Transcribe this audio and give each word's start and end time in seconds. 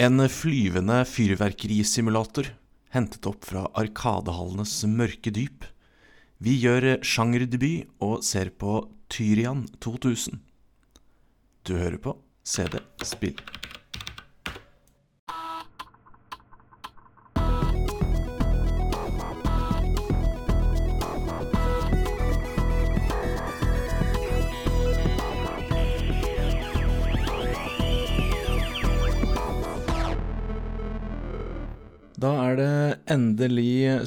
En 0.00 0.16
flyvende 0.28 1.02
fyrverkerisimulator 1.04 2.46
hentet 2.94 3.26
opp 3.28 3.44
fra 3.44 3.66
Arkadehallenes 3.76 4.72
mørke 4.88 5.28
dyp. 5.36 5.66
Vi 6.40 6.54
gjør 6.62 7.02
sjangerdebut 7.04 7.90
og 8.00 8.24
ser 8.24 8.48
på 8.56 8.86
Tyrian 9.12 9.66
2000. 9.84 10.40
Du 11.68 11.76
hører 11.76 12.00
på 12.00 12.16
CD 12.40 12.80
Spill. 13.04 13.36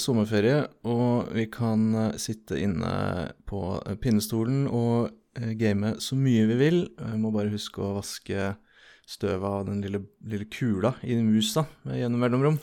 Sommerferie, 0.06 0.64
og 0.88 1.32
vi 1.36 1.48
kan 1.52 1.88
eh, 1.98 2.18
sitte 2.22 2.60
inne 2.62 2.94
på 3.50 3.62
eh, 3.82 3.98
pinnestolen 4.02 4.66
og 4.70 5.10
eh, 5.40 5.54
game 5.58 5.96
så 6.04 6.18
mye 6.20 6.46
vi 6.52 6.60
vil. 6.60 6.82
Vi 7.00 7.22
må 7.22 7.34
bare 7.34 7.54
huske 7.54 7.82
å 7.82 7.96
vaske 7.98 8.54
støvet 9.06 9.46
av 9.46 9.66
den 9.68 9.84
lille, 9.86 10.02
lille 10.26 10.48
kula 10.50 10.96
i 11.06 11.18
musa 11.22 11.68
gjennom 11.86 12.22
mellomrom. 12.24 12.60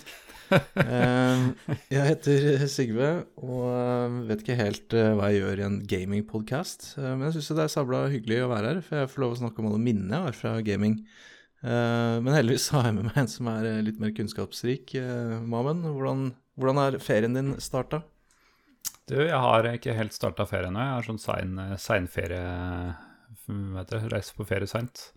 Jeg 0.52 2.02
heter 2.04 2.64
Sigve 2.68 3.12
og 3.40 4.16
vet 4.28 4.42
ikke 4.42 4.58
helt 4.58 4.92
hva 4.92 5.30
jeg 5.30 5.38
gjør 5.38 5.62
i 5.62 5.64
en 5.64 5.78
gamingpodkast. 5.88 6.90
Men 6.98 7.22
jeg 7.28 7.38
syns 7.38 7.52
det 7.54 7.64
er 7.64 7.72
sabla 7.72 8.02
hyggelig 8.12 8.42
å 8.42 8.50
være 8.50 8.72
her, 8.72 8.82
for 8.84 9.00
jeg 9.00 9.12
får 9.14 9.22
lov 9.22 9.36
å 9.36 9.38
snakke 9.38 9.62
om 9.62 9.70
alle 9.70 9.80
minnene 9.86 10.18
jeg 10.18 10.26
har 10.26 10.36
fra 10.36 10.52
gaming. 10.66 10.98
Men 11.62 12.34
heldigvis 12.34 12.68
har 12.74 12.90
jeg 12.90 12.98
med 12.98 13.08
meg 13.08 13.22
en 13.22 13.32
som 13.32 13.48
er 13.54 13.70
litt 13.86 14.02
mer 14.02 14.12
kunnskapsrik. 14.18 14.92
Mamen, 15.46 15.86
hvordan, 15.86 16.26
hvordan 16.58 16.80
er 16.82 16.98
ferien 17.02 17.36
din 17.36 17.54
starta? 17.62 18.02
Du, 19.08 19.16
jeg 19.18 19.38
har 19.44 19.66
ikke 19.72 19.94
helt 19.96 20.14
starta 20.14 20.46
ferien 20.48 20.74
nå. 20.76 20.80
Jeg 20.82 20.96
har 20.98 21.06
sånn 21.08 21.22
sein, 21.22 21.56
seinferie 21.80 22.42
Vet 23.48 23.90
du? 23.90 23.96
Reise 24.12 24.34
på 24.36 24.44
ferie 24.46 24.68
seint. 24.70 25.08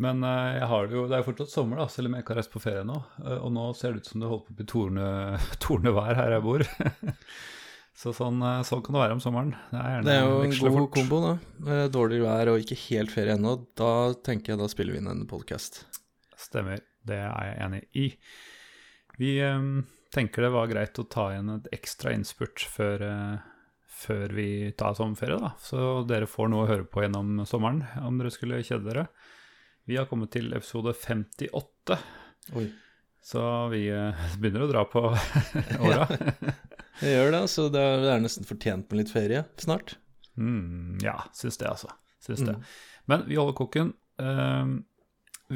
Men 0.00 0.24
eh, 0.26 0.54
jeg 0.58 0.68
har 0.70 0.86
det 0.88 0.96
jo 0.96 1.02
Det 1.10 1.18
er 1.18 1.26
fortsatt 1.26 1.52
sommer, 1.52 1.78
da, 1.78 1.84
selv 1.92 2.08
om 2.08 2.14
jeg 2.16 2.24
ikke 2.24 2.32
har 2.34 2.40
reist 2.40 2.52
på 2.54 2.62
ferie 2.62 2.84
nå. 2.88 2.96
Eh, 3.22 3.36
og 3.44 3.52
nå 3.54 3.66
ser 3.78 3.92
det 3.94 4.02
ut 4.02 4.08
som 4.10 4.22
det 4.22 4.30
holder 4.30 4.46
på 4.46 4.54
å 4.54 4.58
bli 4.60 4.66
torne, 4.72 5.10
tornevær 5.64 6.18
her 6.18 6.34
jeg 6.38 6.44
bor. 6.46 6.64
Så 8.00 8.10
sånn, 8.16 8.40
eh, 8.42 8.62
sånn 8.66 8.82
kan 8.82 8.96
det 8.96 9.02
være 9.04 9.14
om 9.18 9.22
sommeren. 9.22 9.52
Det 9.70 9.82
er, 9.82 10.00
Det 10.06 10.14
er 10.16 10.24
jo 10.24 10.38
en 10.48 10.56
god 10.56 10.78
fort. 10.80 10.90
kombo, 10.96 11.20
da. 11.22 11.34
Eh, 11.76 11.84
Dårlig 11.94 12.22
vær 12.24 12.50
og 12.54 12.64
ikke 12.64 12.78
helt 12.88 13.12
ferie 13.14 13.36
ennå. 13.36 13.52
Da 13.78 13.90
tenker 14.26 14.54
jeg 14.54 14.62
da 14.64 14.70
spiller 14.72 14.96
vi 14.96 15.02
inn 15.04 15.12
en 15.12 15.26
podkast. 15.30 15.84
Stemmer. 16.48 16.82
Det 17.06 17.20
er 17.20 17.30
jeg 17.52 17.60
enig 17.68 17.82
i. 18.00 18.08
Vi 19.20 19.36
eh, 19.46 19.68
tenker 20.14 20.46
det 20.46 20.52
var 20.54 20.70
greit 20.70 20.98
å 21.00 21.06
ta 21.10 21.28
igjen 21.32 21.50
et 21.56 21.68
ekstra 21.74 22.12
innspurt 22.14 22.62
før, 22.70 23.02
eh, 23.02 23.74
før 24.04 24.34
vi 24.36 24.48
tar 24.78 24.94
sommerferie, 24.98 25.40
da. 25.42 25.52
Så 25.62 26.04
dere 26.08 26.28
får 26.30 26.50
noe 26.52 26.64
å 26.64 26.70
høre 26.70 26.86
på 26.88 27.04
gjennom 27.04 27.42
sommeren, 27.48 27.82
om 28.04 28.20
dere 28.20 28.32
skulle 28.34 28.62
kjede 28.64 28.86
dere. 28.88 29.08
Vi 29.88 29.98
har 29.98 30.08
kommet 30.08 30.32
til 30.32 30.54
episode 30.56 30.94
58, 30.96 31.98
Oi. 32.56 32.68
så 33.24 33.42
vi 33.74 33.88
eh, 33.92 34.24
begynner 34.40 34.66
å 34.66 34.70
dra 34.70 34.86
på 34.88 35.04
åra. 35.88 36.06
Vi 37.02 37.10
gjør 37.10 37.34
det, 37.34 37.44
så 37.50 37.68
Det 37.72 37.82
er, 37.82 38.00
det 38.04 38.14
er 38.14 38.24
nesten 38.24 38.48
fortjent 38.48 38.88
med 38.90 39.02
litt 39.02 39.12
ferie 39.12 39.44
snart. 39.60 39.96
Mm, 40.38 40.98
ja, 41.04 41.18
syns 41.36 41.58
det, 41.60 41.68
altså. 41.70 41.90
Syns 42.24 42.46
det. 42.46 42.56
Mm. 42.56 42.74
Men 43.10 43.24
vi 43.28 43.36
holder 43.38 43.56
koken. 43.58 43.92
Eh, 44.22 44.74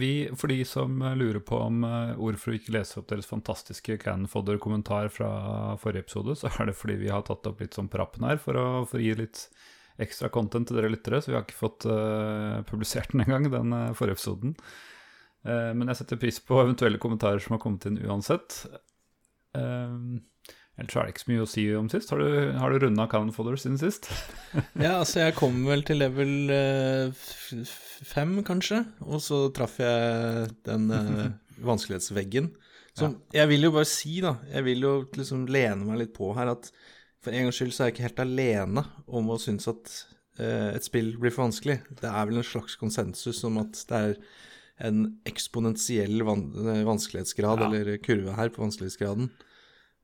vi, 0.01 0.13
for 0.39 0.51
de 0.51 0.61
som 0.69 1.01
lurer 1.19 1.41
på 1.45 1.59
om 1.61 1.83
eh, 1.87 2.15
hvorfor 2.19 2.55
vi 2.55 2.61
ikke 2.61 2.75
leser 2.77 3.01
opp 3.01 3.09
deres 3.11 3.29
fantastiske 3.29 3.99
Canfodder-kommentar 4.03 5.11
fra 5.13 5.31
forrige 5.83 6.07
episode, 6.07 6.37
så 6.39 6.51
er 6.51 6.71
det 6.71 6.77
fordi 6.79 6.99
vi 7.03 7.11
har 7.13 7.25
tatt 7.27 7.47
opp 7.51 7.63
litt 7.63 7.77
sånn 7.77 7.91
på 7.91 8.01
rappen 8.01 8.27
her 8.29 8.41
for 8.43 8.59
å, 8.59 8.69
for 8.89 9.03
gi 9.03 9.15
litt 9.19 9.47
ekstra 9.99 10.31
content 10.31 10.71
til 10.71 10.79
dere 10.79 10.93
lyttere, 10.93 11.19
så 11.21 11.33
vi 11.33 11.37
har 11.37 11.43
ikke 11.43 11.59
fått 11.59 11.89
uh, 11.91 12.61
publisert 12.69 13.11
den 13.11 13.25
engang, 13.25 13.49
den 13.51 13.75
forrige 13.99 14.15
episoden. 14.15 14.53
Uh, 15.43 15.75
men 15.75 15.91
jeg 15.91 15.99
setter 15.99 16.21
pris 16.23 16.39
på 16.39 16.61
eventuelle 16.63 17.01
kommentarer 17.03 17.43
som 17.43 17.57
har 17.57 17.63
kommet 17.65 17.89
inn 17.91 17.99
uansett. 18.07 18.61
Uh, 19.59 20.23
Ellers 20.79 20.95
er 20.95 21.09
det 21.09 21.13
ikke 21.17 21.23
så 21.25 21.31
mye 21.33 21.43
å 21.43 21.49
si 21.51 21.63
om 21.75 21.89
sist. 21.91 22.11
Har 22.15 22.21
du, 22.23 22.53
har 22.55 22.71
du 22.71 22.79
runda 22.85 23.09
Canfodder 23.11 23.57
siden 23.59 23.79
sist? 23.81 24.07
Ja, 24.79 25.01
altså 25.01 25.25
jeg 25.25 25.35
kom 25.39 25.57
vel 25.67 25.83
til 25.87 25.99
level 25.99 26.53
eh, 26.55 27.25
fem, 28.07 28.37
kanskje, 28.47 28.85
og 29.03 29.19
så 29.25 29.41
traff 29.57 29.79
jeg 29.83 30.53
den 30.69 30.87
eh, 30.95 31.25
vanskelighetsveggen. 31.69 32.53
Som 32.99 33.17
jeg 33.35 33.47
vil 33.51 33.67
jo 33.69 33.73
bare 33.75 33.87
si, 33.91 34.17
da, 34.25 34.37
jeg 34.51 34.65
vil 34.67 34.87
jo 34.87 34.93
liksom 35.15 35.45
lene 35.51 35.85
meg 35.87 36.01
litt 36.01 36.15
på 36.17 36.33
her 36.39 36.51
at 36.51 36.71
for 37.23 37.35
en 37.35 37.47
gangs 37.49 37.59
skyld 37.59 37.75
så 37.75 37.85
er 37.85 37.91
jeg 37.91 37.97
ikke 37.97 38.07
helt 38.09 38.23
alene 38.25 38.83
om 39.19 39.29
å 39.35 39.37
synes 39.43 39.67
at 39.71 39.93
eh, 40.39 40.71
et 40.77 40.87
spill 40.87 41.13
blir 41.19 41.35
for 41.35 41.45
vanskelig. 41.49 41.81
Det 41.99 42.07
er 42.11 42.27
vel 42.31 42.39
en 42.41 42.47
slags 42.47 42.79
konsensus 42.79 43.43
om 43.47 43.59
at 43.63 43.83
det 43.91 44.01
er 44.13 44.17
en 44.89 45.05
eksponentiell 45.27 46.23
van 46.27 46.47
eh, 46.55 46.85
vanskelighetsgrad, 46.87 47.63
Ja. 47.67 47.69
eller 47.71 47.99
kurve 48.03 48.35
her 48.39 48.51
på 48.55 48.63
vanskelighetsgraden. 48.63 49.31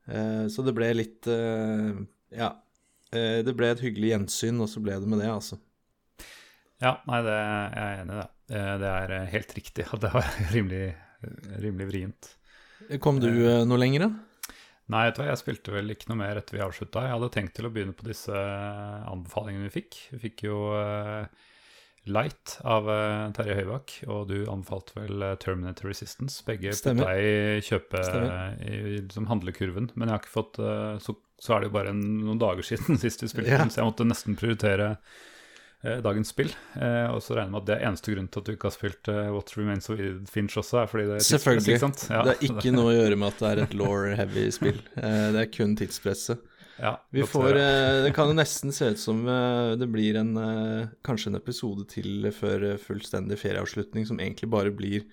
Eh, 0.07 0.45
så 0.53 0.65
det 0.65 0.75
ble 0.77 0.91
litt 0.97 1.29
eh, 1.31 1.95
Ja. 2.35 2.51
Eh, 3.15 3.41
det 3.45 3.55
ble 3.57 3.71
et 3.73 3.83
hyggelig 3.83 4.13
gjensyn, 4.13 4.61
og 4.63 4.69
så 4.71 4.83
ble 4.83 4.99
det 5.01 5.09
med 5.09 5.23
det, 5.23 5.31
altså. 5.31 5.59
Ja, 6.83 6.97
nei, 7.07 7.21
det, 7.23 7.35
jeg 7.35 7.83
er 7.85 8.01
enig 8.03 8.15
i 8.15 8.21
det. 8.21 8.29
Det 8.51 8.89
er 8.91 9.13
helt 9.31 9.53
riktig 9.57 9.85
at 9.87 10.01
det 10.03 10.11
var 10.13 10.27
rimelig, 10.55 10.87
rimelig 11.63 11.89
vrient. 11.89 12.31
Kom 13.01 13.21
du 13.23 13.29
noe 13.65 13.79
lenger, 13.79 14.05
da? 14.05 14.35
Nei, 14.93 15.07
vet 15.07 15.17
du 15.17 15.23
hva, 15.23 15.31
jeg 15.31 15.41
spilte 15.41 15.73
vel 15.73 15.89
ikke 15.95 16.11
noe 16.11 16.19
mer 16.19 16.37
etter 16.37 16.59
vi 16.59 16.61
avslutta. 16.61 17.07
Jeg 17.07 17.15
hadde 17.15 17.31
tenkt 17.33 17.55
til 17.57 17.65
å 17.65 17.71
begynne 17.73 17.95
på 17.97 18.05
disse 18.05 18.41
anbefalingene 19.09 19.65
vi 19.65 19.73
fikk. 19.79 19.97
Vi 20.11 20.19
fikk 20.27 20.43
jo 20.45 20.59
eh, 20.77 21.45
Light 22.05 22.57
av 22.63 22.85
uh, 22.89 23.31
Terje 23.33 23.55
Høybakk, 23.57 23.93
og 24.13 24.27
du 24.29 24.35
anbefalte 24.51 24.93
vel 24.99 25.23
eh, 25.25 25.35
Terminator 25.41 25.89
Resistance. 25.89 26.43
Begge 26.45 26.73
Stemmer. 26.77 27.07
putta 27.07 27.15
i 27.17 27.61
kjøpe 27.65 28.01
Stemmer. 28.05 28.57
i 28.61 28.81
liksom 28.99 29.25
handlekurven. 29.31 29.89
Men 29.95 30.09
jeg 30.11 30.13
har 30.17 30.21
ikke 30.23 30.35
fått 30.35 30.59
uh, 30.61 30.97
så, 31.01 31.15
så 31.41 31.55
er 31.55 31.63
det 31.63 31.71
jo 31.71 31.75
bare 31.77 31.93
en, 31.95 32.03
noen 32.27 32.41
dager 32.41 32.67
siden 32.71 33.01
sist 33.01 33.25
vi 33.25 33.31
spilte 33.33 33.57
den, 33.57 33.73
så 33.73 33.81
jeg 33.81 33.89
måtte 33.89 34.07
nesten 34.09 34.37
prioritere 34.39 34.95
dagens 36.01 36.31
spill. 36.33 36.49
Eh, 36.81 37.11
og 37.13 37.19
så 37.21 37.35
regner 37.35 37.45
jeg 37.45 37.53
med 37.53 37.59
at 37.59 37.65
det 37.67 37.73
er 37.75 37.83
eneste 37.91 38.09
grunnen 38.09 38.29
til 38.33 38.41
at 38.41 38.47
du 38.47 38.51
ikke 38.55 38.65
har 38.71 38.73
spilt 38.73 39.09
What 39.35 39.51
Remains 39.53 39.89
of 39.93 39.99
Edith 39.99 40.31
Finch 40.33 40.55
også, 40.57 40.79
er 40.81 40.89
fordi 40.89 41.03
det 41.05 41.17
er 41.19 41.21
tidspress, 41.21 41.43
Selvfølgelig. 41.67 42.07
Ja, 42.09 42.21
Det 42.25 42.33
er 42.33 42.47
ikke 42.47 42.71
noe 42.73 42.87
å 42.89 42.95
gjøre 42.95 43.19
med 43.21 43.27
at 43.29 43.43
det 43.43 43.51
er 43.51 43.61
et 43.67 43.75
law-heavy 43.83 44.45
spill. 44.55 44.79
Eh, 44.97 45.27
Det 45.35 45.43
er 45.43 45.51
kun 45.53 45.75
tidspresset. 45.77 46.41
Ja, 46.79 46.93
Vi 47.11 47.23
får, 47.23 47.55
eh, 47.55 48.03
det 48.03 48.13
kan 48.15 48.27
jo 48.31 48.35
nesten 48.37 48.71
se 48.75 48.89
ut 48.91 48.99
som 48.99 49.21
eh, 49.27 49.75
det 49.79 49.87
blir 49.91 50.17
en, 50.19 50.33
eh, 50.37 50.87
kanskje 51.05 51.31
en 51.31 51.39
episode 51.39 51.85
til 51.91 52.27
før 52.35 52.75
fullstendig 52.81 53.37
ferieavslutning 53.39 54.05
som 54.09 54.19
egentlig 54.19 54.49
bare 54.51 54.71
blir 54.75 55.05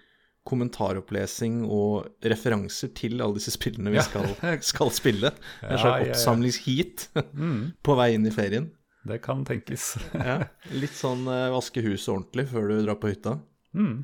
kommentaropplesing 0.48 1.60
og 1.70 2.08
referanser 2.26 2.90
til 2.98 3.20
alle 3.22 3.38
disse 3.38 3.52
spillene 3.54 3.92
vi 3.94 4.02
skal, 4.02 4.26
skal 4.60 4.90
spille. 4.90 5.30
En 5.62 5.78
slags 5.78 6.08
oppsamlingsheat 6.10 7.08
Mm, 7.38 7.72
på 7.82 7.94
vei 7.98 8.12
inn 8.16 8.26
i 8.26 8.34
ferien. 8.34 8.70
det 9.06 9.20
kan 9.22 9.44
tenkes. 9.46 9.92
Ja. 10.14 10.40
Litt 10.74 10.94
sånn 10.98 11.24
vaske 11.26 11.82
huset 11.86 12.10
ordentlig 12.16 12.48
før 12.50 12.68
du 12.72 12.80
drar 12.86 12.98
på 13.02 13.10
hytta. 13.14 13.38
Mm. 13.74 14.02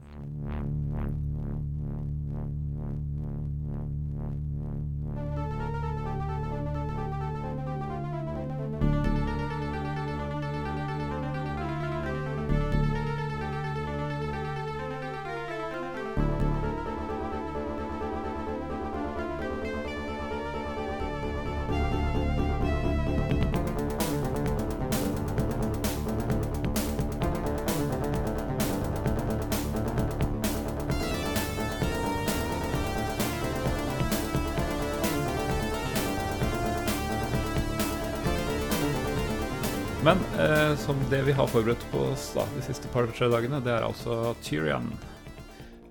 Det 41.10 41.22
vi 41.26 41.32
har 41.36 41.46
forberedt 41.48 41.84
på 41.92 42.00
oss 42.12 42.32
da, 42.36 42.44
de 42.56 42.62
siste 42.66 42.88
par-tre 42.92 43.28
dagene, 43.32 43.60
det 43.64 43.72
er 43.72 43.86
altså 43.86 44.34
Tyrion. 44.44 44.90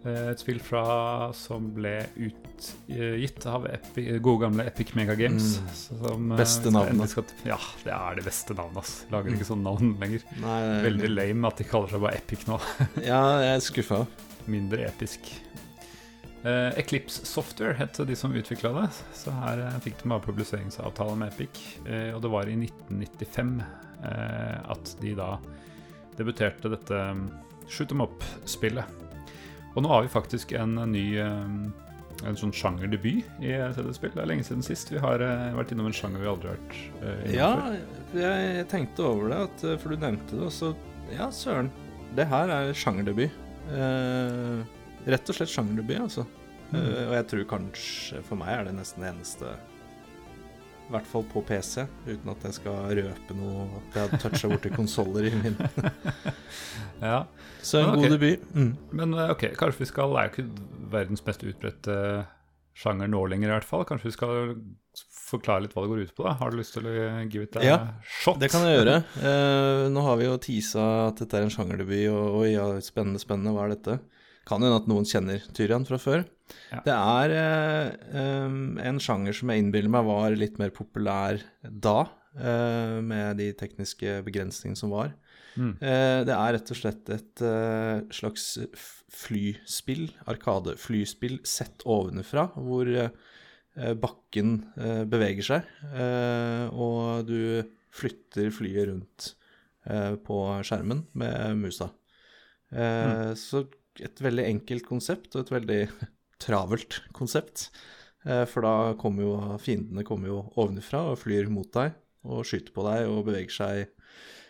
Eh, 0.05 0.29
et 0.31 0.39
spill 0.41 0.59
fra, 0.63 0.83
som 1.35 1.71
ble 1.75 1.95
utgitt 2.27 3.45
av 3.49 3.65
Epi, 3.71 4.05
gode 4.23 4.45
gamle 4.45 4.65
Epic 4.69 4.93
Mega 4.97 5.15
Games. 5.19 5.57
Mm. 5.59 5.71
Som, 5.79 6.31
eh, 6.31 6.37
Beste 6.37 6.71
navnet. 6.71 7.09
skal- 7.09 7.25
ja, 7.45 7.57
det 7.83 7.93
er 7.93 8.15
det 8.15 8.25
beste 8.25 8.53
navnet. 8.55 8.77
ass. 8.77 9.05
Lager 9.11 9.31
ikke 9.33 9.49
sånne 9.49 9.63
navn 9.63 9.97
lenger. 9.99 10.23
Nei, 10.41 10.61
Veldig 10.85 11.09
lame 11.15 11.47
at 11.47 11.57
de 11.57 11.63
kaller 11.63 11.87
seg 11.89 12.01
bare 12.01 12.15
Epic 12.21 12.45
nå. 12.47 12.59
Ja, 13.03 13.39
jeg 13.41 13.55
er 13.55 13.59
skuffa. 13.59 14.07
Mindre 14.47 14.85
episk. 14.87 15.19
Eh, 16.45 16.69
Eclipse 16.79 17.25
Software 17.25 17.73
het 17.75 17.97
de 18.07 18.15
som 18.15 18.31
utvikla 18.31 18.71
det. 18.81 18.91
Så 19.13 19.31
her 19.33 19.59
eh, 19.65 19.79
fikk 19.83 20.03
de 20.03 20.09
bare 20.09 20.21
publiseringsavtale 20.23 21.17
med 21.17 21.33
Epic. 21.33 21.49
Eh, 21.85 22.13
og 22.15 22.21
det 22.21 22.31
var 22.31 22.47
i 22.47 22.55
1995 22.55 23.59
eh, 23.59 23.65
at 24.03 24.91
de 25.01 25.15
da 25.17 25.31
debuterte 26.17 26.69
dette 26.69 26.99
um, 27.11 27.23
shoot 27.69 27.91
em 27.91 28.03
up-spillet. 28.05 28.85
Og 29.75 29.83
nå 29.85 29.89
har 29.91 30.05
vi 30.05 30.11
faktisk 30.13 30.53
en 30.57 30.75
ny 30.91 31.05
um, 31.21 31.57
en 32.25 32.37
sånn 32.37 32.53
sjangerdebut 32.55 33.25
i 33.45 33.51
CD-spill. 33.75 34.13
Det 34.15 34.23
er 34.23 34.29
lenge 34.29 34.45
siden 34.47 34.65
sist. 34.65 34.89
Vi 34.93 35.01
har 35.01 35.21
uh, 35.21 35.51
vært 35.57 35.73
innom 35.75 35.89
en 35.89 35.97
sjanger 35.97 36.23
vi 36.23 36.29
aldri 36.31 36.49
har 36.49 36.61
vært 36.61 36.79
innom 36.79 37.35
Ja, 37.35 37.49
før. 37.57 38.21
jeg 38.23 38.69
tenkte 38.71 39.05
over 39.05 39.33
det, 39.33 39.41
at, 39.49 39.67
for 39.81 39.93
du 39.93 40.01
nevnte 40.05 40.37
det, 40.37 40.45
og 40.49 40.53
så 40.55 40.73
Ja, 41.13 41.29
søren. 41.31 41.69
Det 42.17 42.25
her 42.27 42.49
er 42.51 42.73
sjangerdebut. 42.75 43.43
Eh, 43.67 44.59
rett 45.07 45.29
og 45.29 45.35
slett 45.37 45.51
sjangerdebut, 45.51 45.99
altså. 46.07 46.23
Eh, 46.73 47.03
og 47.07 47.13
jeg 47.15 47.27
tror 47.31 47.45
kanskje 47.51 48.21
for 48.27 48.39
meg 48.39 48.53
er 48.53 48.67
det 48.67 48.75
nesten 48.75 49.03
det 49.05 49.11
eneste 49.13 49.53
I 50.87 50.93
hvert 50.93 51.07
fall 51.09 51.25
på 51.27 51.41
PC, 51.43 51.83
uten 52.07 52.29
at 52.31 52.45
jeg 52.47 52.55
skal 52.61 52.93
røpe 52.95 53.35
noe 53.35 53.65
at 53.81 53.97
jeg 53.97 54.07
har 54.07 54.21
toucha 54.23 54.47
borti 54.51 54.71
konsoller 54.71 55.27
i 55.27 55.33
min. 55.35 55.57
Ja. 56.97 57.27
Så 57.61 57.77
en 57.77 57.91
Men 57.91 57.99
ok. 57.99 58.01
god 58.01 58.13
debut. 58.15 58.45
Mm. 58.55 58.71
Men 58.97 59.11
uh, 59.13 59.27
ok, 59.29 59.43
kanskje 59.59 59.83
vi 59.83 59.87
skal 59.91 60.13
Det 60.15 60.17
er 60.17 60.27
jo 60.27 60.31
ikke 60.33 60.71
verdens 60.95 61.21
mest 61.27 61.43
utbredte 61.45 61.97
sjanger 62.77 63.09
nå 63.11 63.19
lenger, 63.29 63.51
i 63.51 63.53
hvert 63.53 63.67
fall. 63.67 63.83
Kanskje 63.85 64.09
vi 64.09 64.15
skal 64.15 64.55
forklare 65.27 65.65
litt 65.65 65.75
hva 65.75 65.83
det 65.83 65.91
går 65.91 66.01
ut 66.07 66.15
på? 66.17 66.25
da 66.25 66.33
Har 66.39 66.49
du 66.53 66.57
lyst 66.57 66.73
til 66.73 66.87
å 66.89 66.93
give 67.29 67.45
it 67.45 67.57
a 67.59 67.65
Ja, 67.65 67.77
shot? 68.01 68.39
Det 68.41 68.49
kan 68.53 68.65
jeg 68.65 68.79
gjøre. 68.79 68.99
Uh, 69.21 69.85
nå 69.93 70.03
har 70.07 70.17
vi 70.17 70.25
jo 70.25 70.37
teasa 70.41 70.85
at 71.11 71.21
dette 71.21 71.37
er 71.37 71.45
en 71.45 71.53
sjangerdebut, 71.53 72.07
og 72.13 72.39
oi, 72.41 72.51
ja, 72.55 72.65
spennende, 72.85 73.21
spennende, 73.21 73.53
hva 73.53 73.67
er 73.67 73.75
dette? 73.75 73.99
Kan 74.47 74.63
hende 74.63 74.79
at 74.79 74.87
noen 74.89 75.07
kjenner 75.07 75.43
Tyrian 75.57 75.85
fra 75.87 75.99
før. 75.99 76.25
Ja. 76.71 76.79
Det 76.85 76.93
er 76.95 77.33
eh, 77.35 78.57
en 78.87 78.99
sjanger 79.03 79.35
som 79.35 79.51
jeg 79.51 79.63
innbiller 79.65 79.91
meg 79.91 80.07
var 80.07 80.35
litt 80.39 80.59
mer 80.61 80.71
populær 80.75 81.41
da, 81.67 81.97
eh, 82.39 82.97
med 83.03 83.41
de 83.41 83.49
tekniske 83.59 84.21
begrensningene 84.23 84.79
som 84.79 84.93
var. 84.95 85.11
Mm. 85.57 85.73
Eh, 85.81 86.19
det 86.29 86.35
er 86.37 86.53
rett 86.55 86.71
og 86.71 86.79
slett 86.79 87.09
et 87.11 87.43
eh, 87.43 88.05
slags 88.13 88.45
flyspill, 89.11 90.07
arkadeflyspill, 90.29 91.41
sett 91.47 91.83
ovenfra, 91.89 92.47
hvor 92.55 92.87
eh, 92.87 93.93
bakken 93.99 94.53
eh, 94.77 95.03
beveger 95.09 95.49
seg, 95.49 95.67
eh, 95.91 96.67
og 96.71 97.27
du 97.27 97.65
flytter 97.97 98.51
flyet 98.53 98.87
rundt 98.91 99.31
eh, 99.89 100.13
på 100.21 100.39
skjermen 100.63 101.03
med 101.17 101.57
musa. 101.65 101.89
Eh, 102.71 103.33
Så 103.39 103.65
et 104.05 104.21
veldig 104.23 104.45
enkelt 104.47 104.85
konsept, 104.87 105.35
og 105.35 105.45
et 105.45 105.53
veldig 105.55 105.81
travelt 106.43 107.01
konsept. 107.17 107.69
Eh, 108.25 108.45
For 108.49 108.65
da 108.65 108.93
kommer 108.99 109.25
jo 109.25 109.35
fiendene 109.63 110.05
kommer 110.07 110.31
jo 110.31 110.41
ovenfra 110.59 111.05
og 111.11 111.21
flyr 111.23 111.49
mot 111.53 111.69
deg 111.75 111.95
og 112.27 112.43
skyter 112.47 112.73
på 112.75 112.83
deg 112.87 113.07
og 113.07 113.25
beveger 113.29 113.53
seg 113.53 113.83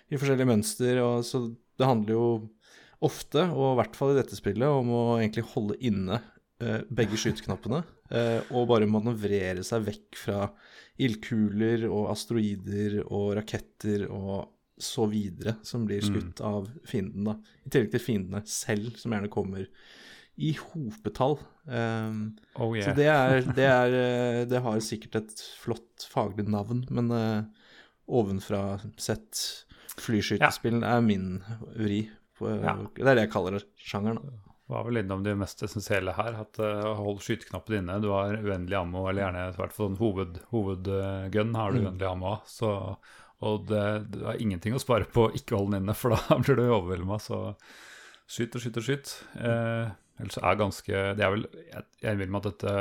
i 0.10 0.18
forskjellige 0.18 0.50
mønster. 0.50 1.02
Og 1.04 1.26
så 1.28 1.44
det 1.78 1.86
handler 1.86 2.16
jo 2.16 2.28
ofte, 3.06 3.44
og 3.54 3.76
i 3.76 3.78
hvert 3.82 3.98
fall 4.00 4.16
i 4.16 4.18
dette 4.18 4.38
spillet, 4.40 4.66
om 4.66 4.90
å 4.90 5.04
egentlig 5.20 5.46
holde 5.52 5.78
inne 5.86 6.18
eh, 6.64 6.82
begge 6.90 7.20
skyteknappene. 7.22 7.84
Eh, 8.10 8.40
og 8.56 8.70
bare 8.72 8.90
manøvrere 8.90 9.66
seg 9.68 9.86
vekk 9.86 10.18
fra 10.18 10.48
ildkuler 10.98 11.86
og 11.92 12.08
asteroider 12.14 13.02
og 13.04 13.36
raketter 13.38 14.08
og 14.08 14.48
så 14.78 15.06
videre 15.10 15.56
som 15.66 15.86
blir 15.88 16.02
skutt 16.06 16.42
av 16.46 16.68
fienden, 16.86 17.24
da. 17.26 17.34
I 17.66 17.70
tillegg 17.74 17.92
til 17.96 18.04
fiendene 18.04 18.44
selv, 18.46 18.94
som 19.02 19.12
gjerne 19.16 19.30
kommer 19.34 19.66
i 20.38 20.52
hopetall. 20.60 21.40
Um, 21.66 22.38
Oh 22.56 22.76
yeah. 22.78 22.86
så 22.86 22.94
det 22.96 23.08
er, 23.10 23.42
det 23.58 23.66
er 23.66 23.96
eh, 23.98 24.42
Det 24.48 24.62
har 24.62 24.78
sikkert 24.86 25.16
et 25.16 25.42
flott 25.60 26.06
faglig 26.12 26.46
navn, 26.48 26.86
men 26.94 27.10
uh, 27.12 27.42
ovenfra 28.08 28.80
sett 29.02 29.42
flyskytespill 29.98 30.84
er 30.86 31.02
min 31.02 31.40
vri. 31.76 32.04
På, 32.38 32.50
Ja. 32.62 32.76
Det 32.94 33.02
er 33.08 33.16
det 33.18 33.24
jeg 33.28 33.32
kaller 33.34 33.58
det, 33.58 33.64
sjangeren. 33.82 34.22
da. 34.22 34.44
var 34.70 34.84
vel 34.86 34.98
innom 35.02 35.24
det 35.24 35.34
mest 35.40 35.64
essensielle 35.64 36.14
her. 36.14 36.36
At 36.44 36.60
uh, 36.60 36.94
Hold 37.00 37.22
skyteknappen 37.26 37.80
inne. 37.82 38.00
Du 38.04 38.10
har 38.12 38.36
uendelig 38.38 38.76
ammo, 38.78 39.08
eller 39.10 39.24
gjerne 39.26 39.46
i 39.50 39.58
hvert 39.58 39.74
fall 39.74 39.88
sånn 39.96 39.98
hoved, 40.02 40.88
uh, 40.88 41.56
har 41.58 41.72
du 41.72 41.80
Mm. 41.80 41.86
uendelig 41.88 42.10
ammo 42.12 42.28
av. 42.36 42.42
Så, 42.46 42.72
og 43.46 43.68
det, 43.70 43.84
det 44.14 44.24
er 44.26 44.42
ingenting 44.42 44.74
å 44.74 44.82
spare 44.82 45.06
på 45.10 45.28
å 45.28 45.34
ikke 45.38 45.58
holde 45.58 45.76
den 45.76 45.86
inne, 45.86 45.96
for 45.98 46.16
da 46.16 46.38
blir 46.44 46.58
du 46.58 46.66
overvelda. 46.66 47.20
Så 47.22 47.42
skyt 48.28 48.58
og 48.58 48.64
skyt 48.64 48.80
og 48.82 48.88
skyt. 48.88 49.14
Eh, 49.38 49.92
ellers 50.18 50.40
er 50.42 50.58
ganske 50.58 51.04
Det 51.14 51.22
er 51.22 51.30
vel 51.36 51.44
Jeg, 51.54 51.84
jeg 52.02 52.16
innbiller 52.16 52.34
meg 52.34 52.42
at 52.42 52.50
dette 52.50 52.74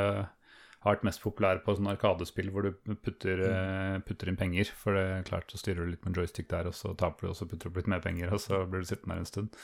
har 0.87 0.95
vært 0.95 1.07
mest 1.09 1.23
populære 1.25 1.63
på 1.65 1.75
sånne 1.77 1.93
arkadespill 1.97 2.49
hvor 2.55 2.69
du 2.69 2.95
putter, 3.03 3.43
eh, 3.43 3.97
putter 4.07 4.31
inn 4.31 4.39
penger. 4.39 4.71
For 4.79 4.97
det 4.97 5.05
er 5.05 5.29
klart 5.29 5.51
så 5.53 5.61
styrer 5.61 5.85
du 5.85 5.93
litt 5.93 6.07
med 6.07 6.17
joystick 6.17 6.49
der, 6.53 6.71
og 6.71 6.77
så 6.79 6.95
taper 6.95 7.27
du, 7.27 7.33
og 7.33 7.39
så 7.39 7.49
putter 7.51 7.67
du 7.67 7.73
opp 7.73 7.81
litt 7.83 7.91
mer 7.91 8.05
penger, 8.05 8.33
og 8.37 8.43
så 8.43 8.63
blir 8.65 8.85
du 8.85 8.89
sittende 8.89 9.17
der 9.17 9.25
en 9.25 9.31
stund. 9.33 9.61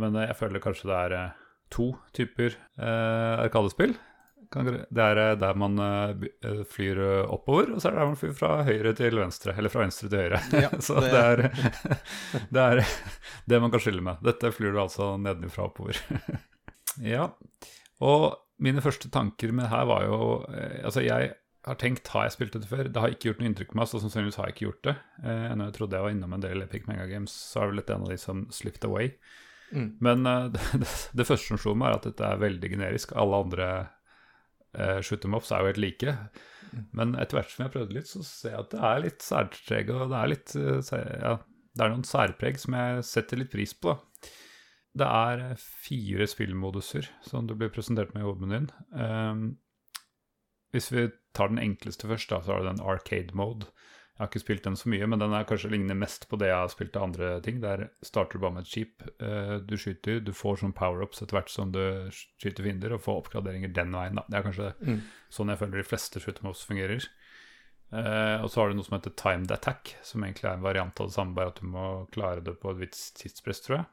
Men 0.00 0.16
eh, 0.18 0.28
jeg 0.30 0.38
føler 0.40 0.62
kanskje 0.62 0.90
det 0.90 1.00
er 1.00 1.16
eh, 1.18 1.40
to 1.74 1.88
typer 2.16 2.54
eh, 2.54 3.44
arkadespill. 3.44 3.96
Det 4.54 5.02
er 5.04 5.20
eh, 5.22 5.34
der 5.40 5.58
man 5.58 5.78
eh, 5.82 6.26
eh, 6.46 6.62
flyr 6.70 7.00
oppover, 7.32 7.72
og 7.74 7.82
så 7.82 7.90
er 7.90 7.96
det 7.96 8.02
der 8.02 8.10
man 8.12 8.20
flyr 8.20 8.34
fra 8.38 8.50
høyre 8.66 8.94
til 8.98 9.18
venstre. 9.18 9.54
Eller 9.58 9.72
fra 9.72 9.82
venstre 9.84 10.10
til 10.12 10.22
høyre. 10.24 10.40
Ja, 10.66 10.70
så 10.86 10.98
det, 11.02 11.12
det- 11.12 11.22
er, 11.24 11.98
det 12.54 12.64
er 12.64 12.82
det 13.54 13.60
man 13.64 13.74
kan 13.74 13.82
skylde 13.84 14.04
med. 14.06 14.22
Dette 14.26 14.52
flyr 14.54 14.74
du 14.76 14.82
altså 14.84 15.14
nedenfra 15.20 15.68
oppover. 15.70 15.98
ja. 17.02 17.30
Og 18.04 18.34
mine 18.62 18.82
første 18.84 19.10
tanker 19.10 19.50
med 19.54 19.64
det 19.66 19.72
her 19.72 19.86
var 19.88 20.04
jo 20.06 20.16
Altså, 20.84 21.00
jeg 21.02 21.32
har 21.64 21.78
tenkt 21.80 22.08
har 22.12 22.26
jeg 22.26 22.34
spilt 22.34 22.52
dette 22.56 22.68
før? 22.68 22.88
Det 22.92 23.00
har 23.00 23.12
ikke 23.14 23.30
gjort 23.30 23.40
noe 23.40 23.48
inntrykk 23.48 23.70
på 23.72 23.78
meg, 23.78 23.88
så 23.88 24.00
sannsynligvis 24.02 24.36
har 24.36 24.50
jeg 24.50 24.56
ikke 24.56 24.66
gjort 24.66 24.82
det. 24.90 24.94
Eh, 25.24 25.46
når 25.56 25.70
jeg 25.70 25.76
trodde 25.78 25.96
jeg 25.96 26.04
var 26.06 26.12
innom 26.14 26.34
en 26.36 26.44
del 26.44 26.64
Epic 26.64 26.84
Mega 26.90 27.06
Games, 27.08 27.32
så 27.32 27.62
er 27.62 27.70
vel 27.70 27.80
dette 27.80 27.94
en 27.96 28.04
av 28.04 28.12
de 28.12 28.18
som 28.20 28.42
slipped 28.52 28.84
away. 28.84 29.14
Mm. 29.72 29.86
Men 30.04 30.28
uh, 30.28 30.50
det, 30.52 30.60
det, 30.82 30.90
det 31.16 31.26
første 31.26 31.48
som 31.54 31.60
slo 31.62 31.72
meg, 31.78 31.88
er 31.94 31.98
at 32.02 32.08
dette 32.10 32.28
er 32.28 32.42
veldig 32.42 32.70
generisk. 32.74 33.14
Alle 33.18 33.40
andre 33.46 33.68
uh, 34.78 35.00
shoot 35.04 35.24
em 35.26 35.36
ups 35.38 35.52
er 35.52 35.62
jo 35.62 35.72
helt 35.72 35.82
like. 35.82 36.16
Men 36.96 37.14
etter 37.20 37.38
hvert 37.38 37.52
som 37.52 37.64
jeg 37.64 37.74
prøvde 37.74 37.96
litt, 37.96 38.10
så 38.10 38.22
ser 38.26 38.54
jeg 38.54 38.62
at 38.64 38.72
det 38.72 38.80
er 38.90 39.02
litt 39.04 39.24
særpreg, 39.24 39.92
og 39.94 40.08
det 40.10 40.20
er 40.20 40.32
litt 40.32 40.54
eh, 40.58 40.94
ja, 41.22 41.34
det 41.74 41.84
er 41.84 41.92
noen 41.92 42.06
særpreg 42.08 42.58
som 42.60 42.76
jeg 42.78 43.04
setter 43.06 43.40
litt 43.40 43.52
pris 43.52 43.74
på. 43.76 43.94
da. 43.94 44.32
Det 44.94 45.10
er 45.10 45.44
eh, 45.48 45.66
fire 45.86 46.28
spillmoduser 46.30 47.10
som 47.26 47.48
du 47.50 47.56
blir 47.58 47.72
presentert 47.74 48.14
med 48.14 48.24
i 48.24 48.28
hovedmenyen. 48.28 48.70
Um, 48.94 49.44
hvis 50.74 50.90
vi 50.94 51.08
tar 51.34 51.50
den 51.50 51.62
enkleste 51.62 52.10
først, 52.10 52.30
da, 52.30 52.40
så 52.42 52.54
har 52.54 52.62
du 52.62 52.70
den 52.72 52.82
arcade 52.82 53.34
mode. 53.38 53.70
Jeg 54.14 54.22
har 54.22 54.28
ikke 54.30 54.40
spilt 54.44 54.62
den 54.62 54.76
så 54.78 54.86
mye, 54.92 55.06
men 55.10 55.18
den 55.18 55.32
er 55.34 55.42
kanskje 55.48 55.70
ligner 55.72 55.96
mest 55.98 56.28
på 56.30 56.38
det 56.38 56.46
jeg 56.46 56.54
har 56.54 56.68
spilt 56.70 56.94
av 56.96 57.02
andre 57.08 57.40
ting. 57.42 57.56
Der 57.60 57.88
starter 58.06 58.38
du 58.38 58.42
bare 58.44 58.54
med 58.54 58.62
et 58.62 58.70
skip, 58.70 59.02
eh, 59.18 59.56
du 59.58 59.74
skyter, 59.76 60.20
du 60.22 60.30
får 60.32 60.60
sånn 60.62 60.72
power-ups 60.72 61.18
etter 61.24 61.34
hvert 61.34 61.50
som 61.50 61.72
du 61.74 61.80
skyter 62.14 62.62
fiender, 62.62 62.94
og 62.94 63.02
får 63.02 63.24
oppgraderinger 63.24 63.72
den 63.74 63.90
veien. 63.90 64.14
da. 64.14 64.22
Det 64.30 64.38
er 64.38 64.46
kanskje 64.46 64.74
Mm. 64.86 65.00
sånn 65.30 65.48
jeg 65.50 65.58
føler 65.58 65.82
de 65.82 65.88
fleste 65.88 66.20
shoot-em-ups 66.22 66.62
fungerer. 66.64 67.08
Eh, 67.92 68.38
og 68.42 68.48
så 68.50 68.60
har 68.62 68.68
du 68.70 68.74
noe 68.76 68.84
som 68.86 68.98
heter 69.00 69.14
timed 69.18 69.50
attack, 69.50 69.96
som 70.02 70.22
egentlig 70.22 70.44
er 70.44 70.54
en 70.54 70.62
variant 70.62 71.00
av 71.00 71.06
det 71.08 71.14
samme, 71.14 71.34
bare 71.34 71.48
at 71.48 71.60
du 71.60 71.66
må 71.66 72.08
klare 72.12 72.42
det 72.42 72.60
på 72.60 72.70
et 72.70 72.78
visst 72.88 73.16
tidspress, 73.20 73.60
tror 73.66 73.76
jeg. 73.78 73.86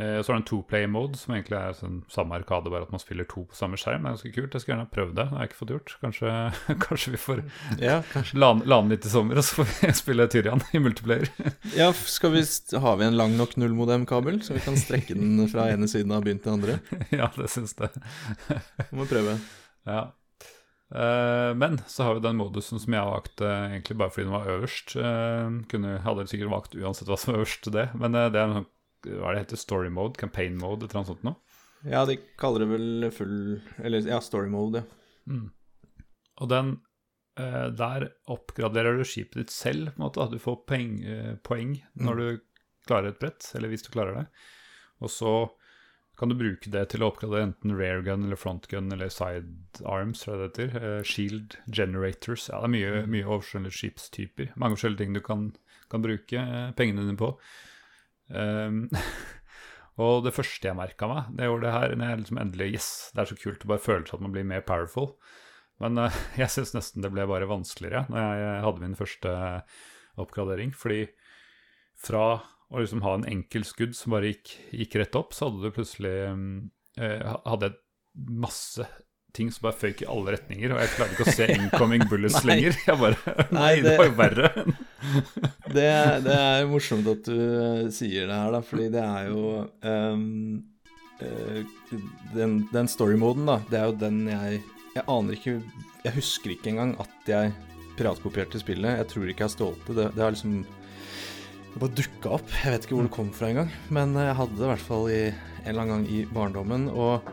Eh, 0.00 0.14
og 0.16 0.24
så 0.24 0.32
har 0.32 0.38
du 0.38 0.40
en 0.40 0.46
two-play 0.48 0.86
mode, 0.88 1.18
som 1.20 1.34
egentlig 1.34 1.58
er 1.58 1.74
sånn 1.76 1.98
samme 2.12 2.38
arkade, 2.38 2.70
bare 2.72 2.86
at 2.86 2.94
man 2.94 3.02
spiller 3.02 3.26
to 3.28 3.44
på 3.50 3.56
samme 3.56 3.76
skjerm. 3.80 4.06
Det 4.06 4.08
er 4.08 4.16
ganske 4.16 4.32
kult. 4.36 4.54
Jeg 4.54 4.64
skulle 4.64 4.76
gjerne 4.76 4.94
prøvd 4.94 5.12
det, 5.12 5.26
det 5.26 5.26
har 5.34 5.44
jeg 5.44 5.50
ikke 5.50 5.58
fått 5.58 5.74
gjort. 5.74 5.92
Kanskje, 6.04 6.36
kanskje 6.86 7.12
vi 7.12 7.20
får 7.20 7.42
Ja, 7.82 7.98
lane 8.72 8.94
litt 8.94 9.08
i 9.08 9.12
sommer, 9.12 9.42
og 9.42 9.46
så 9.48 9.60
får 9.60 9.70
vi 9.72 9.92
spille 10.02 10.28
Tyrian 10.32 10.64
i 10.72 10.80
multiplayer. 10.82 11.28
Ja, 11.76 11.90
skal 11.92 12.34
vi, 12.38 12.46
har 12.86 12.96
vi 13.02 13.10
en 13.10 13.20
lang 13.20 13.36
nok 13.36 13.58
nullmodem-kabel, 13.60 14.40
så 14.46 14.56
vi 14.56 14.64
kan 14.64 14.80
strekke 14.80 15.18
den 15.18 15.44
fra 15.52 15.68
ene 15.74 15.90
siden 15.90 16.16
av 16.16 16.24
byen 16.24 16.40
til 16.40 16.54
den 16.54 16.62
andre? 16.62 17.06
ja, 17.20 17.28
det 17.36 17.52
syns 17.52 17.76
jeg. 17.76 18.02
Vi 18.88 18.96
må 18.96 19.08
prøve. 19.10 19.36
Ja. 19.88 20.10
Eh, 20.94 21.54
men 21.54 21.80
så 21.86 22.08
har 22.08 22.14
vi 22.14 22.24
den 22.24 22.36
modusen 22.36 22.80
som 22.80 22.92
jeg 22.92 23.08
valgte 23.08 23.48
egentlig 23.48 23.96
bare 24.00 24.12
fordi 24.12 24.26
den 24.28 24.36
var 24.40 24.50
øverst. 24.56 24.96
Eh, 24.96 25.56
kunne, 25.68 25.98
hadde 26.04 26.28
sikkert 26.32 26.52
valgt 26.52 26.76
uansett 26.76 27.08
hva 27.08 27.16
som 27.20 27.32
var 27.32 27.42
øverst 27.42 27.64
til 27.64 27.76
det, 27.76 27.90
men 27.96 28.16
eh, 28.16 28.28
det 28.32 28.40
er 28.40 28.48
en 28.48 28.62
sånn 28.62 28.72
hva 29.06 29.32
er 29.32 29.36
det 29.36 29.44
heter, 29.46 29.60
story 29.60 29.90
mode, 29.92 30.18
campaign 30.20 30.58
mode, 30.60 30.84
et 30.86 30.92
eller 30.92 31.02
annet 31.02 31.12
sånt 31.14 31.26
noe. 31.26 31.58
Ja, 31.88 32.04
de 32.06 32.16
kaller 32.38 32.62
det 32.62 32.68
vel 32.70 33.08
full 33.10 33.38
Eller 33.82 34.06
ja, 34.06 34.20
story 34.22 34.46
mode, 34.52 34.84
ja. 34.84 35.40
Og 36.42 36.48
den 36.50 36.76
eh, 37.38 37.68
Der 37.74 38.08
oppgraderer 38.30 38.98
du 38.98 39.04
skipet 39.06 39.40
ditt 39.40 39.54
selv, 39.54 39.92
på 39.92 40.00
en 40.00 40.06
måte. 40.06 40.28
Du 40.32 40.38
får 40.42 40.62
poeng, 40.68 40.94
eh, 41.04 41.34
poeng 41.46 41.76
når 41.94 42.20
du 42.20 42.28
klarer 42.88 43.12
et 43.12 43.20
brett, 43.22 43.46
eller 43.54 43.70
hvis 43.70 43.84
du 43.86 43.90
klarer 43.94 44.22
det. 44.22 44.24
Og 45.02 45.10
så 45.10 45.34
kan 46.18 46.30
du 46.30 46.36
bruke 46.38 46.70
det 46.70 46.84
til 46.92 47.02
å 47.02 47.08
oppgradere 47.10 47.48
enten 47.48 47.74
rare 47.74 48.02
gun 48.06 48.26
eller 48.26 48.38
front 48.38 48.66
gun 48.70 48.92
eller 48.94 49.10
side 49.10 49.82
arms, 49.88 50.24
jeg 50.26 50.38
det 50.38 50.48
heter. 50.48 50.78
Eh, 50.78 51.02
shield 51.08 51.56
generators. 51.66 52.48
Ja, 52.50 52.60
det 52.62 52.70
er 52.70 52.74
mye, 52.76 53.04
mye 53.10 53.28
forskjellige 53.28 53.78
skipstyper. 53.78 54.52
Mange 54.60 54.78
forskjellige 54.78 55.04
ting 55.04 55.16
du 55.18 55.22
kan, 55.24 55.50
kan 55.90 56.04
bruke 56.04 56.46
pengene 56.78 57.06
dine 57.06 57.18
på. 57.20 57.34
Um, 58.32 58.86
Og 60.00 60.22
det 60.24 60.32
første 60.32 60.70
jeg 60.70 60.78
merka 60.78 61.08
meg, 61.10 61.32
det 61.36 61.48
gjorde 61.48 61.66
det 61.66 61.74
her 61.74 61.94
når 61.98 62.08
jeg 62.08 62.20
liksom 62.22 62.38
endelig 62.40 62.68
Yes, 62.72 62.88
det 63.12 63.22
er 63.22 63.28
så 63.28 63.36
kult. 63.36 63.64
å 63.64 63.72
bare 63.74 63.84
føle 63.84 64.06
seg 64.06 64.16
at 64.16 64.24
man 64.24 64.32
blir 64.34 64.46
mer 64.48 64.64
powerful. 64.64 65.12
Men 65.82 66.00
uh, 66.00 66.22
jeg 66.40 66.52
syns 66.54 66.72
nesten 66.76 67.04
det 67.04 67.12
ble 67.12 67.26
bare 67.28 67.50
vanskeligere 67.50 68.06
når 68.12 68.40
jeg 68.40 68.64
hadde 68.66 68.84
min 68.86 68.98
første 68.98 69.36
oppgradering. 70.22 70.72
Fordi 70.76 71.04
fra 72.02 72.26
å 72.72 72.80
liksom 72.80 73.04
ha 73.04 73.18
en 73.18 73.28
enkel 73.28 73.66
skudd 73.68 73.92
som 73.96 74.16
bare 74.16 74.32
gikk, 74.32 74.56
gikk 74.72 74.96
rett 75.02 75.18
opp, 75.20 75.36
så 75.36 75.50
hadde 75.50 75.60
du 75.68 75.76
plutselig 75.76 76.16
uh, 76.32 77.32
hadde 77.44 77.68
jeg 77.68 77.80
masse 78.32 78.86
ting 79.36 79.48
som 79.52 79.66
bare 79.66 79.78
føyk 79.80 80.02
i 80.04 80.08
alle 80.12 80.34
retninger, 80.34 80.72
og 80.74 80.80
jeg 80.82 80.92
klarte 80.92 81.16
ikke 81.16 81.28
å 81.28 81.36
se 81.36 81.46
incoming 81.58 82.04
bullets 82.08 82.42
lenger. 82.48 82.76
Jeg 82.86 83.00
bare 83.00 83.48
Nei, 83.54 83.74
det 83.84 83.96
var 84.00 84.08
jo 84.08 84.16
verre. 84.18 84.50
det, 85.76 85.88
det, 86.24 86.34
er 86.36 86.68
morsomt 86.70 87.08
at 87.10 87.26
du 87.26 87.38
uh, 87.38 87.88
sier 87.94 88.28
det 88.28 88.36
her, 88.36 88.52
da, 88.54 88.60
fordi 88.66 88.88
det 88.94 89.02
er 89.02 89.30
jo 89.30 89.42
um, 89.82 90.60
uh, 91.22 91.58
Den, 92.34 92.60
den 92.72 92.90
story-moden, 92.90 93.48
da, 93.48 93.58
det 93.70 93.80
er 93.80 93.90
jo 93.90 93.98
den 94.00 94.22
jeg 94.30 94.62
Jeg 94.94 95.06
aner 95.06 95.36
ikke 95.36 95.56
Jeg 96.04 96.16
husker 96.18 96.54
ikke 96.54 96.72
engang 96.74 96.94
at 97.02 97.30
jeg 97.30 97.52
piratkopierte 97.92 98.60
spillet. 98.60 98.98
Jeg 99.02 99.08
tror 99.10 99.28
ikke 99.28 99.44
jeg 99.44 99.50
har 99.50 99.52
stjålet 99.52 99.90
det. 99.98 100.06
Det 100.16 100.22
har 100.24 100.32
liksom 100.32 100.62
det 101.72 101.80
bare 101.80 101.96
dukka 101.96 102.30
opp. 102.36 102.54
Jeg 102.56 102.72
vet 102.72 102.86
ikke 102.86 102.96
hvor 102.96 103.06
det 103.06 103.12
kom 103.14 103.28
fra 103.36 103.50
engang. 103.52 103.68
Men 103.92 104.16
jeg 104.16 104.36
hadde 104.36 104.56
det 104.56 104.64
i 104.64 104.70
hvert 104.70 104.84
fall 104.84 105.04
i, 105.12 105.20
en 105.28 105.68
eller 105.68 105.84
annen 105.84 105.92
gang 105.92 106.06
i 106.08 106.22
barndommen. 106.32 106.88
Og 106.90 107.28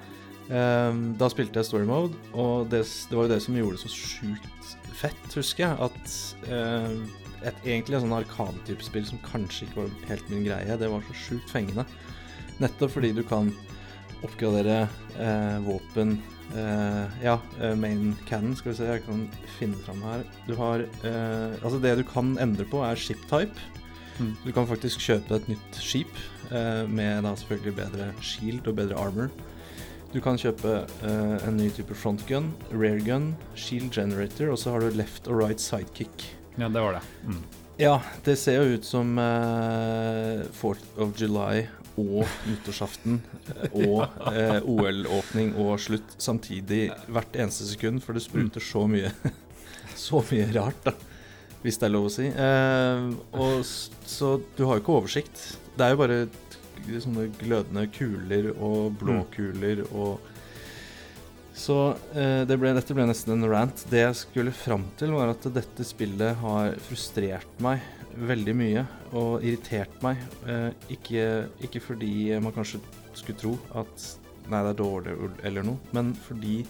Um, 0.49 1.11
da 1.13 1.27
spilte 1.29 1.61
jeg 1.61 1.67
story 1.67 1.85
mode, 1.85 2.15
og 2.33 2.71
det, 2.71 2.81
det, 2.81 3.13
var 3.13 3.27
jo 3.27 3.29
det 3.35 3.43
som 3.45 3.57
gjorde 3.59 3.77
det 3.77 3.83
så 3.83 3.89
sjukt 3.93 4.71
fett, 4.97 5.27
husker 5.38 5.67
jeg. 5.67 5.75
At 5.85 6.13
uh, 6.49 7.18
et 7.43 7.65
egentlig 7.65 7.98
et 7.98 8.03
sånn 8.03 8.15
arkadetype 8.15 8.86
spill 8.86 9.05
som 9.08 9.22
kanskje 9.25 9.67
ikke 9.67 9.84
var 9.84 9.93
helt 10.10 10.31
min 10.31 10.46
greie, 10.48 10.77
det 10.79 10.91
var 10.91 11.05
så 11.08 11.17
sjukt 11.17 11.51
fengende. 11.51 11.86
Nettopp 12.60 12.98
fordi 12.98 13.13
du 13.15 13.24
kan 13.27 13.51
oppgradere 14.25 14.81
eh, 15.15 15.58
våpen 15.63 16.17
eh, 16.58 17.19
Ja, 17.24 17.38
eh, 17.62 17.75
main 17.79 18.15
cannon, 18.27 18.55
skal 18.60 18.74
vi 18.74 18.79
se, 18.81 18.89
jeg 18.89 19.05
kan 19.05 19.27
finne 19.58 19.79
fram 19.86 20.01
her. 20.03 20.25
Du 20.48 20.55
har 20.60 20.84
Altså, 21.63 21.79
det 21.79 21.98
du 22.00 22.03
kan 22.08 22.36
endre 22.41 22.67
på, 22.67 22.84
er 22.84 23.00
ship 23.00 23.22
type. 23.31 23.55
Mm. 24.19 24.34
Du 24.43 24.51
kan 24.51 24.67
faktisk 24.67 25.00
kjøpe 25.00 25.39
et 25.39 25.48
nytt 25.51 25.79
skip 25.79 26.12
med 26.50 27.24
da 27.24 27.36
selvfølgelig 27.38 27.75
bedre 27.77 28.08
shield 28.25 28.67
og 28.67 28.75
bedre 28.79 28.98
armor. 28.98 29.29
Du 30.10 30.17
kan 30.25 30.39
kjøpe 30.41 30.72
uh, 31.03 31.36
en 31.46 31.60
ny 31.60 31.67
type 31.69 31.93
frontgun, 31.93 32.48
rear 32.74 32.98
gun, 33.05 33.36
shield 33.53 33.91
generator, 33.93 34.50
og 34.50 34.58
så 34.58 34.74
har 34.74 34.81
du 34.81 34.98
left 34.98 35.29
og 35.29 35.38
right 35.38 35.62
sidekick. 35.62 36.25
Ja, 36.59 36.69
det 36.69 36.83
var 36.83 36.97
det. 36.97 37.01
Mm. 37.25 37.43
Ja, 37.79 38.01
det 38.25 38.35
ser 38.35 38.57
jo 38.59 38.75
ut 38.75 38.85
som 38.85 39.13
uh, 39.15 40.41
4th 40.59 40.97
of 40.99 41.13
July 41.15 41.61
og 41.99 42.25
nyttårsaften 42.47 43.21
og 43.69 44.01
uh, 44.03 44.59
OL-åpning 44.67 45.53
og 45.59 45.77
slutt 45.79 46.17
samtidig 46.19 46.89
hvert 47.07 47.37
eneste 47.39 47.69
sekund, 47.69 48.01
for 48.03 48.15
det 48.15 48.25
spruter 48.25 48.63
så 48.63 48.83
mye 48.91 49.13
Så 49.99 50.21
mye 50.29 50.47
rart, 50.55 50.83
da. 50.85 50.93
Hvis 51.63 51.79
det 51.79 51.89
er 51.89 51.91
lov 51.91 52.05
å 52.07 52.11
si. 52.13 52.27
Uh, 52.31 53.09
og 53.35 53.63
så 53.67 54.35
du 54.55 54.61
har 54.63 54.77
jo 54.77 54.83
ikke 54.83 54.95
oversikt. 54.95 55.41
Det 55.75 55.87
er 55.87 55.95
jo 55.95 55.99
bare 55.99 56.19
sånne 57.03 57.25
glødende 57.39 57.83
kuler 57.91 58.51
og 58.55 58.95
blåkuler 58.99 59.83
mm. 59.83 59.95
og 59.99 60.28
Så 61.59 61.75
eh, 62.15 62.45
det 62.47 62.55
ble, 62.59 62.71
dette 62.77 62.95
ble 62.95 63.05
nesten 63.09 63.35
en 63.35 63.49
rant. 63.51 63.81
Det 63.91 64.05
jeg 64.05 64.17
skulle 64.21 64.53
fram 64.55 64.85
til, 64.99 65.11
var 65.15 65.33
at 65.33 65.47
dette 65.53 65.85
spillet 65.87 66.37
har 66.39 66.77
frustrert 66.87 67.59
meg 67.63 67.83
veldig 68.19 68.55
mye 68.57 68.85
og 69.11 69.43
irritert 69.43 69.99
meg. 70.05 70.21
Eh, 70.47 70.69
ikke, 70.95 71.25
ikke, 71.67 71.83
fordi 71.83 72.13
man 72.39 72.55
kanskje 72.55 72.79
skulle 73.17 73.39
tro 73.41 73.57
at 73.75 74.07
nei, 74.49 74.63
det 74.63 74.71
er 74.71 74.79
dårlig 74.79 75.17
eller 75.45 75.67
noe, 75.67 75.91
men 75.93 76.13
fordi 76.25 76.61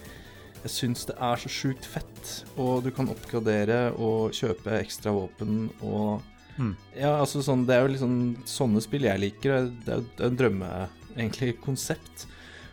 jeg 0.60 0.72
syns 0.74 1.06
det 1.08 1.16
er 1.24 1.40
så 1.40 1.52
sjukt 1.54 1.86
fett, 1.88 2.32
og 2.60 2.82
du 2.84 2.90
kan 2.92 3.08
oppgradere 3.08 3.94
og 3.96 4.34
kjøpe 4.36 4.82
ekstra 4.82 5.16
våpen 5.16 5.70
og 5.80 6.26
Mm. 6.60 6.74
Ja, 6.92 7.14
altså 7.22 7.40
sånn, 7.40 7.62
Det 7.64 7.72
er 7.72 7.86
jo 7.86 7.94
liksom 7.94 8.16
sånne 8.44 8.82
spill 8.84 9.06
jeg 9.08 9.22
liker. 9.22 9.70
Det 9.86 9.94
er 9.94 10.02
jo 10.02 10.26
en 10.28 10.36
drømme, 10.36 10.72
egentlig, 11.16 11.54
konsept. 11.64 12.26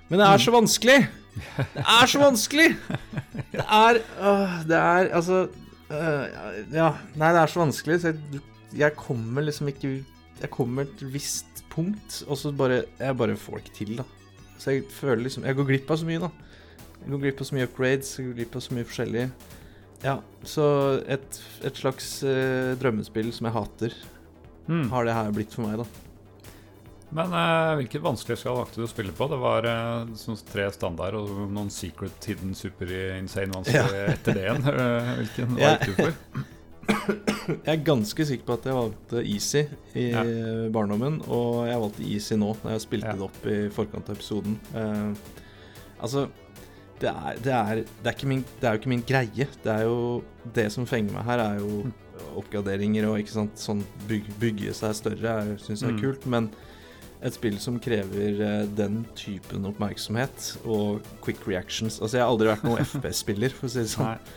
Men 0.09 0.19
det 0.19 0.27
er 0.27 0.43
så 0.43 0.51
vanskelig! 0.51 1.07
Det 1.37 1.85
er 1.85 2.11
så 2.11 2.21
vanskelig! 2.23 2.69
Det 3.53 3.63
er 3.63 4.01
øh, 4.01 4.57
Det 4.69 4.77
er 4.77 5.11
altså 5.19 5.43
øh, 5.91 6.25
Ja, 6.73 6.91
nei, 7.15 7.33
det 7.33 7.43
er 7.43 7.53
så 7.53 7.61
vanskelig, 7.61 8.01
så 8.01 8.13
jeg, 8.13 8.43
jeg 8.77 8.97
kommer 8.97 9.45
liksom 9.45 9.69
ikke 9.73 10.05
Jeg 10.41 10.51
kommer 10.51 10.89
til 10.97 11.09
et 11.09 11.13
visst 11.15 11.65
punkt, 11.73 12.23
og 12.27 12.39
så 12.41 12.53
bare 12.53 12.83
Jeg 12.99 13.17
bare 13.17 13.37
får 13.37 13.61
det 13.61 13.65
ikke 13.67 13.77
til, 13.77 13.97
da. 14.01 14.07
Så 14.59 14.71
jeg 14.71 14.89
føler 14.91 15.23
liksom 15.27 15.45
Jeg 15.45 15.57
går 15.57 15.69
glipp 15.69 15.91
av 15.91 16.01
så 16.01 16.09
mye, 16.09 16.25
da. 16.25 16.31
Jeg 17.03 17.13
går 17.13 17.23
glipp 17.27 17.41
av 17.41 17.51
så 17.51 17.55
mye 17.55 17.69
upgrades, 17.69 18.17
jeg 18.19 18.27
går 18.27 18.41
glipp 18.41 18.57
av 18.57 18.65
så 18.65 18.75
mye 18.75 18.89
forskjellig. 18.89 19.29
Ja, 20.05 20.17
så 20.45 20.65
et, 21.09 21.39
et 21.65 21.79
slags 21.79 22.09
øh, 22.27 22.75
drømmespill 22.81 23.31
som 23.33 23.47
jeg 23.49 23.55
hater, 23.55 23.95
mm. 24.67 24.89
har 24.91 25.07
det 25.07 25.15
her 25.15 25.31
blitt 25.37 25.55
for 25.55 25.69
meg, 25.69 25.81
da. 25.85 26.06
Men 27.15 27.33
eh, 27.33 27.75
hvilket 27.79 28.03
skal 28.19 28.57
valgte 28.59 28.81
du 28.81 28.87
å 28.87 28.91
spille 28.91 29.15
på? 29.15 29.29
Det 29.31 29.39
var 29.39 29.69
eh, 29.71 30.13
sånn 30.19 30.39
tre 30.49 30.67
standard 30.75 31.19
og 31.21 31.31
noen 31.55 31.71
secret, 31.71 32.19
hidden, 32.27 32.55
super 32.59 32.91
insane 33.17 33.55
vanskelig 33.55 34.03
ja. 34.03 34.13
etter 34.17 34.39
det 34.39 34.47
igjen. 34.47 34.69
hvilken 35.23 35.59
valgte 35.61 35.91
du 35.93 36.01
for? 36.01 36.47
Jeg 37.47 37.71
er 37.71 37.83
ganske 37.87 38.25
sikker 38.27 38.47
på 38.47 38.55
at 38.57 38.67
jeg 38.67 38.75
valgte 38.77 39.23
easy 39.27 39.63
i 39.99 40.09
ja. 40.13 40.23
barndommen, 40.75 41.21
og 41.31 41.67
jeg 41.67 41.83
valgte 41.83 42.07
easy 42.07 42.39
nå, 42.39 42.53
når 42.63 42.77
jeg 42.77 42.85
spilte 42.85 43.13
ja. 43.13 43.19
det 43.19 43.27
opp 43.27 43.47
i 43.51 43.57
forkant 43.75 44.11
av 44.11 44.19
episoden. 44.19 44.59
altså 45.99 46.29
det 47.01 47.11
er, 47.11 47.41
det, 47.45 47.53
er, 47.53 47.81
det, 48.05 48.13
er 48.13 48.29
min, 48.31 48.45
det 48.61 48.69
er, 48.69 48.75
jo 48.75 48.81
ikke 48.81 48.93
min 48.93 49.05
greie. 49.07 49.47
Det 49.65 49.73
er 49.73 49.83
jo 49.85 50.23
Det 50.55 50.71
som 50.73 50.87
fenger 50.89 51.13
meg 51.13 51.27
her, 51.29 51.43
er 51.45 51.59
jo 51.61 51.83
oppgraderinger 52.41 53.05
og 53.09 53.19
ikke 53.21 53.35
sant, 53.35 53.61
sånn 53.61 53.83
byg, 54.09 54.31
bygge 54.41 54.73
seg 54.77 54.95
større, 54.97 55.35
syns 55.61 55.83
jeg 55.83 55.91
er 55.91 55.97
mm. 55.99 56.01
kult. 56.01 56.25
Men 56.33 56.49
et 57.25 57.37
spill 57.37 57.57
som 57.63 57.79
krever 57.83 58.41
uh, 58.43 58.67
den 58.77 59.05
typen 59.19 59.65
oppmerksomhet 59.69 60.51
og 60.65 61.07
quick 61.25 61.47
reactions 61.49 62.01
Altså, 62.01 62.19
jeg 62.19 62.25
har 62.25 62.33
aldri 62.33 62.51
vært 62.51 62.67
noen 62.67 62.85
FPS-spiller, 62.91 63.57
for 63.57 63.69
å 63.69 63.73
si 63.73 63.83
det 63.85 63.93
sånn. 63.95 64.29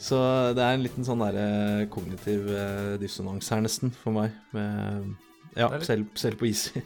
Så 0.00 0.18
det 0.56 0.64
er 0.64 0.76
en 0.76 0.84
liten 0.84 1.06
sånn 1.08 1.22
derre 1.24 1.46
uh, 1.84 1.86
kognitiv 1.92 2.50
uh, 2.50 2.96
dissonans 3.00 3.52
her, 3.52 3.62
nesten, 3.64 3.94
for 4.02 4.16
meg. 4.16 4.36
Med, 4.56 5.14
ja, 5.56 5.70
selv, 5.84 6.10
selv 6.20 6.40
på 6.40 6.50
Easy. 6.50 6.84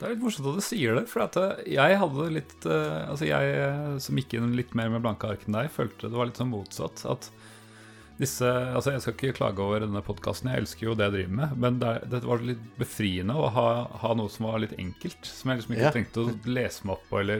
Det 0.00 0.06
er 0.06 0.14
litt 0.14 0.22
morsomt 0.24 0.46
at 0.48 0.56
du 0.56 0.64
sier 0.64 0.96
det, 0.96 1.04
for 1.12 1.26
eh, 1.28 1.58
jeg 1.74 1.96
hadde 2.00 2.28
litt 2.32 2.64
Altså 2.64 3.26
jeg 3.28 3.50
eh, 3.52 3.98
som 4.00 4.16
gikk 4.16 4.38
inn 4.38 4.54
litt 4.56 4.72
mer 4.78 4.88
med 4.88 5.04
blanke 5.04 5.28
ark 5.28 5.44
enn 5.44 5.58
deg, 5.58 5.68
følte 5.74 6.08
det 6.08 6.16
var 6.16 6.30
litt 6.30 6.40
sånn 6.40 6.54
motsatt. 6.54 7.04
At 7.04 7.28
disse 8.20 8.44
Altså, 8.44 8.92
jeg 8.94 9.00
skal 9.02 9.14
ikke 9.16 9.36
klage 9.38 9.60
over 9.64 9.78
denne 9.84 10.02
podkasten, 10.04 10.50
jeg 10.52 10.60
elsker 10.62 10.86
jo 10.86 10.94
det 10.98 11.06
jeg 11.08 11.14
driver 11.16 11.34
med, 11.40 11.48
men 11.64 11.72
det, 11.80 11.92
det 12.12 12.20
var 12.26 12.38
litt 12.44 12.64
befriende 12.78 13.34
å 13.36 13.38
ha, 13.54 13.68
ha, 14.02 14.10
noe 14.18 14.30
som 14.32 14.42
var 14.48 14.58
litt 14.62 14.76
enkelt. 14.80 15.22
Som 15.26 15.46
jeg 15.50 15.56
liksom 15.60 15.74
ikke 15.76 15.86
ja. 15.86 15.94
trengte 15.94 16.18
å 16.22 16.24
lese 16.50 16.80
meg 16.86 16.92
opp 16.96 17.04
på 17.10 17.14
eller 17.22 17.38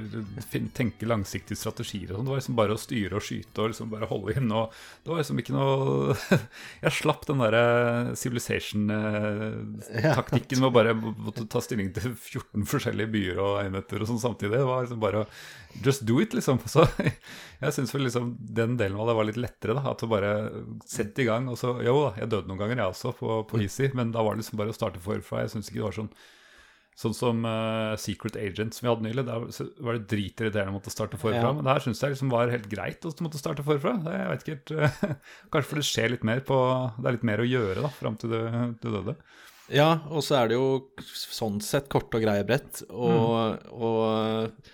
tenke 0.76 1.04
langsiktige 1.08 1.60
strategier 1.60 2.08
og 2.10 2.16
sånn. 2.16 2.26
Det 2.26 2.32
var 2.32 2.40
liksom 2.42 2.60
bare 2.60 2.76
å 2.76 2.84
styre 2.84 3.14
og 3.18 3.25
skyte 3.26 3.58
og 3.60 3.66
liksom 3.72 3.88
bare 3.92 4.10
holde 4.10 4.30
inn. 4.37 4.50
Og 4.56 4.64
det 5.04 5.10
var 5.12 5.18
liksom 5.22 5.40
ikke 5.42 5.56
noe 5.56 5.70
Jeg 6.84 6.92
slapp 7.00 7.22
den 7.28 7.42
derre 7.44 7.64
Civilization-taktikken 8.20 10.58
med 10.60 10.70
å 10.70 10.75
bare 10.75 10.92
måtte 10.96 11.50
ta 11.50 11.58
stilling 11.64 11.88
til 11.96 12.08
14 12.14 12.70
forskjellige 12.70 13.12
byer 13.12 13.37
og 13.42 13.52
enheter 13.64 13.99
og 14.00 14.06
sånn 14.10 14.22
samtidig. 14.22 14.58
Det 14.58 14.68
var 14.68 14.80
liksom 14.84 15.02
bare 15.02 15.20
Just 15.85 16.03
do 16.07 16.19
it, 16.23 16.35
liksom. 16.35 16.59
Så 16.73 16.85
jeg 16.97 17.77
syns 17.77 17.95
vel 17.95 18.07
liksom 18.09 18.35
den 18.41 18.77
delen 18.81 18.99
av 19.00 19.11
det 19.11 19.17
var 19.19 19.29
litt 19.29 19.41
lettere. 19.41 19.77
da, 19.79 19.93
At 19.93 20.03
du 20.03 20.11
bare 20.11 20.35
sette 20.89 21.23
i 21.23 21.29
gang. 21.29 21.49
Og 21.53 21.59
så, 21.61 21.77
jo 21.87 21.97
da, 22.03 22.11
jeg 22.21 22.33
døde 22.33 22.50
noen 22.50 22.61
ganger, 22.61 22.83
jeg 22.83 22.97
også, 22.97 23.15
på, 23.21 23.41
på 23.50 23.62
Easy, 23.62 23.91
men 23.97 24.12
da 24.15 24.25
var 24.27 24.37
det 24.37 24.45
liksom 24.45 24.61
bare 24.61 24.75
å 24.75 24.77
starte 24.77 25.03
forfra. 25.05 25.45
Jeg 25.45 25.55
syns 25.55 25.71
ikke 25.71 25.83
det 25.83 25.89
var 25.89 25.99
sånn 26.03 26.12
Sånn 27.00 27.15
som 27.17 27.39
uh, 27.47 27.95
Secret 27.97 28.35
Agent 28.37 28.75
som 28.77 28.85
vi 28.85 28.91
hadde 28.91 29.05
nylig. 29.07 29.23
Der 29.25 29.45
var 29.87 29.97
det 29.97 30.09
dritirriterende 30.11 30.75
å 30.75 30.75
måtte 30.75 30.93
starte 30.93 31.17
forfra. 31.21 31.47
Ja. 31.47 31.53
Men 31.57 31.65
det 31.65 31.73
her 31.73 31.85
syns 31.87 32.03
jeg 32.03 32.12
liksom 32.12 32.33
var 32.33 32.53
helt 32.53 32.67
greit 32.69 33.07
å 33.09 33.12
måtte 33.25 33.41
starte 33.41 33.65
forfra. 33.65 33.95
Jeg 34.05 34.27
vet 34.29 34.45
ikke 34.45 34.57
helt, 34.57 34.73
uh, 34.75 35.15
Kanskje 35.55 35.71
for 35.71 35.81
det 35.81 35.87
skjer 35.89 36.12
litt 36.12 36.27
mer 36.29 36.43
på 36.45 36.59
Det 36.99 37.09
er 37.09 37.17
litt 37.17 37.25
mer 37.31 37.41
å 37.41 37.49
gjøre 37.49 37.87
da, 37.87 37.93
fram 37.95 38.19
til 38.21 38.35
du, 38.35 38.43
du 38.83 38.91
døde. 38.91 39.17
Ja, 39.71 39.89
og 40.11 40.25
så 40.27 40.41
er 40.41 40.50
det 40.50 40.59
jo 40.59 40.69
sånn 41.07 41.61
sett 41.65 41.89
korte 41.89 42.19
og 42.19 42.27
greie 42.27 42.45
brett. 42.45 42.83
Og, 42.91 43.33
mm. 43.55 43.81
og, 43.87 44.71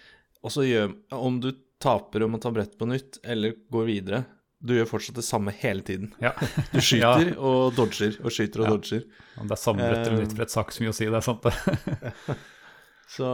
og 0.46 0.52
så 0.54 0.62
gjør 0.66 0.92
Om 1.16 1.40
du 1.42 1.50
taper 1.82 2.24
og 2.24 2.32
må 2.32 2.40
ta 2.40 2.52
brett 2.54 2.76
på 2.78 2.88
nytt, 2.88 3.18
eller 3.26 3.56
går 3.72 3.88
videre, 3.90 4.24
du 4.66 4.72
gjør 4.74 4.88
fortsatt 4.88 5.18
det 5.18 5.26
samme 5.26 5.52
hele 5.60 5.84
tiden. 5.86 6.10
Ja. 6.22 6.32
du 6.72 6.80
skyter 6.88 7.32
ja. 7.32 7.36
og 7.36 7.76
dodger 7.76 8.16
og 8.22 8.32
skyter 8.32 8.64
og 8.64 8.68
ja. 8.68 8.74
dodger. 8.74 9.06
Om 9.36 9.48
det 9.48 9.56
er 9.56 9.62
samme 9.62 9.86
brett 9.86 10.06
eller 10.06 10.22
nytt 10.24 10.36
brett, 10.38 10.54
har 10.56 10.66
ikke 10.66 10.78
så 10.78 10.84
mye 10.84 10.94
å 10.94 10.96
si, 10.96 11.08
det 11.12 11.18
er 11.20 11.26
sant, 11.26 11.46
det. 11.46 12.36
så 13.16 13.30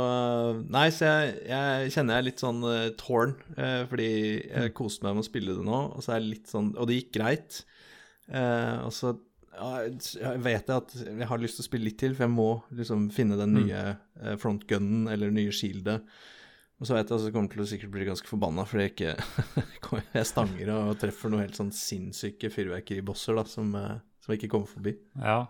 Nei, 0.74 0.86
så 0.94 1.08
jeg, 1.08 1.34
jeg 1.52 1.92
kjenner 1.94 2.18
jeg 2.18 2.24
er 2.24 2.28
litt 2.28 2.42
sånn 2.42 2.62
uh, 2.66 2.86
torn, 3.00 3.36
uh, 3.56 3.82
fordi 3.90 4.08
jeg 4.10 4.72
mm. 4.72 4.76
koste 4.78 5.06
meg 5.06 5.16
med 5.16 5.24
å 5.24 5.28
spille 5.30 5.58
det 5.58 5.68
nå, 5.68 5.82
og 5.92 6.02
så 6.02 6.14
er 6.14 6.20
jeg 6.20 6.32
litt 6.32 6.50
sånn 6.50 6.72
Og 6.74 6.90
det 6.90 6.98
gikk 6.98 7.12
greit. 7.20 7.62
Uh, 8.26 8.88
og 8.88 8.96
så 8.96 9.16
jeg 9.52 10.38
vet 10.40 10.70
at 10.72 10.94
jeg 10.96 11.26
har 11.28 11.40
lyst 11.40 11.58
til 11.58 11.62
å 11.62 11.66
spille 11.66 11.84
litt 11.84 11.98
til, 12.00 12.14
for 12.16 12.24
jeg 12.24 12.32
må 12.32 12.50
liksom 12.72 13.10
finne 13.12 13.36
den 13.36 13.52
nye 13.52 13.82
mm. 13.92 14.38
frontgunnen 14.40 15.10
eller 15.12 15.28
det 15.28 15.36
nye 15.36 15.52
shieldet. 15.52 16.06
Og 16.82 16.88
så 16.88 16.96
vet 16.96 17.06
jeg 17.06 17.14
at 17.14 17.24
jeg 17.28 17.34
kommer 17.36 17.52
til 17.52 17.62
å 17.62 17.68
sikkert 17.70 17.92
bli 17.94 18.06
ganske 18.08 18.26
forbanna 18.26 18.64
fordi 18.66 18.88
jeg 18.88 18.92
ikke 18.96 20.00
Jeg 20.16 20.26
stanger 20.26 20.72
og 20.74 20.96
treffer 20.98 21.30
noen 21.30 21.44
helt 21.44 21.58
sånn 21.58 21.70
sinnssyke 21.76 22.50
fyrverkeribosser 22.50 23.38
da, 23.38 23.44
som, 23.46 23.70
som 24.18 24.34
jeg 24.34 24.40
ikke 24.40 24.50
kommer 24.56 24.70
forbi. 24.70 24.96
Ja, 25.14 25.44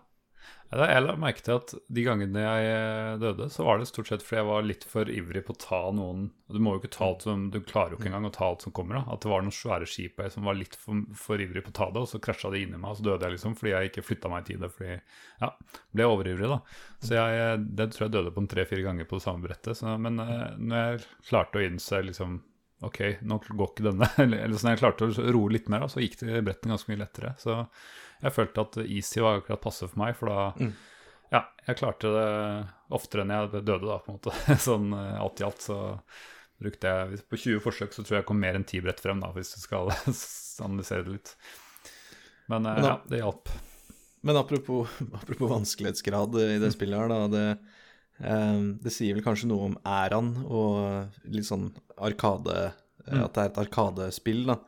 jeg 0.73 1.03
la 1.03 1.13
merke 1.19 1.43
til 1.45 1.57
at 1.59 1.73
de 1.93 2.03
gangene 2.05 2.41
jeg 2.41 2.69
eh, 2.71 3.15
døde, 3.21 3.45
så 3.53 3.65
var 3.67 3.77
det 3.77 3.87
stort 3.89 4.09
sett 4.09 4.23
fordi 4.25 4.39
jeg 4.39 4.47
var 4.47 4.65
litt 4.65 4.85
for 4.89 5.09
ivrig 5.11 5.43
på 5.45 5.53
å 5.53 5.59
ta 5.61 5.81
noen 5.93 6.23
Du 6.49 6.57
må 6.63 6.73
jo 6.73 6.81
ikke 6.81 6.93
ta 6.95 7.09
alt 7.11 7.25
som, 7.27 7.43
du 7.53 7.59
klarer 7.61 7.93
jo 7.93 7.99
ikke 7.99 8.09
engang 8.09 8.25
å 8.29 8.33
ta 8.33 8.47
alt 8.47 8.65
som 8.65 8.73
kommer. 8.73 8.97
da 8.97 9.13
At 9.13 9.25
det 9.25 9.29
var 9.29 9.45
noen 9.45 9.53
svære 9.53 9.89
skip 9.89 10.21
jeg 10.21 10.33
som 10.33 10.47
var 10.49 10.57
litt 10.57 10.77
for, 10.79 11.03
for 11.17 11.41
ivrig 11.41 11.65
på 11.65 11.73
å 11.73 11.77
ta 11.77 11.89
det, 11.93 12.01
og 12.01 12.09
så 12.09 12.21
krasja 12.23 12.49
det 12.53 12.63
inni 12.63 12.79
meg, 12.79 12.89
og 12.89 12.99
så 12.99 13.07
døde 13.09 13.27
jeg 13.27 13.35
liksom 13.35 13.57
fordi 13.59 13.75
jeg 13.75 13.91
ikke 13.91 14.05
flytta 14.07 14.31
meg 14.33 14.43
i 14.43 14.47
tide. 14.49 14.71
Fordi 14.73 14.95
ja, 14.95 15.51
ble 15.93 16.07
overivrig, 16.09 16.49
da. 16.55 16.59
Så 17.03 17.19
jeg, 17.19 17.43
eh, 17.43 17.67
det 17.81 17.89
tror 17.93 18.07
jeg 18.07 18.15
døde 18.17 18.33
på 18.33 18.45
tre-fire 18.55 18.87
ganger 18.87 19.09
på 19.09 19.19
det 19.19 19.27
samme 19.27 19.45
brettet. 19.45 19.77
Så, 19.77 19.93
men 20.01 20.17
uh, 20.21 20.55
når 20.57 20.81
jeg 20.81 21.05
klarte 21.29 21.61
å 21.61 21.67
innse 21.67 22.01
liksom 22.07 22.41
Ok, 22.83 22.97
nå 23.23 23.37
går 23.47 23.69
ikke 23.69 23.83
denne 23.85 24.07
Eller, 24.25 24.57
så 24.57 24.67
når 24.67 24.73
jeg 24.73 24.79
klarte 24.81 25.05
å 25.07 25.27
roe 25.31 25.53
litt 25.53 25.69
mer, 25.71 25.85
da, 25.85 25.87
så 25.87 26.01
gikk 26.03 26.17
det 26.19 26.41
bretten 26.43 26.73
ganske 26.73 26.91
mye 26.91 26.99
lettere. 26.99 27.29
Så 27.39 27.61
jeg 28.23 28.35
følte 28.35 28.63
at 28.63 28.79
easy 28.85 29.21
var 29.23 29.41
akkurat 29.41 29.63
passe 29.63 29.87
for 29.89 29.99
meg, 29.99 30.15
for 30.17 30.31
da 30.31 30.49
mm. 30.57 30.73
Ja, 31.33 31.41
jeg 31.65 31.79
klarte 31.79 32.11
det 32.13 32.27
oftere 32.93 33.23
enn 33.23 33.33
jeg 33.33 33.63
døde, 33.65 33.87
da, 33.87 33.97
på 34.03 34.11
en 34.11 34.19
måte. 34.19 34.33
sånn 34.67 34.93
eh, 34.93 35.17
alt 35.17 35.41
i 35.41 35.47
alt 35.47 35.65
så 35.65 35.77
brukte 36.63 36.91
jeg 36.91 37.23
På 37.27 37.39
20 37.39 37.63
forsøk 37.63 37.95
så 37.95 38.03
tror 38.03 38.17
jeg 38.17 38.21
jeg 38.21 38.29
kom 38.29 38.39
mer 38.39 38.57
enn 38.59 38.67
10 38.67 38.83
brett 38.85 39.01
frem, 39.01 39.21
da, 39.23 39.31
hvis 39.35 39.55
du 39.55 39.61
skal 39.63 39.89
analysere 40.67 41.07
det 41.07 41.15
litt. 41.17 41.33
Men, 42.51 42.67
eh, 42.69 42.77
Men 42.77 42.89
ja, 42.91 42.97
det 43.09 43.23
hjalp. 43.23 43.53
Men 44.23 44.39
apropos, 44.39 44.99
apropos, 45.21 45.49
vanskelighetsgrad 45.55 46.37
i 46.43 46.59
det 46.61 46.71
spillet 46.75 47.01
her, 47.01 47.11
da. 47.11 47.25
Det, 47.33 47.47
eh, 48.29 48.61
det 48.85 48.93
sier 48.93 49.17
vel 49.17 49.25
kanskje 49.25 49.49
noe 49.49 49.71
om 49.71 49.77
æraen 49.81 50.35
og 50.45 51.25
litt 51.33 51.49
sånn 51.49 51.71
arkade 51.97 52.71
mm. 53.09 53.19
At 53.25 53.33
det 53.33 53.41
er 53.41 53.49
et 53.49 53.63
arkadespill, 53.65 54.45
da. 54.53 54.61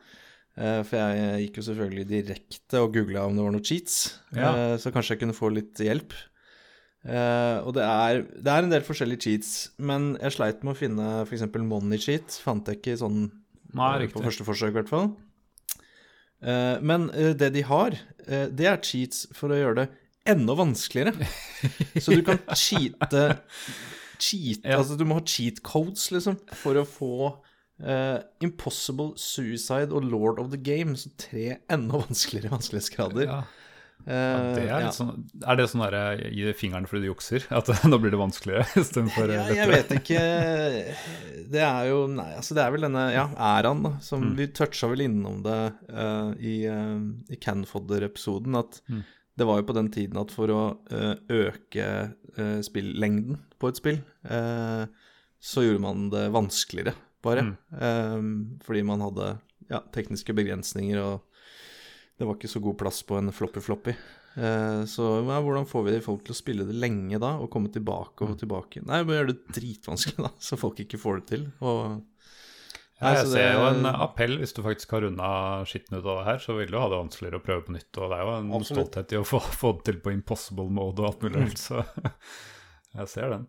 Eh, 0.56 0.80
for 0.88 0.96
jeg 0.96 1.42
gikk 1.44 1.58
jo 1.60 1.66
selvfølgelig 1.66 2.06
direkte 2.08 2.80
og 2.80 2.94
googla 2.94 3.26
om 3.28 3.36
det 3.36 3.44
var 3.44 3.52
noen 3.52 3.66
cheats, 3.66 3.98
ja. 4.32 4.52
Eh, 4.52 4.76
så 4.80 4.92
kanskje 4.92 5.14
jeg 5.14 5.22
kunne 5.24 5.36
få 5.36 5.50
litt 5.52 5.82
hjelp. 5.84 6.16
Eh, 7.06 7.58
og 7.60 7.74
det 7.76 7.84
er, 7.84 8.22
det 8.32 8.52
er, 8.52 8.64
en 8.64 8.72
del 8.72 8.86
forskjellige 8.86 9.26
cheats, 9.26 9.50
men 9.76 10.14
jeg 10.16 10.38
sleit 10.38 10.64
med 10.64 10.72
å 10.72 10.78
finne 10.78 11.10
f.eks. 11.26 11.44
money 11.60 12.00
cheat. 12.00 12.38
Fant 12.42 12.66
jeg 12.70 12.80
ikke 12.80 12.96
sånn 13.02 13.28
Nei, 13.76 14.08
på 14.08 14.24
første 14.24 14.46
forsøk, 14.46 14.72
i 14.72 14.78
hvert 14.78 14.90
fall. 14.90 15.10
men 16.80 17.08
det 17.36 17.50
de 17.52 17.62
har, 17.66 17.96
det 18.24 18.68
er 18.70 18.80
cheats 18.80 19.26
for 19.36 19.52
å 19.52 19.58
gjøre 19.58 19.82
det 19.82 19.86
enda 20.32 20.56
vanskeligere. 20.56 21.28
så 22.02 22.16
du 22.16 22.24
kan 22.24 22.40
cheate, 22.56 23.26
Cheat, 24.16 24.62
ja. 24.64 24.78
Altså, 24.78 24.96
du 24.96 25.04
må 25.04 25.18
ha 25.18 25.24
cheat 25.28 25.60
codes, 25.66 26.08
liksom, 26.14 26.38
for 26.56 26.80
å 26.80 26.86
få 26.88 27.34
Uh, 27.76 28.22
Impossible, 28.40 29.12
Suicide 29.20 29.92
og 29.92 30.06
Lord 30.08 30.38
of 30.40 30.48
the 30.52 30.60
Game, 30.60 30.96
så 30.96 31.10
tre 31.20 31.58
enda 31.72 32.00
vanskeligere 32.06 32.54
vanskelighetsgrader. 32.54 33.28
Ja. 33.28 33.44
Uh, 34.06 34.12
ja, 34.12 34.40
det 34.54 34.62
er, 34.68 34.82
ja. 34.84 34.90
sånn, 34.94 35.24
er, 35.40 35.56
det 35.58 35.64
sånn 35.72 35.82
derre 35.82 36.28
gi 36.30 36.52
fingeren 36.56 36.86
fordi 36.88 37.04
du 37.04 37.08
jukser? 37.10 37.44
At 37.58 37.68
nå 37.84 37.98
blir 38.00 38.14
det 38.14 38.20
vanskeligere 38.20 38.64
istedenfor 38.82 39.32
ja, 39.34 39.42
lettere? 39.48 39.58
Jeg 39.58 39.72
vet 39.72 39.94
ikke. 39.98 40.22
Det 41.52 41.64
er 41.66 41.90
jo 41.90 42.04
Nei, 42.14 42.30
altså 42.38 42.56
det 42.56 42.64
er 42.64 42.72
vel 42.72 42.86
denne 42.86 43.06
ja, 43.12 43.26
æraen, 43.48 43.82
da, 43.84 43.92
som 44.04 44.24
mm. 44.24 44.34
Vi 44.38 44.48
toucha 44.56 44.88
vel 44.92 45.04
innom 45.08 45.42
det 45.44 45.60
uh, 45.90 46.32
i, 46.38 46.56
uh, 46.70 47.02
i 47.28 47.40
Canfodder-episoden, 47.42 48.56
at 48.62 48.80
mm. 48.88 49.02
det 49.36 49.48
var 49.50 49.60
jo 49.60 49.68
på 49.68 49.76
den 49.76 49.90
tiden 49.92 50.22
at 50.22 50.32
for 50.32 50.54
å 50.54 50.62
øke 51.28 51.90
spillengden 52.64 53.38
på 53.60 53.68
et 53.70 53.78
spill, 53.80 53.98
så 55.40 55.62
gjorde 55.64 55.80
man 55.80 56.08
det 56.12 56.26
vanskeligere 56.34 56.92
bare. 57.24 57.46
Mm. 57.46 57.56
Um, 57.80 58.28
fordi 58.66 58.82
man 58.86 59.04
hadde 59.04 59.32
ja, 59.70 59.80
tekniske 59.94 60.34
begrensninger, 60.36 61.00
og 61.02 61.24
det 62.16 62.28
var 62.28 62.38
ikke 62.38 62.50
så 62.52 62.62
god 62.64 62.78
plass 62.80 63.02
på 63.06 63.18
en 63.18 63.32
floppy-floppy. 63.34 63.96
Uh, 64.36 64.82
så 64.88 65.08
ja, 65.24 65.38
hvordan 65.40 65.68
får 65.68 65.86
vi 65.86 66.00
folk 66.04 66.26
til 66.26 66.36
å 66.36 66.38
spille 66.38 66.66
det 66.68 66.76
lenge 66.76 67.20
da, 67.22 67.36
og 67.40 67.50
komme 67.52 67.72
tilbake 67.72 68.26
og 68.26 68.34
mm. 68.34 68.40
tilbake? 68.42 68.84
Nei, 68.88 69.00
vi 69.08 69.16
gjør 69.16 69.32
det 69.32 69.38
dritvanskelig, 69.56 70.28
da, 70.28 70.34
så 70.48 70.60
folk 70.60 70.84
ikke 70.84 71.00
får 71.00 71.22
det 71.22 71.26
til. 71.32 71.48
Og 71.64 72.02
ja, 72.96 73.10
jeg 73.12 73.26
ser 73.28 73.50
jo 73.58 73.64
en 73.68 73.86
appell 73.90 74.38
hvis 74.40 74.54
du 74.56 74.62
faktisk 74.64 74.94
har 74.96 75.02
runda 75.04 75.28
skitten 75.68 75.98
ut 75.98 76.06
av 76.06 76.22
det 76.22 76.28
her, 76.30 76.38
så 76.40 76.54
vil 76.56 76.70
du 76.72 76.78
ha 76.80 76.86
det 76.88 77.00
vanskeligere 77.02 77.40
å 77.42 77.44
prøve 77.44 77.64
på 77.66 77.74
nytt. 77.74 77.90
Og 78.00 78.08
det 78.08 78.16
er 78.16 78.22
jo 78.24 78.36
en 78.38 78.52
Absolutt. 78.56 78.70
stolthet 78.70 79.12
i 79.12 79.18
å 79.20 79.26
få, 79.28 79.40
få, 79.52 79.72
det 79.76 79.84
til 79.90 79.98
på 80.04 80.14
impossible 80.14 80.72
mode 80.72 81.04
og 81.04 81.10
alt 81.10 81.26
mulig 81.26 81.42
mm. 81.44 81.58
så 81.60 81.82
jeg 83.02 83.10
ser 83.12 83.34
den. 83.34 83.44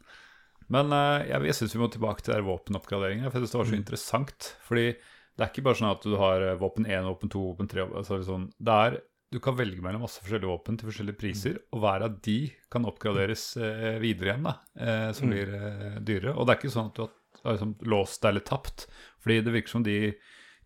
Men 0.74 0.92
uh, 0.92 1.24
jeg, 1.24 1.44
jeg 1.50 1.58
syns 1.60 1.76
vi 1.76 1.82
må 1.82 1.92
tilbake 1.92 2.26
til 2.28 2.48
våpenoppgraderinga, 2.48 3.30
for 3.30 3.40
jeg 3.40 3.46
synes 3.46 3.54
det 3.54 3.62
var 3.62 3.70
så 3.70 3.76
mm. 3.76 3.82
interessant. 3.82 4.50
Fordi 4.68 4.88
det 4.92 5.46
er 5.46 5.52
ikke 5.52 5.68
bare 5.68 5.80
sånn 5.80 5.92
at 5.92 6.08
du 6.08 6.16
har 6.18 6.44
eh, 6.44 6.58
våpen 6.58 6.88
1, 6.90 7.06
våpen 7.06 7.30
2, 7.30 7.44
våpen 7.52 7.68
3 7.70 7.84
altså 8.00 8.18
sånn, 8.26 8.48
det 8.58 8.78
er, 8.88 8.96
Du 9.28 9.38
kan 9.44 9.58
velge 9.58 9.84
mellom 9.84 10.02
masse 10.02 10.24
forskjellige 10.24 10.50
våpen 10.50 10.80
til 10.80 10.88
forskjellige 10.90 11.20
priser, 11.20 11.60
mm. 11.60 11.68
og 11.76 11.84
hver 11.84 12.06
av 12.08 12.16
de 12.26 12.38
kan 12.74 12.88
oppgraderes 12.88 13.44
uh, 13.60 13.98
videre 14.02 14.32
igjen, 14.32 14.48
da, 14.48 14.54
uh, 14.80 15.10
som 15.14 15.28
mm. 15.28 15.34
blir 15.34 15.52
dyrere. 16.08 16.34
Og 16.34 16.48
det 16.48 16.54
er 16.54 16.62
ikke 16.62 16.74
sånn 16.74 16.90
at 16.90 16.98
du 16.98 17.04
har, 17.04 17.14
har 17.44 17.58
liksom, 17.58 17.74
låst 17.92 18.24
deg 18.24 18.34
eller 18.34 18.46
tapt, 18.48 18.88
fordi 19.22 19.40
det 19.44 19.54
virker 19.58 19.76
som 19.76 19.86
de 19.86 19.98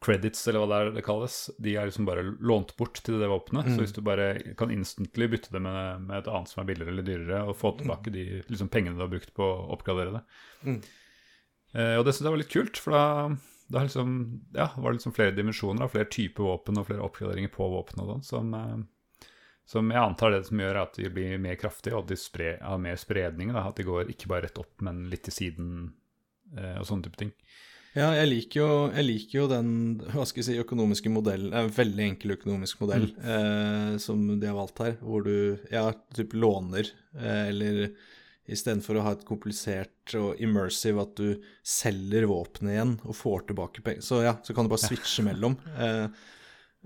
credits, 0.01 0.47
eller 0.47 0.63
hva 0.63 0.69
det, 0.71 0.77
er 0.79 0.95
det 0.95 1.03
kalles, 1.05 1.35
de 1.61 1.75
er 1.77 1.85
liksom 1.85 2.07
bare 2.07 2.23
lånt 2.41 2.73
bort 2.79 2.97
til 3.05 3.19
det 3.21 3.29
våpenet. 3.29 3.69
Mm. 3.69 3.75
Så 3.75 3.83
hvis 3.83 3.93
du 3.93 4.01
bare 4.05 4.31
kan 4.57 4.73
instantly 4.73 5.27
bytte 5.29 5.53
det 5.53 5.61
med, 5.61 6.07
med, 6.07 6.15
et 6.17 6.29
annet 6.31 6.49
som 6.49 6.63
er 6.63 6.71
billigere 6.71 6.95
eller 6.95 7.05
dyrere, 7.05 7.43
og 7.45 7.59
få 7.59 7.75
tilbake 7.77 8.09
mm. 8.09 8.15
de 8.15 8.25
liksom, 8.47 8.71
pengene 8.73 8.97
du 8.97 9.05
har 9.05 9.11
brukt 9.11 9.33
på 9.37 9.45
å 9.45 9.67
oppgradere 9.75 10.17
det. 10.17 10.23
Mm. 10.65 10.79
Eh, 11.71 11.93
og 11.99 12.05
det 12.07 12.15
syns 12.15 12.25
jeg 12.25 12.33
var 12.33 12.41
litt 12.41 12.55
kult, 12.55 12.81
for 12.81 12.97
da, 12.97 13.03
da 13.71 13.85
liksom, 13.85 14.17
ja, 14.57 14.71
var 14.73 14.89
det 14.89 14.97
liksom 14.97 15.15
flere 15.15 15.35
dimensjoner, 15.37 15.93
flere 15.93 16.09
typer 16.17 16.49
våpen 16.49 16.81
og 16.81 16.89
flere 16.89 17.05
oppgraderinger 17.05 17.53
på 17.53 17.69
våpen 17.75 18.01
og 18.01 18.15
sånn, 18.15 18.25
som, 18.25 18.55
eh, 18.57 19.29
som 19.69 19.93
jeg 19.93 20.01
antar 20.01 20.33
det 20.33 20.43
som 20.49 20.65
gjør 20.65 20.81
at 20.81 20.97
de 20.97 21.13
blir 21.13 21.37
mer 21.39 21.61
kraftige, 21.61 21.93
og 21.93 22.07
at 22.07 22.15
de 22.15 22.17
spre, 22.19 22.55
har 22.57 22.81
mer 22.81 22.97
spredning. 22.99 23.53
Da, 23.53 23.69
at 23.69 23.77
de 23.77 23.85
går 23.85 24.09
ikke 24.09 24.33
bare 24.33 24.49
rett 24.49 24.57
opp, 24.59 24.73
men 24.81 25.05
litt 25.13 25.27
til 25.29 25.37
siden 25.37 25.75
eh, 26.57 26.79
og 26.81 26.89
sånne 26.89 27.05
type 27.05 27.21
ting. 27.21 27.37
Ja, 27.91 28.13
jeg 28.15 28.29
liker, 28.29 28.61
jo, 28.61 28.75
jeg 28.95 29.03
liker 29.03 29.35
jo, 29.35 29.45
den 29.51 29.71
hva 30.13 30.23
skal 30.23 30.39
jeg 30.39 30.47
si, 30.47 30.61
økonomiske 30.61 31.11
modellen, 31.11 31.51
en 31.51 31.71
veldig 31.75 32.05
enkel 32.05 32.37
økonomisk 32.37 32.79
modell 32.85 33.09
mm. 33.11 33.25
eh, 33.33 33.95
som 33.99 34.21
de 34.31 34.47
har 34.47 34.55
valgt 34.55 34.79
her, 34.79 34.93
hvor 35.03 35.25
du 35.25 35.59
ja, 35.73 35.89
typ 36.15 36.37
låner, 36.39 36.87
eh, 37.19 37.49
eller 37.49 37.89
istedenfor 38.51 38.95
å 38.95 39.03
ha 39.05 39.11
et 39.17 39.25
komplisert 39.27 40.15
og 40.17 40.39
immersive 40.43 41.03
at 41.03 41.19
du 41.19 41.43
selger 41.67 42.29
våpenet 42.31 42.77
igjen 42.77 42.95
og 43.03 43.17
får 43.17 43.45
tilbake 43.51 43.83
penger, 43.83 44.07
så 44.07 44.21
ja, 44.23 44.37
så 44.39 44.55
kan 44.55 44.67
du 44.67 44.71
bare 44.71 44.87
switche 44.87 45.27
mellom. 45.27 45.59
Eh, 45.75 46.05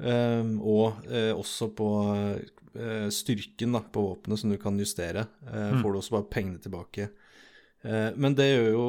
eh, 0.10 0.52
og 0.58 1.06
eh, 1.06 1.32
også 1.38 1.70
på 1.78 1.92
eh, 2.18 3.08
styrken 3.14 3.78
da, 3.78 3.86
på 3.86 4.08
våpenet 4.10 4.42
som 4.42 4.50
du 4.50 4.58
kan 4.62 4.82
justere, 4.82 5.28
mm. 5.46 5.84
får 5.84 5.86
du 5.86 6.02
også 6.02 6.18
bare 6.18 6.32
pengene 6.34 6.66
tilbake. 6.66 7.12
Eh, 7.86 8.12
men 8.16 8.36
det, 8.36 8.48
jo, 8.74 8.86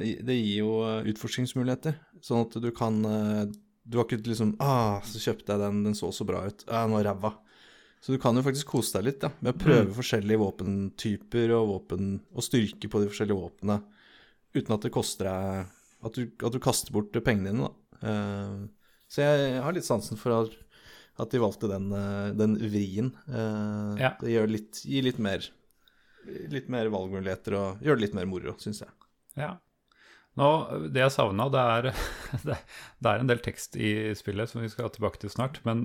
det 0.00 0.36
gir 0.38 0.62
jo 0.62 0.72
utforskningsmuligheter, 1.12 1.98
sånn 2.24 2.46
at 2.46 2.56
du 2.62 2.70
kan 2.76 2.96
eh, 3.04 3.42
Du 3.84 3.98
har 3.98 4.06
ikke 4.06 4.22
liksom 4.22 4.54
ah, 4.62 5.00
så 5.04 5.20
kjøpte 5.20 5.52
jeg 5.52 5.60
den, 5.60 5.82
den 5.88 5.96
så 5.98 6.12
så 6.14 6.24
bra 6.28 6.44
ut. 6.48 6.64
Ah, 6.70 6.86
nå 6.88 7.02
ræva. 7.04 7.34
Så 8.00 8.14
du 8.14 8.20
kan 8.22 8.36
jo 8.38 8.44
faktisk 8.46 8.70
kose 8.70 8.96
deg 8.96 9.08
litt 9.08 9.26
ja, 9.26 9.32
med 9.42 9.52
å 9.52 9.60
prøve 9.60 9.90
mm. 9.90 9.96
forskjellige 9.98 10.40
våpentyper 10.40 11.52
og, 11.58 11.66
våpen, 11.74 12.14
og 12.32 12.46
styrke 12.46 12.88
på 12.88 13.02
de 13.02 13.10
forskjellige 13.10 13.36
våpnene, 13.36 13.76
uten 14.56 14.76
at 14.76 14.86
det 14.86 14.94
koster 14.94 15.28
deg 15.28 15.76
at 16.08 16.16
du, 16.16 16.22
at 16.40 16.54
du 16.54 16.60
kaster 16.64 16.94
bort 16.96 17.18
pengene 17.26 17.50
dine, 17.50 17.68
da. 17.68 18.06
Så 19.10 19.20
jeg 19.26 19.58
har 19.60 19.74
litt 19.76 19.84
sansen 19.84 20.16
for 20.16 20.32
at, 20.46 20.54
de 21.28 21.42
valgte 21.42 21.68
den, 21.68 21.90
den 22.38 22.54
vrien. 22.62 23.10
Det 23.26 24.46
litt, 24.48 24.80
gir 24.88 25.04
litt 25.04 25.20
mer 25.20 25.44
litt 26.52 26.70
mer 26.72 26.92
valgmuligheter 26.92 27.56
og 27.58 27.82
gjøre 27.84 28.00
det 28.00 28.06
litt 28.06 28.16
mer 28.18 28.30
moro, 28.30 28.54
syns 28.62 28.84
jeg. 28.84 28.94
Ja. 29.38 29.56
Nå, 30.38 30.46
det 30.94 31.02
jeg 31.02 31.12
savna, 31.12 31.48
det, 31.50 31.90
det, 32.46 32.56
det, 33.02 33.10
er 33.10 33.22
en 33.22 33.30
del 33.30 33.40
tekst 33.42 33.74
i 33.76 34.12
spillet 34.16 34.50
som 34.50 34.62
vi 34.62 34.70
skal 34.70 34.92
tilbake 34.94 35.18
til 35.20 35.32
snart. 35.32 35.58
Men 35.66 35.84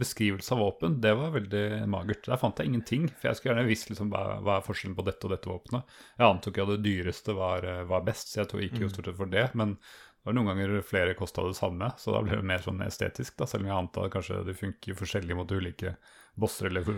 beskrivelse 0.00 0.56
av 0.56 0.62
våpen, 0.64 0.98
det 1.04 1.12
var 1.18 1.34
veldig 1.36 1.84
magert. 1.92 2.24
Der 2.26 2.40
fant 2.40 2.58
jeg 2.58 2.72
ingenting. 2.72 3.06
For 3.12 3.30
jeg 3.30 3.38
skulle 3.38 3.54
gjerne 3.54 3.68
visst 3.68 3.92
liksom, 3.92 4.10
hva, 4.14 4.40
hva, 4.40 4.58
er 4.58 4.66
forskjellen 4.66 4.96
på 4.96 5.06
dette 5.06 5.28
og 5.28 5.36
dette 5.36 5.52
våpenet. 5.52 5.94
Jeg 6.16 6.28
antok 6.30 6.62
at 6.64 6.72
det 6.72 6.82
dyreste 6.88 7.36
var, 7.36 7.68
var 7.92 8.08
best, 8.08 8.32
så 8.32 8.42
jeg 8.42 8.70
gikk 8.70 8.80
jo 8.80 8.90
mm. 8.90 8.94
stort 8.96 9.12
sett 9.12 9.20
for 9.20 9.36
det. 9.36 9.46
Men 9.58 9.76
det 9.76 10.30
var 10.30 10.40
noen 10.40 10.50
ganger 10.50 10.80
flere 10.82 11.14
kosta 11.18 11.44
det 11.46 11.60
samme, 11.60 11.92
så 12.02 12.16
da 12.16 12.24
ble 12.24 12.40
det 12.40 12.50
mer 12.50 12.64
sånn 12.64 12.82
estetisk. 12.88 13.36
da, 13.38 13.46
Selv 13.46 13.66
om 13.66 13.70
jeg 13.70 13.78
antar 13.78 14.12
kanskje 14.16 14.42
det 14.48 14.56
funker 14.58 14.98
forskjellig 14.98 15.36
mot 15.38 15.52
ulike 15.52 15.98
bosser 16.40 16.72
eller 16.72 16.88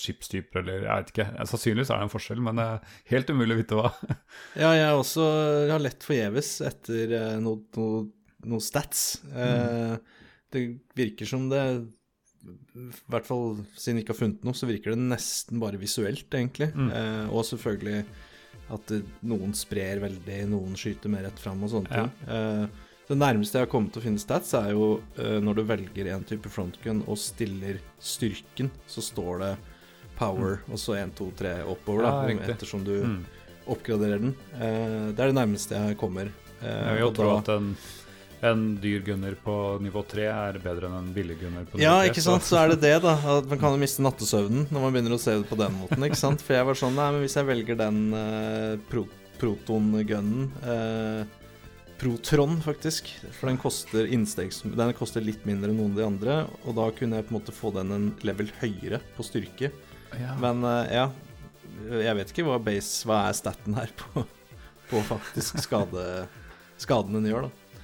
chipstyper, 0.00 0.60
eller 0.62 0.86
jeg 0.86 1.02
vet 1.02 1.12
ikke. 1.12 1.26
Sannsynligvis 1.50 1.90
er 1.92 2.00
det 2.00 2.06
en 2.08 2.12
forskjell, 2.12 2.40
men 2.42 2.56
det 2.60 2.64
er 2.64 2.96
helt 3.12 3.30
umulig 3.30 3.54
å 3.56 3.60
vite 3.60 3.78
hva. 3.78 3.90
ja, 4.62 4.70
jeg 4.78 4.98
også 4.98 5.26
har 5.70 5.82
lett 5.84 6.06
forgjeves 6.06 6.52
etter 6.66 7.16
noen 7.42 7.62
noe, 7.76 8.04
no, 8.06 8.54
no 8.56 8.60
stats. 8.62 9.22
Eh, 9.34 9.96
det 10.52 10.64
virker 10.98 11.28
som 11.28 11.48
det 11.52 11.62
i 12.42 12.88
hvert 13.12 13.26
fall 13.28 13.60
siden 13.78 14.00
vi 14.00 14.02
ikke 14.02 14.14
har 14.16 14.18
funnet 14.24 14.46
noe, 14.46 14.56
så 14.58 14.66
virker 14.66 14.96
det 14.96 15.02
nesten 15.12 15.60
bare 15.62 15.78
visuelt, 15.78 16.26
egentlig. 16.34 16.72
Eh, 16.74 17.26
og 17.30 17.44
selvfølgelig 17.46 18.00
at 18.72 18.88
det, 18.90 19.02
noen 19.28 19.52
sprer 19.54 20.00
veldig, 20.02 20.40
noen 20.50 20.74
skyter 20.78 21.12
mer 21.12 21.26
rett 21.28 21.38
fram 21.42 21.62
og 21.62 21.70
sånne 21.70 21.92
Ja. 21.92 22.06
ting. 22.08 22.32
Eh, 22.32 22.88
det 23.12 23.18
nærmeste 23.18 23.58
jeg 23.58 23.66
har 23.66 23.70
kommet 23.70 23.92
til 23.92 24.00
å 24.00 24.04
finne 24.06 24.22
stats, 24.22 24.54
er 24.56 24.72
jo 24.72 25.02
eh, 25.18 25.38
når 25.42 25.58
du 25.58 25.62
velger 25.68 26.10
en 26.14 26.24
type 26.26 26.48
frontgun 26.50 27.02
og 27.06 27.18
stiller 27.20 27.78
styrken, 28.00 28.70
så 28.88 29.02
står 29.04 29.42
det 29.42 29.52
power, 30.18 30.60
og 30.70 30.78
så 30.78 30.96
1, 30.98 31.14
2, 31.18 31.30
3 31.36 31.54
oppover, 31.66 32.02
da, 32.02 32.12
Mm. 32.26 32.40
Ja, 32.40 32.54
ettersom 32.54 32.84
du 32.84 32.92
Mm. 33.04 33.24
oppgraderer 33.68 34.18
den. 34.20 34.34
Eh, 34.54 35.12
det 35.12 35.20
er 35.20 35.32
det 35.32 35.34
nærmeste 35.34 35.70
jeg 35.76 35.96
kommer. 35.98 36.30
Eh, 36.62 36.98
Jeg 36.98 37.14
tror 37.14 37.34
da- 37.34 37.38
at 37.38 37.48
en, 37.60 37.76
en 38.42 38.76
dyr 38.78 39.00
gunner 39.04 39.34
på 39.44 39.78
nivå 39.80 40.02
3 40.06 40.24
er 40.26 40.58
bedre 40.58 40.88
enn 40.88 40.98
en 40.98 41.12
billig 41.14 41.38
gunner 41.40 41.64
på 41.64 41.78
nivå 41.78 41.78
3. 41.78 41.82
Ja, 41.82 42.02
ikke 42.02 42.20
sant, 42.22 42.42
så 42.42 42.58
er 42.64 42.68
det 42.70 42.80
det, 42.80 43.02
da. 43.02 43.14
At 43.38 43.46
man 43.46 43.58
kan 43.58 43.70
jo 43.72 43.78
miste 43.78 44.02
nattesøvnen 44.02 44.66
når 44.70 44.80
man 44.80 44.92
begynner 44.92 45.14
å 45.14 45.20
se 45.20 45.30
det 45.38 45.48
på 45.48 45.56
den 45.56 45.72
måten. 45.78 46.02
ikke 46.04 46.16
sant? 46.16 46.40
For 46.42 46.54
jeg 46.54 46.64
var 46.66 46.74
sånn 46.74 46.94
Nei, 46.94 47.10
men 47.12 47.20
hvis 47.22 47.34
jeg 47.36 47.46
velger 47.46 47.76
den 47.76 48.14
eh, 48.14 48.76
pro 48.90 49.06
proton-gunnen 49.38 50.50
eh, 50.64 51.24
Protron, 52.02 52.56
faktisk. 52.64 53.06
For 53.38 53.46
den 53.46 53.58
koster 53.62 54.08
innstegs... 54.10 54.62
Den 54.64 54.92
koster 54.98 55.22
litt 55.22 55.44
mindre 55.46 55.70
enn 55.70 55.76
noen 55.78 55.92
av 55.92 55.96
de 56.00 56.04
andre. 56.08 56.36
Og 56.66 56.74
da 56.74 56.88
kunne 56.90 57.20
jeg 57.20 57.28
på 57.28 57.30
en 57.30 57.38
måte 57.38 57.54
få 57.54 57.70
den 57.76 57.92
en 57.94 58.08
level 58.26 58.48
høyere 58.58 58.98
på 59.16 59.22
styrke. 59.22 59.70
Ja. 60.20 60.34
Men 60.42 60.64
eh, 60.68 60.94
ja, 60.98 61.06
jeg 62.02 62.16
vet 62.18 62.32
ikke 62.32 62.44
hva 62.46 62.58
base 62.62 63.06
Hva 63.08 63.22
er 63.28 63.36
staten 63.38 63.76
her 63.78 63.92
på, 63.98 64.24
på 64.90 65.02
faktisk 65.08 65.62
skade, 65.64 66.26
skaden 66.80 67.16
den 67.16 67.30
gjør, 67.30 67.48
da. 67.48 67.78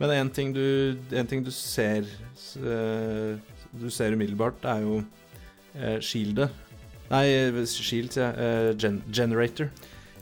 Men 0.00 0.10
en 0.16 0.30
ting 0.34 0.52
du, 0.54 0.96
ting 1.30 1.44
du 1.46 1.50
ser 1.54 2.06
eh, 2.06 3.34
Du 3.74 3.88
ser 3.90 4.14
umiddelbart, 4.14 4.64
er 4.66 4.82
jo 4.82 5.00
uh, 5.02 5.98
shieldet. 6.02 6.50
Nei, 7.10 7.26
shield, 7.68 8.14
sier 8.14 8.32
eh, 8.40 8.70
gen 8.80 9.02
generator. 9.12 9.68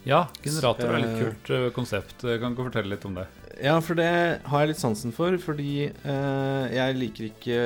ja, 0.04 0.24
generator 0.42 0.90
er 0.90 1.02
litt 1.04 1.12
Eh, 1.14 1.20
kult 1.22 1.50
eh, 1.54 1.68
konsept. 1.76 2.24
Jeg 2.26 2.40
Kan 2.42 2.56
ikke 2.56 2.66
fortelle 2.70 2.90
litt 2.94 3.04
om 3.06 3.14
det? 3.20 3.26
Ja, 3.62 3.76
for 3.84 3.94
det 3.94 4.08
har 4.48 4.64
jeg 4.64 4.72
litt 4.72 4.80
sansen 4.80 5.12
for, 5.14 5.36
fordi 5.38 5.86
eh, 5.92 6.64
jeg 6.74 6.96
liker 6.98 7.28
ikke 7.28 7.58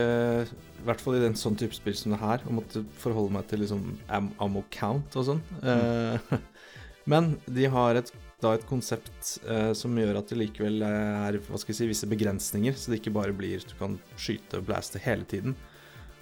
I 0.86 0.88
hvert 0.92 1.00
fall 1.02 1.16
i 1.18 1.24
den 1.24 1.34
sånn 1.34 1.56
type 1.58 1.74
spill 1.74 1.96
som 1.98 2.12
det 2.14 2.20
her, 2.20 2.44
å 2.46 2.52
måtte 2.54 2.84
forholde 3.02 3.34
meg 3.34 3.48
til 3.50 3.58
liksom 3.64 3.88
am 4.06 4.28
ammo 4.38 4.60
count 4.70 5.16
og 5.18 5.24
sånn. 5.26 5.40
Eh, 5.66 6.34
men 7.10 7.32
de 7.50 7.64
har 7.72 7.98
et, 7.98 8.12
da 8.38 8.52
et 8.54 8.66
konsept 8.68 9.32
eh, 9.50 9.72
som 9.74 9.98
gjør 9.98 10.20
at 10.20 10.30
det 10.30 10.38
likevel 10.38 10.84
er 10.86 11.40
hva 11.48 11.58
skal 11.58 11.72
jeg 11.72 11.80
si, 11.80 11.88
visse 11.90 12.06
begrensninger, 12.06 12.76
så 12.78 12.92
det 12.92 13.00
ikke 13.00 13.16
bare 13.16 13.34
blir 13.34 13.64
du 13.66 13.74
kan 13.80 13.96
skyte 14.14 14.60
og 14.60 14.68
blaste 14.68 15.02
hele 15.02 15.26
tiden. 15.26 15.56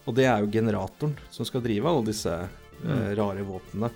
Og 0.08 0.16
det 0.16 0.24
er 0.30 0.40
jo 0.40 0.48
generatoren 0.56 1.12
som 1.28 1.44
skal 1.44 1.64
drive 1.66 1.92
alle 1.92 2.08
disse 2.08 2.32
eh, 2.32 3.12
rare 3.20 3.44
våpnene. 3.44 3.92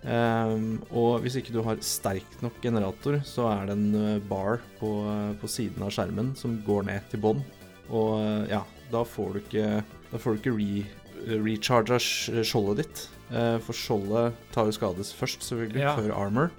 Um, 0.00 0.78
og 0.96 1.20
hvis 1.22 1.36
ikke 1.38 1.52
du 1.54 1.60
har 1.62 1.78
sterk 1.84 2.38
nok 2.42 2.58
generator, 2.64 3.20
så 3.22 3.46
er 3.52 3.70
det 3.70 3.78
en 3.78 4.20
bar 4.26 4.58
på, 4.80 4.90
på 5.38 5.54
siden 5.54 5.86
av 5.86 5.94
skjermen 5.94 6.34
som 6.40 6.58
går 6.66 6.90
ned 6.90 7.08
til 7.14 7.22
bånn. 7.22 7.46
Og 7.94 8.50
ja, 8.50 8.64
da 8.90 9.06
får 9.06 9.34
du 9.34 9.42
ikke 9.44 9.66
Da 10.10 10.18
får 10.18 10.36
du 10.36 10.40
ikke 10.40 10.56
re, 10.58 11.38
recharga 11.44 11.98
skjoldet 12.00 12.82
ditt. 12.84 13.04
Eh, 13.30 13.58
for 13.62 13.76
skjoldet 13.76 14.34
tar 14.54 14.66
jo 14.66 14.74
skades 14.74 15.12
først, 15.14 15.44
selvfølgelig, 15.46 15.80
Ja. 15.84 15.96
før 15.96 16.14
armor. 16.16 16.50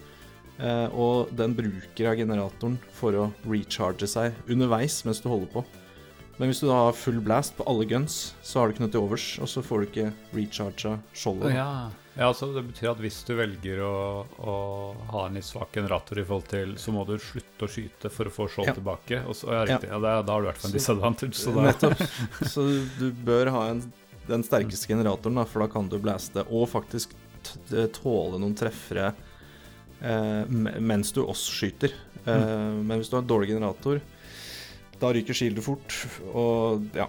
Eh, 0.62 0.88
og 0.94 1.32
den 1.36 1.56
bruker 1.56 2.12
av 2.12 2.16
generatoren 2.20 2.78
for 2.94 3.12
å 3.18 3.34
recharge 3.50 4.08
seg 4.08 4.34
underveis 4.48 5.04
mens 5.06 5.20
du 5.20 5.28
holder 5.30 5.48
på. 5.52 5.66
Men 6.40 6.50
hvis 6.50 6.62
du 6.62 6.68
da 6.68 6.86
har 6.88 6.94
full 6.94 7.20
blast 7.22 7.56
på 7.58 7.66
alle 7.68 7.86
guns, 7.86 8.34
så 8.44 8.60
har 8.62 8.68
du 8.68 8.74
ikke 8.74 8.86
noe 8.86 8.92
til 8.94 9.02
overs, 9.02 9.26
og 9.42 9.48
så 9.52 9.62
får 9.62 9.82
du 9.82 9.88
ikke 9.90 10.14
recharga 10.34 11.00
skjoldet. 11.14 11.54
Ja. 11.54 11.90
Ja, 12.22 12.28
så 12.38 12.48
det 12.54 12.62
betyr 12.70 12.92
at 12.92 13.00
hvis 13.02 13.18
du 13.28 13.32
velger 13.40 13.80
å, 13.86 13.94
å 14.46 14.54
ha 15.14 15.24
en 15.28 15.38
litt 15.40 15.48
svak 15.48 15.72
generator 15.74 16.20
i 16.22 16.26
forhold 16.28 16.48
til, 16.52 16.76
så 16.78 16.94
må 16.94 17.02
du 17.10 17.16
slutte 17.22 17.66
å 17.66 17.72
skyte 17.72 18.12
for 18.14 18.30
å 18.30 18.34
få 18.36 18.46
skjold 18.54 18.70
Ja. 18.72 18.76
tilbake. 18.78 19.24
Og 19.26 19.34
så, 19.40 19.50
ja, 19.56 19.64
riktig. 19.66 19.90
Ja, 19.90 19.98
da, 20.04 20.14
da 20.22 20.36
har 20.38 20.44
du 20.44 20.48
i 20.48 20.52
hvert 20.52 20.62
fall 20.62 20.72
en 20.72 20.78
disadvantage. 20.78 21.40
Så 21.42 21.54
da, 21.56 21.66
Nettopp. 21.72 22.04
Så 22.54 22.68
du 23.00 23.08
bør 23.26 23.50
ha 23.56 23.64
en, 23.74 23.82
den 24.30 24.46
sterkeste 24.46 24.92
generatoren, 24.94 25.40
da, 25.42 25.48
for 25.50 25.66
da 25.66 25.70
kan 25.74 25.90
du 25.90 25.98
blaste 26.04 26.46
og 26.48 26.68
faktisk 26.72 27.18
tåle 27.98 28.38
noen 28.38 28.54
treffere 28.60 29.08
eh, 30.06 30.44
mens 30.78 31.10
du 31.16 31.24
også 31.24 31.56
skyter. 31.58 31.96
Eh, 32.22 32.76
Men 32.86 33.00
hvis 33.02 33.10
du 33.10 33.16
har 33.18 33.24
en 33.26 33.32
dårlig 33.32 33.50
generator, 33.56 33.98
da 35.02 35.10
ryker 35.18 35.34
shieldet 35.34 35.66
fort, 35.66 35.96
og 36.38 36.86
ja, 36.94 37.08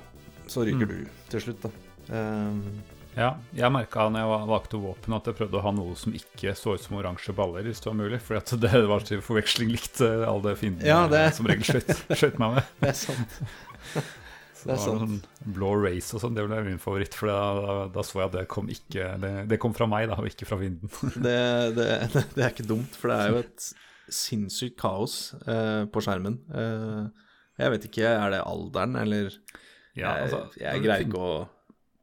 så 0.49 0.65
ryker 0.65 0.89
Mm. 0.89 1.05
du 1.05 1.29
til 1.35 1.41
slutt, 1.45 1.67
da. 1.67 1.71
Eh, 2.09 2.92
Ja, 3.17 3.35
jeg 3.53 3.69
merka 3.75 4.07
når 4.09 4.23
jeg 4.23 4.29
va- 4.31 4.47
valgte 4.49 4.79
våpen 4.81 5.15
at 5.19 5.27
jeg 5.29 5.37
prøvde 5.37 5.59
å 5.59 5.65
ha 5.67 5.73
noe 5.77 5.93
som 6.01 6.15
ikke 6.17 6.55
så 6.57 6.75
ut 6.79 6.81
som 6.81 6.97
oransje 6.97 7.35
baller, 7.37 7.67
hvis 7.69 7.83
det 7.85 7.91
var 7.91 7.99
mulig. 7.99 8.21
For 8.25 8.39
det 8.63 8.73
var 8.89 9.05
til 9.05 9.21
forveksling 9.21 9.69
likt 9.75 10.01
eh, 10.01 10.25
alle 10.25 10.47
de 10.47 10.55
fiendene 10.57 10.89
Ja, 10.89 11.03
det- 11.13 11.35
som 11.37 11.47
regel 11.51 11.67
skjøt 11.67 12.39
meg 12.41 12.57
med. 12.57 12.71
det 12.81 12.89
er 12.95 12.99
sant. 13.03 13.39
Så 14.63 14.69
Det 14.69 14.75
er 14.77 14.79
sant. 14.79 15.01
sånn 15.03 15.55
Blå 15.57 15.73
race 15.83 16.15
og 16.15 16.21
sånn, 16.23 16.37
det 16.39 16.45
ble 16.47 16.61
min 16.63 16.79
favoritt. 16.79 17.17
For 17.19 17.27
da, 17.27 17.39
da, 17.59 17.73
da 17.97 18.05
så 18.07 18.21
jeg 18.21 18.29
at 18.31 18.35
det 18.37 18.45
kom 18.53 18.69
ikke 18.71 19.09
Det, 19.19 19.31
det 19.51 19.59
kom 19.59 19.73
fra 19.75 19.89
meg, 19.91 20.07
da, 20.09 20.21
og 20.23 20.29
ikke 20.31 20.47
fra 20.47 20.59
vinden. 20.61 20.87
Det, 21.27 21.39
det, 21.75 21.89
det 22.37 22.45
er 22.47 22.53
ikke 22.53 22.69
dumt, 22.71 22.95
for 22.95 23.11
det 23.11 23.17
er 23.19 23.33
jo 23.35 23.41
et 23.43 23.67
sinnssykt 24.13 24.79
kaos 24.81 25.17
eh, 25.51 25.83
på 25.91 26.03
skjermen. 26.05 26.39
Eh, 26.55 27.27
jeg 27.61 27.75
vet 27.75 27.89
ikke, 27.91 28.07
er 28.07 28.33
det 28.37 28.41
alderen, 28.47 28.95
eller 29.03 29.35
Ja, 29.99 30.15
altså, 30.23 30.45
jeg, 30.57 30.63
jeg 30.69 30.85
greier 30.87 31.05
ikke 31.09 31.21
å 31.27 31.35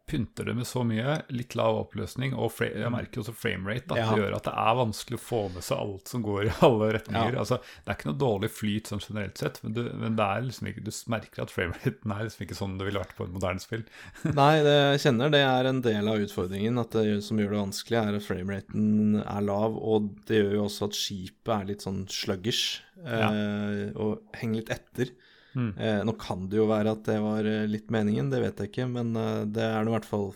pynter 0.10 0.50
det 0.50 0.56
med 0.58 0.68
så 0.68 0.84
mye, 0.88 1.20
litt 1.34 1.56
lav 1.58 1.78
oppløsning, 1.84 2.34
og 2.34 2.58
jeg 2.66 2.92
merker 2.94 3.22
også 3.22 3.36
framerate. 3.38 3.98
Ja. 3.98 4.10
Det 4.10 4.24
gjør 4.24 4.38
at 4.40 4.48
det 4.50 4.56
er 4.64 4.80
vanskelig 4.80 5.20
å 5.20 5.24
få 5.24 5.42
med 5.54 5.66
seg 5.66 5.84
alt 5.84 6.12
som 6.12 6.26
går 6.26 6.50
i 6.50 6.54
alle 6.66 6.92
retninger. 6.98 7.38
Ja. 7.38 7.44
Altså, 7.44 7.60
det 7.84 7.94
er 7.94 8.00
ikke 8.00 8.10
noe 8.12 8.22
dårlig 8.24 8.52
flyt 8.54 8.92
sånn 8.92 9.04
generelt 9.04 9.42
sett, 9.42 9.62
men, 9.64 9.76
du, 9.78 9.84
men 10.02 10.18
det 10.20 10.30
liksom 10.48 10.72
ikke, 10.72 10.86
du 10.88 10.92
merker 11.14 11.46
at 11.46 11.54
frameraten 11.54 12.16
er 12.16 12.26
liksom 12.26 12.46
ikke 12.46 12.60
sånn 12.60 12.78
det 12.80 12.90
ville 12.90 13.04
vært 13.04 13.16
på 13.18 13.28
et 13.28 13.34
moderne 13.36 13.64
spill. 13.64 13.86
Nei, 14.40 14.52
det 14.66 14.76
jeg 14.76 15.04
kjenner 15.06 15.34
det 15.34 15.44
er 15.46 15.70
en 15.70 15.82
del 15.86 16.12
av 16.12 16.26
utfordringen. 16.26 16.82
At 16.82 16.96
det 16.98 17.20
som 17.26 17.40
gjør 17.40 17.56
det 17.56 17.64
vanskelig, 17.64 18.00
er 18.02 18.20
at 18.20 18.28
frameraten 18.28 19.24
er 19.24 19.46
lav. 19.46 19.78
Og 19.78 20.12
det 20.30 20.42
gjør 20.42 20.56
jo 20.58 20.68
også 20.68 20.90
at 20.90 21.00
skipet 21.00 21.56
er 21.56 21.68
litt 21.72 21.86
sånn 21.86 22.04
sluggish 22.12 22.82
eh, 23.04 23.90
og 24.00 24.40
henger 24.40 24.62
litt 24.62 24.74
etter. 24.80 25.14
Mm. 25.58 25.72
Eh, 25.82 26.02
nå 26.06 26.14
kan 26.22 26.44
det 26.52 26.60
jo 26.60 26.68
være 26.70 26.92
at 26.94 27.04
det 27.08 27.16
var 27.24 27.48
eh, 27.50 27.64
litt 27.70 27.90
meningen, 27.94 28.30
det 28.30 28.42
vet 28.44 28.60
jeg 28.62 28.70
ikke. 28.72 28.88
Men 28.94 29.16
eh, 29.18 29.46
det 29.50 29.66
er 29.66 29.84
nå 29.88 29.94
i 29.94 29.98
hvert 29.98 30.10
fall 30.10 30.28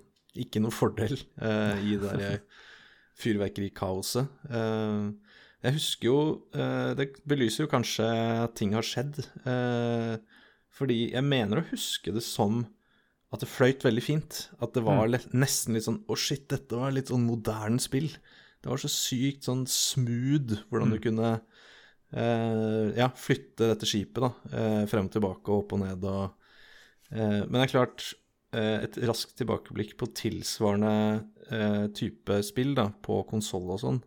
ikke 0.41 0.61
noe 0.63 0.73
fordel 0.73 1.13
eh, 1.13 1.83
i 1.85 1.97
det 2.01 2.13
der 2.17 2.39
fyrverkerikaoset. 3.23 4.29
Eh, 4.49 5.09
jeg 5.63 5.77
husker 5.77 6.09
jo 6.09 6.15
eh, 6.57 6.91
Det 6.99 7.05
belyser 7.29 7.63
jo 7.65 7.71
kanskje 7.71 8.07
at 8.43 8.55
ting 8.59 8.73
har 8.75 8.83
skjedd. 8.87 9.21
Eh, 9.47 10.15
fordi 10.73 10.97
jeg 11.13 11.23
mener 11.27 11.61
å 11.61 11.67
huske 11.69 12.11
det 12.15 12.23
som 12.25 12.63
at 13.33 13.41
det 13.41 13.49
fløyt 13.49 13.85
veldig 13.85 14.03
fint. 14.05 14.41
At 14.61 14.73
det 14.75 14.83
var 14.85 15.07
le- 15.09 15.21
nesten 15.33 15.73
litt 15.77 15.85
sånn 15.87 16.01
Å, 16.09 16.17
shit, 16.19 16.47
dette 16.51 16.77
var 16.77 16.93
litt 16.93 17.09
sånn 17.13 17.25
moderne 17.25 17.79
spill. 17.81 18.09
Det 18.63 18.69
var 18.71 18.81
så 18.81 18.89
sykt 18.91 19.47
sånn 19.47 19.63
smooth 19.69 20.57
hvordan 20.69 20.93
du 20.93 20.99
kunne 21.03 21.31
eh, 21.37 21.52
ja, 22.13 23.07
flytte 23.17 23.71
dette 23.71 23.87
skipet 23.89 24.21
da, 24.21 24.31
eh, 24.53 24.85
frem 24.89 25.07
og 25.09 25.13
tilbake 25.15 25.49
og 25.49 25.63
opp 25.63 25.73
og 25.77 25.79
ned. 25.81 26.03
Og, 26.05 26.31
eh, 27.11 27.41
men 27.47 27.57
det 27.57 27.63
er 27.67 27.71
klart, 27.73 28.13
eh, 28.53 28.83
et 28.85 28.97
raskt 29.09 29.35
tilbakeblikk 29.39 29.95
på 29.97 30.11
tilsvarende 30.13 31.23
eh, 31.51 31.87
type 31.97 32.41
spill 32.45 32.75
da, 32.77 32.89
på 33.03 33.23
konsoll 33.29 33.71
og 33.73 33.81
sånn, 33.81 34.01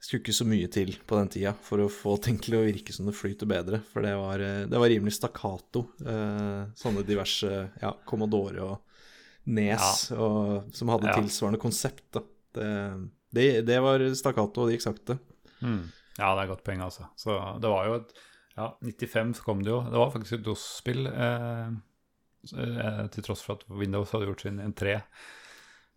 skulle 0.00 0.22
ikke 0.22 0.32
så 0.36 0.46
mye 0.48 0.68
til 0.72 0.94
på 1.04 1.16
den 1.18 1.28
tida 1.28 1.50
for 1.60 1.82
å 1.84 1.90
få 1.92 2.14
ting 2.24 2.38
til 2.40 2.54
å 2.56 2.64
virke 2.64 2.92
som 2.96 3.04
det 3.08 3.16
flyter 3.18 3.48
bedre. 3.50 3.80
For 3.92 4.00
det 4.04 4.14
var, 4.16 4.40
eh, 4.40 4.66
det 4.70 4.80
var 4.80 4.88
rimelig 4.92 5.16
stakkato. 5.18 5.86
Eh, 6.04 6.60
sånne 6.80 7.04
diverse 7.08 7.50
ja, 7.82 7.94
Commodore 8.08 8.64
og 8.64 8.78
Nes 9.50 10.10
og, 10.12 10.68
som 10.76 10.88
hadde 10.92 11.08
Ja. 11.08 11.16
tilsvarende 11.16 11.60
konsept. 11.60 12.16
Det, 12.52 12.68
det, 13.32 13.46
det 13.66 13.80
var 13.82 14.02
stakkato, 14.14 14.62
og 14.62 14.68
det 14.68 14.76
gikk 14.78 14.84
sakte. 14.88 15.18
Mm. 15.64 15.82
Ja, 16.20 16.34
det 16.36 16.44
er 16.44 16.50
godt 16.52 16.64
poeng, 16.66 16.82
altså. 16.84 17.08
Så 17.18 17.36
det 17.62 17.70
var 17.72 17.88
jo 17.88 18.00
et 18.02 18.18
Ja, 18.58 18.72
95 18.82 19.38
så 19.38 19.44
kom 19.46 19.62
det 19.64 19.70
jo. 19.70 19.78
Det 19.88 19.96
var 19.96 20.10
faktisk 20.12 20.36
et 20.36 20.42
DOS-spill, 20.44 21.06
eh, 21.06 21.68
eh, 22.52 23.04
til 23.14 23.24
tross 23.24 23.44
for 23.46 23.56
at 23.56 23.62
Windows 23.70 24.10
hadde 24.12 24.26
gjort 24.28 24.42
sin 24.44 24.58
entré. 24.60 24.98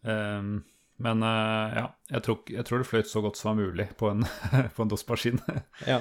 Um, 0.04 0.62
men 1.02 1.24
uh, 1.24 1.74
ja, 1.74 1.86
jeg 2.12 2.24
tror, 2.24 2.38
jeg 2.54 2.66
tror 2.68 2.80
det 2.80 2.88
fløyt 2.88 3.10
så 3.10 3.24
godt 3.24 3.40
som 3.40 3.50
var 3.50 3.66
mulig 3.66 3.88
på 4.00 4.12
en, 4.14 4.24
på 4.76 4.86
en 4.86 4.94
DOS-maskin. 4.94 5.42
Ja. 5.92 6.00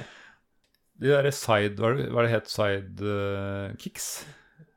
De 1.02 1.08
der 1.08 1.30
side, 1.34 1.80
hva 1.80 1.96
er 1.96 2.26
det, 2.28 2.30
het, 2.30 2.50
sidekicks? 2.52 4.10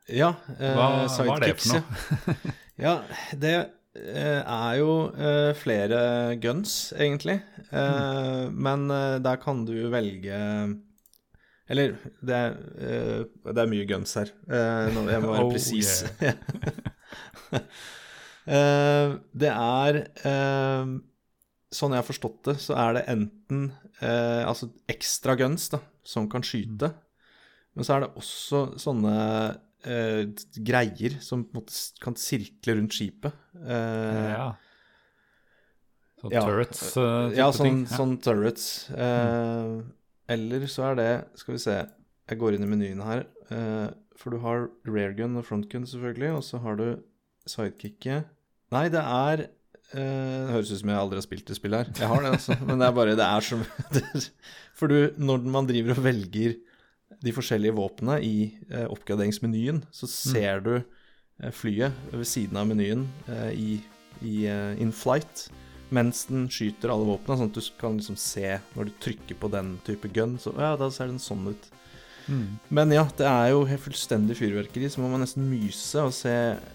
Ja, 0.08 0.32
uh, 0.56 1.04
sidekicks. 1.12 1.20
hva 1.20 1.36
er 1.36 1.44
det 1.44 1.58
for 1.60 1.76
noe? 1.76 2.54
Ja, 2.76 2.98
det 3.32 3.52
eh, 3.54 3.68
er 4.42 4.78
jo 4.80 4.90
eh, 5.16 5.52
flere 5.58 6.00
guns, 6.42 6.92
egentlig. 6.96 7.40
Mm. 7.70 8.56
Men 8.66 8.90
eh, 8.90 9.16
der 9.24 9.40
kan 9.42 9.64
du 9.66 9.74
velge 9.92 10.36
Eller, 11.68 11.96
det 12.22 12.36
er, 12.36 12.56
eh, 12.78 13.22
det 13.50 13.62
er 13.62 13.70
mye 13.70 13.86
guns 13.88 14.14
her. 14.14 14.30
Eh, 14.46 14.86
jeg 14.86 14.94
må 14.96 15.06
være 15.10 15.44
Oh, 15.46 15.52
presis. 15.52 16.04
Eh, 18.46 19.12
det 19.34 19.48
er 19.50 19.96
eh, 20.22 20.90
Sånn 21.74 21.94
jeg 21.96 21.98
har 21.98 22.06
forstått 22.06 22.44
det, 22.46 22.52
så 22.62 22.76
er 22.78 22.92
det 22.94 23.00
enten 23.10 23.64
eh, 23.98 24.44
altså 24.46 24.68
ekstra 24.86 25.34
guns 25.34 25.66
da, 25.72 25.80
som 26.06 26.28
kan 26.30 26.44
skyte, 26.46 26.92
men 27.74 27.84
så 27.84 27.96
er 27.96 28.04
det 28.04 28.12
også 28.22 28.60
sånne 28.80 29.16
eh, 29.86 30.22
greier 30.66 31.18
som 31.24 31.46
måte 31.54 31.74
kan 32.02 32.16
sirkle 32.18 32.78
rundt 32.78 32.96
skipet. 32.96 33.34
Eh, 33.62 34.30
ja. 34.34 34.48
Sånn 36.16 36.32
ja. 36.32 36.42
turrets 36.46 36.80
uh, 36.96 37.28
ja, 37.36 37.50
sånn, 37.52 37.84
sånn 37.90 38.16
turrets. 38.24 38.88
Eh, 38.96 39.74
Eller 40.32 40.64
så 40.72 40.88
er 40.88 40.96
det 40.98 41.10
Skal 41.36 41.54
vi 41.58 41.60
se, 41.62 41.74
jeg 42.26 42.40
går 42.40 42.56
inn 42.56 42.64
i 42.64 42.70
menyen 42.70 43.02
her. 43.04 43.26
Eh, 43.52 43.88
for 44.16 44.32
du 44.32 44.40
har 44.42 44.70
rear 44.88 45.12
gun 45.16 45.36
og 45.38 45.44
front 45.46 45.68
gun, 45.70 45.84
selvfølgelig, 45.86 46.32
og 46.38 46.42
så 46.46 46.60
har 46.64 46.80
du 46.80 46.86
sidekicket. 47.46 48.30
Nei, 48.74 48.86
det 48.90 49.02
er 49.02 49.44
eh, 49.44 49.50
Det 49.92 50.54
høres 50.54 50.72
ut 50.72 50.80
som 50.80 50.90
jeg 50.90 51.02
aldri 51.02 51.20
har 51.20 51.26
spilt 51.26 51.50
det 51.52 51.58
spillet 51.58 51.84
her. 51.84 51.92
Jeg 52.00 52.10
har 52.10 52.24
det, 52.24 52.32
altså. 52.38 52.56
Men 52.64 52.80
det 52.80 52.88
er 52.88 52.96
bare 52.96 53.18
Det 53.18 53.28
er 53.28 53.46
som 53.46 53.62
For 54.80 54.90
du, 54.90 55.12
når 55.20 55.46
man 55.52 55.68
driver 55.68 55.94
og 55.94 56.02
velger 56.08 56.56
de 57.22 57.34
forskjellige 57.34 57.76
våpnene 57.76 58.18
i 58.24 58.36
eh, 58.70 58.86
oppgraderingsmenyen, 58.90 59.82
så 59.94 60.08
ser 60.10 60.64
du 60.64 60.74
eh, 60.76 61.52
flyet 61.54 61.94
ved 62.12 62.26
siden 62.28 62.58
av 62.60 62.68
menyen 62.70 63.06
eh, 63.30 63.52
i, 63.54 63.70
i 64.22 64.34
eh, 64.50 64.74
in 64.82 64.92
flight, 64.94 65.46
mens 65.94 66.24
den 66.30 66.48
skyter 66.50 66.90
alle 66.92 67.06
våpnene, 67.08 67.38
sånn 67.40 67.52
at 67.52 67.58
du 67.58 67.80
kan 67.80 67.98
liksom 68.00 68.18
se 68.20 68.58
når 68.74 68.88
du 68.88 68.98
trykker 69.04 69.38
på 69.40 69.50
den 69.54 69.76
type 69.86 70.10
gun, 70.12 70.36
så 70.42 70.54
ja, 70.58 70.74
da 70.78 70.90
ser 70.92 71.12
den 71.12 71.22
sånn 71.22 71.46
ut. 71.52 71.70
Mm. 72.26 72.58
Men 72.74 72.90
ja, 72.90 73.04
det 73.18 73.26
er 73.30 73.52
jo 73.52 73.62
helt 73.70 73.84
fullstendig 73.84 74.36
fyrverkeri, 74.40 74.90
så 74.90 75.02
må 75.02 75.10
man 75.12 75.22
nesten 75.22 75.46
myse 75.46 76.02
og 76.02 76.14
se 76.14 76.32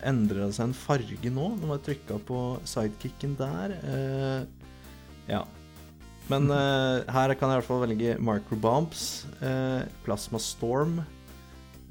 Endrer 0.08 0.46
det 0.46 0.56
seg 0.56 0.70
en 0.70 0.78
farge 0.78 1.34
nå, 1.34 1.50
når 1.60 1.74
man 1.74 1.82
trykka 1.84 2.22
på 2.28 2.44
sidekicken 2.72 3.36
der? 3.40 3.76
Eh, 3.82 4.70
ja. 5.32 5.44
Men 6.30 6.46
uh, 6.52 7.02
her 7.12 7.34
kan 7.36 7.50
jeg 7.50 7.58
i 7.58 7.60
hvert 7.62 7.68
fall 7.68 7.82
velge 7.86 8.14
microbombs, 8.24 9.26
uh, 9.42 9.82
plasma 10.06 10.40
storm, 10.40 11.02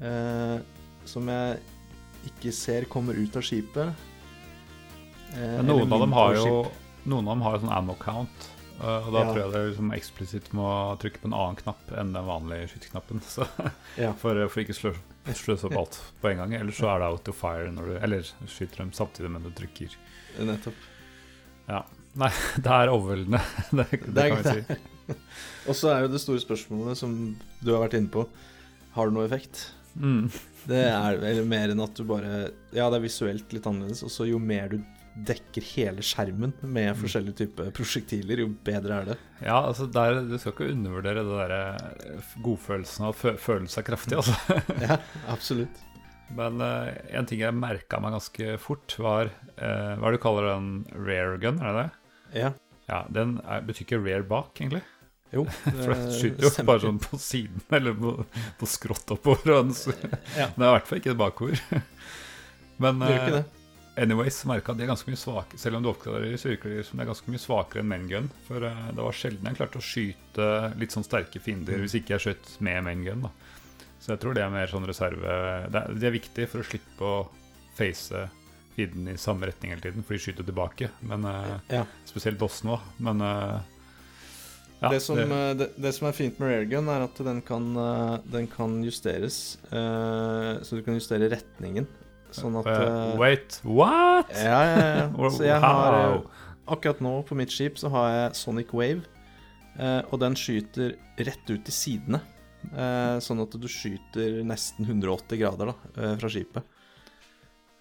uh, 0.01 0.57
som 1.05 1.27
jeg 1.29 1.59
ikke 2.31 2.53
ser 2.53 2.85
kommer 2.89 3.17
ut 3.17 3.35
av 3.37 3.43
skipet. 3.45 3.91
Eh, 5.31 5.61
noen 5.63 5.89
av 5.95 6.01
dem 6.03 6.11
har 6.13 6.35
jo. 6.37 6.57
Noen 7.07 7.25
av 7.27 7.31
dem 7.37 7.41
har 7.45 7.53
jo 7.55 7.61
sånn 7.63 7.71
ammo 7.73 7.95
count. 7.97 8.49
og 8.81 9.11
da 9.13 9.19
Ja. 9.21 9.25
tror 9.31 9.37
jeg 9.39 9.51
det 9.53 9.61
liksom 9.69 9.91
eksplisitt 9.93 10.47
må 10.57 10.67
trykke 10.99 11.21
på 11.21 11.27
en 11.29 11.33
annen 11.37 11.55
knapp 11.55 11.91
enn 11.97 12.13
den 12.13 12.25
vanlige 12.25 12.67
skyteknappen. 12.73 13.21
Ja. 13.97 14.11
for, 14.13 14.37
for 14.49 14.61
ikke 14.61 14.73
slø- 14.73 14.97
sløse 15.37 15.65
opp 15.69 15.77
alt 15.77 15.97
på 16.21 16.29
en 16.31 16.37
gang. 16.41 16.53
Ellers 16.59 16.77
så 16.81 16.89
er 16.89 16.99
det 16.99 17.07
out 17.13 17.27
of 17.29 17.35
fire 17.37 17.71
når 17.71 17.85
du 17.89 17.97
Eller 18.01 18.21
skyter 18.47 18.77
dem 18.83 18.91
samtidig, 18.91 19.29
men 19.31 19.43
du 19.43 19.51
trykker. 19.51 19.95
Nettopp. 20.39 20.73
Ja. 21.69 21.83
Nei, 22.19 22.31
det 22.63 22.77
er 22.77 22.91
overveldende. 22.91 23.41
Det, 23.71 23.87
det, 23.91 24.15
Det 24.15 24.29
kan 24.31 24.41
vi 24.41 24.55
si. 24.55 24.79
Og 25.69 25.77
så 25.77 25.91
er 25.93 26.05
jo 26.05 26.13
det 26.13 26.21
store 26.23 26.41
spørsmålet 26.41 26.99
som 26.99 27.11
du 27.61 27.73
har 27.73 27.83
vært 27.83 27.99
inne 27.99 28.11
på, 28.11 28.25
har 28.95 29.07
det 29.07 29.15
noe 29.15 29.27
effekt? 29.27 29.69
Mm. 29.95 30.31
Det 30.67 30.81
er 30.87 31.19
vel 31.21 31.43
mer 31.49 31.73
enn 31.73 31.83
at 31.83 31.97
du 31.97 32.05
bare 32.07 32.31
Ja, 32.71 32.85
det 32.87 32.99
er 32.99 33.03
visuelt 33.03 33.53
litt 33.53 33.67
annerledes, 33.67 34.03
og 34.07 34.11
så 34.13 34.27
jo 34.29 34.39
mer 34.41 34.71
du 34.71 34.79
dekker 35.27 35.65
hele 35.73 36.03
skjermen 36.05 36.53
med 36.63 36.93
forskjellige 36.95 37.41
typer 37.41 37.71
prosjektiler, 37.75 38.45
jo 38.45 38.51
bedre 38.63 39.01
er 39.01 39.09
det. 39.11 39.17
Ja, 39.43 39.57
altså 39.59 39.89
der, 39.91 40.21
Du 40.23 40.37
skal 40.39 40.53
ikke 40.55 40.69
undervurdere 40.71 41.25
det 41.27 41.35
derre 41.35 42.21
godfølelsen 42.45 43.09
av 43.09 43.11
å 43.11 43.17
fø 43.19 43.33
føle 43.41 43.67
seg 43.71 43.89
kraftig, 43.89 44.21
altså. 44.21 44.61
Ja, 44.79 45.01
absolutt. 45.33 45.83
Men 46.31 46.63
uh, 46.63 46.87
en 47.11 47.27
ting 47.27 47.41
jeg 47.43 47.57
merka 47.57 47.99
meg 47.99 48.15
ganske 48.15 48.55
fort, 48.63 48.95
var 49.03 49.33
uh, 49.59 49.97
Hva 49.99 50.07
er 50.07 50.13
det 50.13 50.21
du 50.21 50.23
kaller 50.23 50.47
den 50.53 50.69
rare 50.95 51.41
gun? 51.43 51.59
Er 51.59 51.75
det 51.75 51.81
det? 51.81 51.89
Ja. 52.33 52.53
Ja, 52.89 53.05
Den 53.09 53.37
er, 53.45 53.61
betyr 53.63 53.85
ikke 53.85 54.01
rare 54.03 54.23
bak, 54.27 54.51
egentlig. 54.59 54.81
Jo. 55.31 55.45
For 55.63 55.93
den 55.93 56.05
det 56.09 56.17
skyter 56.19 56.43
jo 56.49 56.65
bare 56.67 56.83
sånn 56.83 56.97
på 56.99 57.17
siden, 57.21 57.61
eller 57.71 57.93
på, 57.95 58.11
på 58.59 58.67
skrått 58.67 59.13
oppover. 59.15 59.53
Ja. 60.35 60.49
den 60.55 60.65
er 60.65 60.69
i 60.69 60.75
hvert 60.75 60.89
fall 60.89 60.99
ikke 60.99 61.15
bakover. 61.19 61.61
Men 62.83 62.99
Det 62.99 63.11
ikke 63.13 63.29
eh, 63.29 63.37
det. 63.37 63.43
anyways, 64.03 64.41
merka 64.49 64.73
de 64.75 64.83
er 64.83 64.89
ganske 64.89 65.11
mye 65.11 65.19
svake 65.19 65.59
Selv 65.61 65.77
om 65.77 65.83
du 65.85 65.89
oppgraderer, 65.91 66.35
så 66.41 66.49
virker 66.49 66.73
de 66.73 66.83
som 66.87 66.97
de 66.99 67.03
er 67.05 67.09
ganske 67.11 67.31
mye 67.31 67.43
svakere 67.43 67.83
enn 67.83 67.89
main 67.91 68.07
gun. 68.09 68.27
For 68.47 68.65
eh, 68.67 68.83
det 68.97 69.05
var 69.07 69.15
sjelden 69.15 69.47
jeg 69.51 69.59
klarte 69.61 69.79
å 69.79 69.85
skyte 69.87 70.49
litt 70.81 70.95
sånn 70.97 71.07
sterke 71.07 71.39
fiender 71.43 71.77
Mm. 71.79 71.85
hvis 71.85 71.95
ikke 72.01 72.17
jeg 72.17 72.25
skjøt 72.25 72.51
med 72.67 72.83
main 72.89 73.05
gun. 73.07 73.23
da 73.27 73.31
Så 74.01 74.15
jeg 74.15 74.19
tror 74.23 74.35
det 74.35 74.43
er 74.43 74.49
mer 74.51 74.67
sånn 74.71 74.87
reserve 74.89 75.21
Det 75.71 75.79
er, 75.85 75.93
det 76.01 76.07
er 76.09 76.17
viktig 76.17 76.49
for 76.51 76.59
å 76.63 76.67
slippe 76.67 77.07
å 77.07 77.17
face 77.77 78.25
fienden 78.75 79.09
i 79.11 79.17
samme 79.19 79.47
retning 79.49 79.73
hele 79.73 79.83
tiden, 79.83 80.05
for 80.05 80.15
de 80.15 80.23
skyter 80.23 80.47
tilbake. 80.47 80.89
Men 81.05 81.25
eh, 81.25 81.53
Ja. 81.77 81.85
Spesielt 82.07 82.41
oss 82.41 82.63
nå 82.67 82.79
Men 82.97 83.21
eh, 83.21 83.59
ja, 84.81 84.89
det, 84.89 84.99
som, 85.05 85.19
eh, 85.19 85.53
det, 85.59 85.69
det 85.77 85.93
som 85.93 86.07
er 86.09 86.15
fint 86.17 86.39
med 86.41 86.49
railgun, 86.49 86.89
er 86.89 87.03
at 87.05 87.19
den 87.21 87.41
kan, 87.45 87.67
den 88.25 88.47
kan 88.49 88.79
justeres. 88.83 89.59
så 89.69 90.75
du 90.77 90.81
kan 90.81 90.97
justere 90.97 91.29
retningen. 91.29 91.85
Sånn 92.33 92.55
at 92.61 92.67
eh, 92.71 93.19
Wait, 93.19 93.59
what? 93.67 94.31
Ja, 94.33 94.61
ja, 94.65 94.83
ja. 95.03 95.29
Så 95.35 95.45
jeg 95.45 95.59
har 95.61 96.21
Akkurat 96.71 97.01
nå 97.03 97.17
på 97.27 97.35
mitt 97.35 97.51
skip 97.51 97.77
så 97.77 97.89
har 97.91 98.09
jeg 98.13 98.35
Sonic 98.39 98.69
Wave, 98.71 99.01
og 100.07 100.19
den 100.21 100.37
skyter 100.39 100.93
rett 101.19 101.49
ut 101.49 101.65
til 101.67 101.75
sidene. 101.75 102.21
Eh, 102.69 103.17
sånn 103.23 103.41
at 103.43 103.55
du 103.57 103.67
skyter 103.67 104.39
nesten 104.47 104.85
180 104.87 105.39
grader 105.41 105.71
da, 105.73 105.75
fra 106.21 106.29
skipet. 106.31 106.63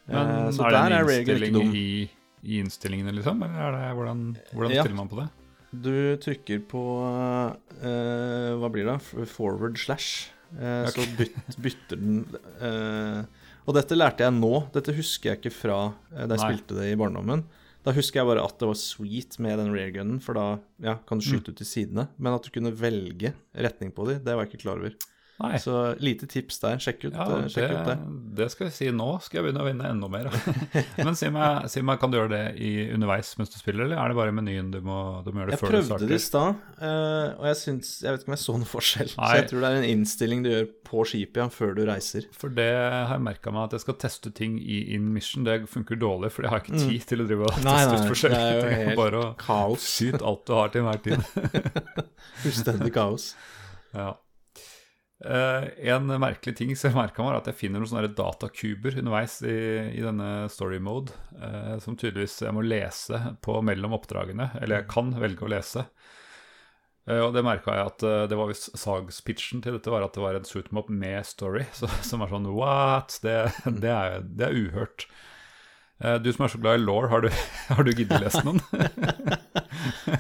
Men 0.09 0.31
Eh, 0.47 0.51
så 0.57 0.65
er 0.67 0.71
det 0.71 0.81
en 0.81 1.11
innstilling 1.11 1.75
i, 1.77 2.11
i 2.43 2.59
innstillingene, 2.61 3.13
liksom? 3.15 3.43
Eller 3.43 3.61
er 3.61 3.73
det, 3.77 3.97
hvordan, 3.99 4.23
hvordan 4.55 4.73
Ja. 4.75 4.83
stiller 4.83 4.97
man 4.97 5.09
på 5.13 5.21
det? 5.21 5.29
Du 5.71 6.17
trykker 6.19 6.65
på 6.67 6.81
uh, 7.85 8.59
Hva 8.59 8.71
blir 8.73 8.89
det? 8.89 8.97
Forward 9.31 9.79
slash. 9.79 10.31
Uh, 10.51 10.89
okay. 10.89 11.05
Så 11.05 11.05
byt, 11.15 11.37
bytter 11.63 12.01
den 12.01 12.25
Og 13.69 13.77
dette 13.77 13.95
lærte 13.95 14.25
jeg 14.27 14.35
nå. 14.35 14.51
Dette 14.75 14.95
husker 14.97 15.31
jeg 15.31 15.39
ikke 15.39 15.53
fra 15.55 15.77
da 16.11 16.25
jeg 16.25 16.33
Nei. 16.33 16.39
spilte 16.43 16.79
det 16.81 16.89
i 16.91 16.97
barndommen. 16.99 17.45
Da 17.87 17.95
husker 17.97 18.21
jeg 18.21 18.27
bare 18.29 18.43
at 18.45 18.59
det 18.61 18.67
var 18.69 18.77
sweet 18.77 19.39
med 19.41 19.57
den 19.61 19.71
reargunnen, 19.73 20.19
for 20.21 20.35
da 20.37 20.47
ja, 20.83 20.97
kan 21.07 21.21
du 21.21 21.25
Mm. 21.31 21.39
ut 21.39 21.57
til 21.57 21.67
sidene. 21.69 22.09
Men 22.19 22.35
at 22.35 22.43
du 22.43 22.51
kunne 22.51 22.73
velge 22.77 23.33
retning 23.55 23.93
på 23.95 24.09
de, 24.09 24.19
det 24.19 24.35
var 24.35 24.45
jeg 24.45 24.51
ikke 24.53 24.65
klar 24.67 24.81
over. 24.83 24.93
Nei. 25.41 25.57
Så 25.63 25.75
lite 26.05 26.27
tips 26.29 26.59
der. 26.61 26.77
Sjekk 26.85 27.07
ut, 27.09 27.15
Ja, 27.17 27.25
eh, 27.25 27.43
det, 27.47 27.53
sjekk 27.55 27.71
ut 27.73 27.87
det. 27.89 27.95
det 28.37 28.49
skal 28.53 28.67
jeg 28.69 28.75
si 28.77 28.91
nå. 28.93 29.07
Skal 29.25 29.41
jeg 29.41 29.47
begynne 29.49 29.63
å 29.65 29.69
vinne 29.71 29.89
enda 29.95 30.09
mer. 30.13 30.29
Men 31.07 31.17
si 31.17 31.31
meg, 31.33 31.69
si 31.73 31.81
meg, 31.87 31.99
kan 32.03 32.13
du 32.13 32.19
gjøre 32.19 32.33
det 32.35 32.43
i, 32.61 32.73
underveis 32.93 33.31
mens 33.41 33.49
du 33.55 33.57
spiller, 33.61 33.87
eller 33.89 33.97
er 34.03 34.13
det 34.13 34.19
bare 34.21 34.35
i 34.35 34.37
menyen 34.37 34.69
du 34.75 34.81
må, 34.85 34.99
du 35.25 35.31
må 35.33 35.41
gjøre 35.43 35.55
det 35.55 35.57
Jeg 35.57 35.63
før 35.63 35.73
du 35.73 35.79
prøvde 35.79 36.09
det 36.11 36.19
i 36.19 36.25
stad, 36.27 36.61
eh, 36.81 37.31
og 37.41 37.47
jeg 37.49 37.59
syns 37.63 37.93
Jeg 38.05 38.13
vet 38.13 38.21
ikke 38.25 38.31
om 38.33 38.37
jeg 38.37 38.43
så 38.45 38.57
noen 38.59 38.69
forskjell. 38.69 39.13
Så 39.17 39.31
jeg 39.41 39.49
tror 39.51 39.65
det 39.65 39.71
er 39.73 39.79
en 39.81 39.89
innstilling 39.95 40.45
du 40.45 40.51
gjør 40.53 40.69
på 40.91 41.05
skipet 41.07 41.41
ja, 41.41 41.49
før 41.55 41.73
du 41.79 41.83
reiser. 41.89 42.25
For 42.37 42.51
det 42.53 42.69
har 42.75 43.15
jeg 43.17 43.23
merka 43.25 43.53
meg 43.55 43.69
at 43.69 43.77
jeg 43.79 43.85
skal 43.87 43.99
teste 44.03 44.33
ting 44.35 44.57
i 44.61 44.81
in 44.97 45.07
mission. 45.15 45.45
Det 45.47 45.61
funker 45.71 45.97
dårlig, 46.03 46.33
for 46.35 46.45
jeg 46.45 46.51
har 46.53 46.65
ikke 46.65 46.81
tid 46.85 47.07
til 47.15 47.25
å 47.25 47.29
drive 47.31 47.47
og 47.47 47.57
Mm. 47.61 47.65
Nei, 47.67 47.77
teste 47.81 47.95
nei, 47.95 48.01
ut 48.01 48.11
forskjellige 48.11 48.41
er 48.41 48.55
jo 48.55 48.63
ting. 48.67 48.81
helt 48.91 48.99
Bare 49.01 49.21
å 49.21 49.29
Kaos. 49.41 49.87
skyte 49.97 50.21
alt 50.27 50.45
du 50.47 50.53
har 50.57 50.69
til 50.75 50.83
enhver 50.83 51.01
tid. 51.05 51.81
Fullstendig 52.45 52.93
kaos. 52.95 53.33
Ja. 53.91 54.13
Eh, 55.21 55.65
en 55.93 56.07
merkelig 56.17 56.55
ting 56.57 56.71
som 56.73 56.89
jeg 56.89 56.97
merka 56.97 57.25
er 57.29 57.37
at 57.37 57.49
jeg 57.51 57.59
finner 57.59 57.83
noen 57.83 57.91
sånne 57.91 58.13
datakuber 58.17 58.95
underveis 59.03 59.37
i, 59.45 59.57
i 59.93 60.01
denne 60.01 60.49
story 60.53 60.79
mode, 60.81 61.13
eh, 61.37 61.75
som 61.85 61.97
tydeligvis 61.99 62.39
jeg 62.47 62.57
må 62.57 62.65
lese 62.65 63.21
på 63.45 63.59
mellom 63.67 63.99
oppdragene. 63.99 64.49
Eller 64.63 64.81
jeg 64.81 64.91
kan 64.93 65.13
velge 65.21 65.45
å 65.45 65.51
lese. 65.53 65.85
Eh, 67.05 67.21
og 67.21 67.35
det 67.37 67.45
merka 67.45 67.77
jeg 67.77 67.91
at 67.91 68.07
det 68.33 68.39
var 68.39 68.49
visst 68.49 68.71
sagspitchen 68.81 69.61
til 69.65 69.77
dette 69.77 69.93
var 69.93 70.07
at 70.07 70.17
det 70.17 70.25
var 70.25 70.39
en 70.39 70.49
shoot 70.49 70.71
'em 70.73 70.81
up 70.81 70.89
med 70.89 71.27
story. 71.29 71.67
Så, 71.77 71.91
som 72.07 72.25
er 72.25 72.33
sånn 72.33 72.49
what? 72.57 73.19
Det, 73.21 73.37
det, 73.67 73.93
er, 73.93 74.25
det 74.25 74.49
er 74.49 74.57
uhørt. 74.57 75.05
Du 76.25 76.31
som 76.33 76.47
er 76.47 76.49
så 76.49 76.57
glad 76.57 76.79
i 76.79 76.81
law, 76.81 77.05
har 77.13 77.21
du, 77.21 77.29
har 77.77 77.85
du 77.85 77.91
giddet 77.93 78.23
lese 78.23 78.41
noen? 78.47 78.63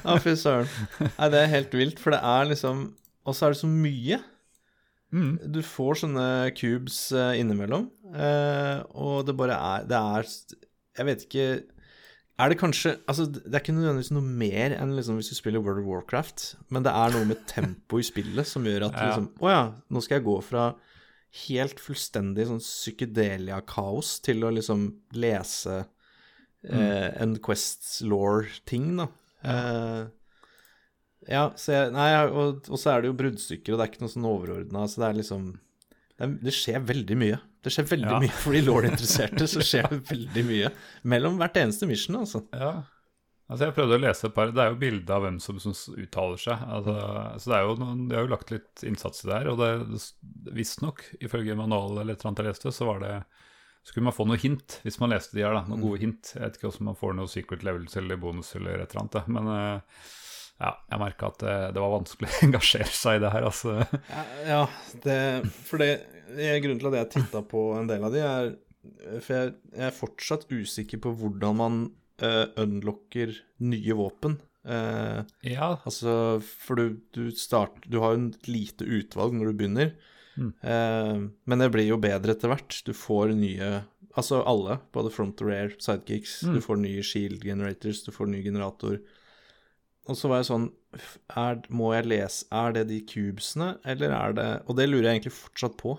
Ja, 0.04 0.14
fy 0.20 0.34
søren. 0.36 0.68
Nei, 1.00 1.28
det 1.32 1.38
er 1.40 1.48
helt 1.54 1.72
vilt, 1.74 1.98
for 2.00 2.12
det 2.14 2.20
er 2.20 2.46
liksom 2.48 2.82
Og 3.24 3.34
så 3.36 3.46
er 3.46 3.54
det 3.54 3.60
så 3.60 3.68
mye. 3.68 4.20
Mm. 5.10 5.32
Du 5.50 5.58
får 5.66 6.00
sånne 6.04 6.24
cubes 6.54 6.98
eh, 7.12 7.40
innimellom, 7.40 7.88
eh, 8.14 8.82
og 8.94 9.24
det 9.26 9.34
bare 9.38 9.56
er 9.58 9.86
Det 9.90 9.98
er 9.98 10.28
Jeg 11.00 11.06
vet 11.08 11.24
ikke 11.26 11.46
Er 12.38 12.52
det 12.52 12.58
kanskje 12.60 12.92
Altså, 13.10 13.26
det 13.26 13.50
er 13.50 13.58
ikke 13.64 13.74
nødvendigvis 13.74 14.12
noe 14.14 14.22
mer 14.22 14.76
enn 14.78 14.94
liksom 14.94 15.18
hvis 15.18 15.32
du 15.32 15.34
spiller 15.34 15.64
World 15.64 15.82
of 15.82 15.88
Warcraft, 15.90 16.44
men 16.70 16.86
det 16.86 16.92
er 16.94 17.16
noe 17.16 17.26
med 17.26 17.42
tempoet 17.50 18.04
i 18.04 18.08
spillet 18.12 18.46
som 18.46 18.64
gjør 18.70 18.86
at 18.86 18.94
Ja. 19.00 19.08
liksom 19.10 19.26
Å 19.42 19.50
ja, 19.50 19.64
nå 19.90 20.04
skal 20.06 20.20
jeg 20.20 20.28
gå 20.30 20.36
fra 20.46 20.68
helt 21.46 21.78
fullstendig 21.82 22.46
sånn 22.48 22.62
psykedelia-kaos 22.62 24.16
til 24.26 24.42
å 24.46 24.50
liksom 24.54 24.86
lese 25.14 25.76
eh, 26.66 27.10
en 27.22 27.36
Quest 27.42 28.00
law-ting, 28.02 28.96
da. 28.98 29.06
Eh, 29.46 30.00
ja, 31.28 31.50
så 31.56 31.72
jeg, 31.74 31.90
nei, 31.92 32.08
og, 32.30 32.62
og 32.70 32.78
så 32.80 32.94
er 32.94 33.02
det 33.02 33.10
jo 33.10 33.16
bruddstykker, 33.18 33.72
og 33.74 33.78
det 33.80 33.84
er 33.86 33.92
ikke 33.92 34.04
noe 34.06 34.12
sånn 34.14 34.28
overordna, 34.30 34.86
så 34.88 35.02
det 35.02 35.08
er 35.10 35.18
liksom 35.20 35.50
det, 35.50 36.24
er, 36.26 36.32
det 36.46 36.54
skjer 36.56 36.80
veldig 36.88 37.16
mye. 37.20 37.40
Det 37.60 37.72
skjer 37.74 37.90
veldig 37.90 38.14
Ja. 38.14 38.20
mye 38.22 38.38
for 38.40 38.56
de 38.56 38.62
Lord-interesserte. 38.64 39.46
så 39.48 39.60
skjer 39.70 39.88
det 39.92 40.00
veldig 40.08 40.44
mye 40.48 40.70
mellom 41.12 41.36
hvert 41.40 41.56
eneste 41.60 41.86
mission, 41.90 42.16
altså. 42.22 42.44
Ja. 42.56 42.72
Altså 43.50 43.66
jeg 43.66 43.74
prøvde 43.74 43.96
å 43.98 44.00
lese 44.04 44.28
et 44.28 44.34
par 44.36 44.52
Det 44.54 44.62
er 44.62 44.68
jo 44.70 44.76
bilde 44.78 45.10
av 45.10 45.24
hvem 45.24 45.40
som, 45.42 45.56
som 45.58 45.74
uttaler 45.98 46.38
seg. 46.38 46.60
Altså, 46.70 46.92
så 47.42 47.50
det 47.50 47.56
er 47.56 47.64
jo 47.66 47.72
noen, 47.80 48.04
De 48.06 48.14
har 48.14 48.22
jo 48.22 48.30
lagt 48.30 48.52
litt 48.54 48.84
innsats 48.86 49.24
i 49.24 49.26
det 49.26 49.34
her. 49.40 49.48
Og 49.50 49.58
det, 49.58 49.70
visstnok, 50.54 51.02
ifølge 51.18 51.56
manualet 51.58 52.04
eller 52.04 52.14
et 52.14 52.20
eller 52.22 52.30
annet 52.30 52.42
jeg 52.44 52.48
leste, 52.52 52.72
så 52.76 52.86
var 52.86 53.02
det 53.02 53.14
skulle 53.88 54.04
man 54.06 54.14
få 54.14 54.26
noe 54.28 54.38
hint 54.38 54.76
hvis 54.84 55.00
man 55.02 55.10
leste 55.10 55.34
de 55.34 55.42
her. 55.42 55.56
da, 55.56 55.64
Noen 55.66 55.82
gode 55.82 55.98
hint. 56.04 56.30
Jeg 56.36 56.44
vet 56.44 56.60
ikke 56.60 56.70
om 56.70 56.86
man 56.92 56.98
får 57.00 57.16
noe 57.18 57.32
secret 57.32 57.66
levels 57.66 57.96
eller 57.98 58.20
bonus 58.22 58.54
eller 58.54 58.84
et 58.84 58.92
eller 58.94 59.02
annet. 59.02 59.18
da, 59.18 59.24
Men 59.34 59.50
eh, 59.56 60.06
ja, 60.60 60.72
jeg 60.92 61.00
merka 61.00 61.30
at 61.30 61.40
det, 61.42 61.54
det 61.76 61.82
var 61.82 61.94
vanskelig 61.94 62.28
å 62.30 62.40
engasjere 62.48 62.92
seg 62.92 63.18
i 63.18 63.22
det 63.24 63.32
her. 63.34 63.46
altså. 63.48 63.78
Ja, 64.12 64.24
ja 64.48 64.60
det, 65.06 65.20
for 65.68 65.82
det 65.82 65.90
er 66.36 66.60
grunnen 66.62 66.82
til 66.82 66.90
at 66.92 66.98
jeg 67.00 67.12
titta 67.16 67.42
på 67.48 67.64
en 67.78 67.88
del 67.90 68.04
av 68.06 68.14
de, 68.14 68.20
er 68.26 68.52
For 69.24 69.34
jeg, 69.36 69.56
jeg 69.74 69.88
er 69.88 69.96
fortsatt 69.96 70.46
usikker 70.52 71.02
på 71.04 71.14
hvordan 71.20 71.58
man 71.58 71.80
uh, 72.22 72.46
unlocker 72.60 73.34
nye 73.64 73.96
våpen. 73.98 74.38
Uh, 74.68 75.24
Ja, 75.46 75.72
altså, 75.88 76.12
for 76.44 76.76
du, 76.76 77.00
du 77.16 77.30
start, 77.32 77.80
Du 77.88 78.02
har 78.04 78.12
jo 78.14 78.28
et 78.28 78.48
lite 78.50 78.84
utvalg 78.84 79.36
når 79.36 79.52
du 79.52 79.60
begynner, 79.62 79.92
Mm. 80.40 80.52
Uh, 80.62 81.30
men 81.44 81.58
det 81.58 81.66
blir 81.74 81.88
jo 81.88 81.96
bedre 82.00 82.32
etter 82.32 82.48
hvert. 82.52 82.76
Du 82.86 82.94
får 82.96 83.34
nye 83.36 83.80
Altså 84.18 84.40
alle, 84.42 84.80
både 84.90 85.10
front 85.14 85.38
og 85.44 85.50
rear, 85.52 85.74
sidekicks. 85.78 86.40
Mm. 86.42 86.54
Du 86.56 86.64
får 86.64 86.78
nye 86.82 87.02
shield 87.06 87.44
generators, 87.46 88.00
du 88.02 88.10
får 88.10 88.26
ny 88.32 88.40
generator. 88.42 88.96
Og 90.10 90.16
så 90.18 90.28
var 90.30 90.40
jeg 90.42 90.48
sånn 90.50 90.68
er, 91.38 91.60
Må 91.70 91.92
jeg 91.94 92.08
lese 92.10 92.46
Er 92.50 92.72
det 92.74 92.88
de 92.90 93.00
cubesene, 93.06 93.76
eller 93.86 94.10
er 94.16 94.32
det 94.34 94.46
Og 94.66 94.74
det 94.80 94.88
lurer 94.90 95.06
jeg 95.12 95.20
egentlig 95.20 95.36
fortsatt 95.38 95.76
på. 95.78 95.92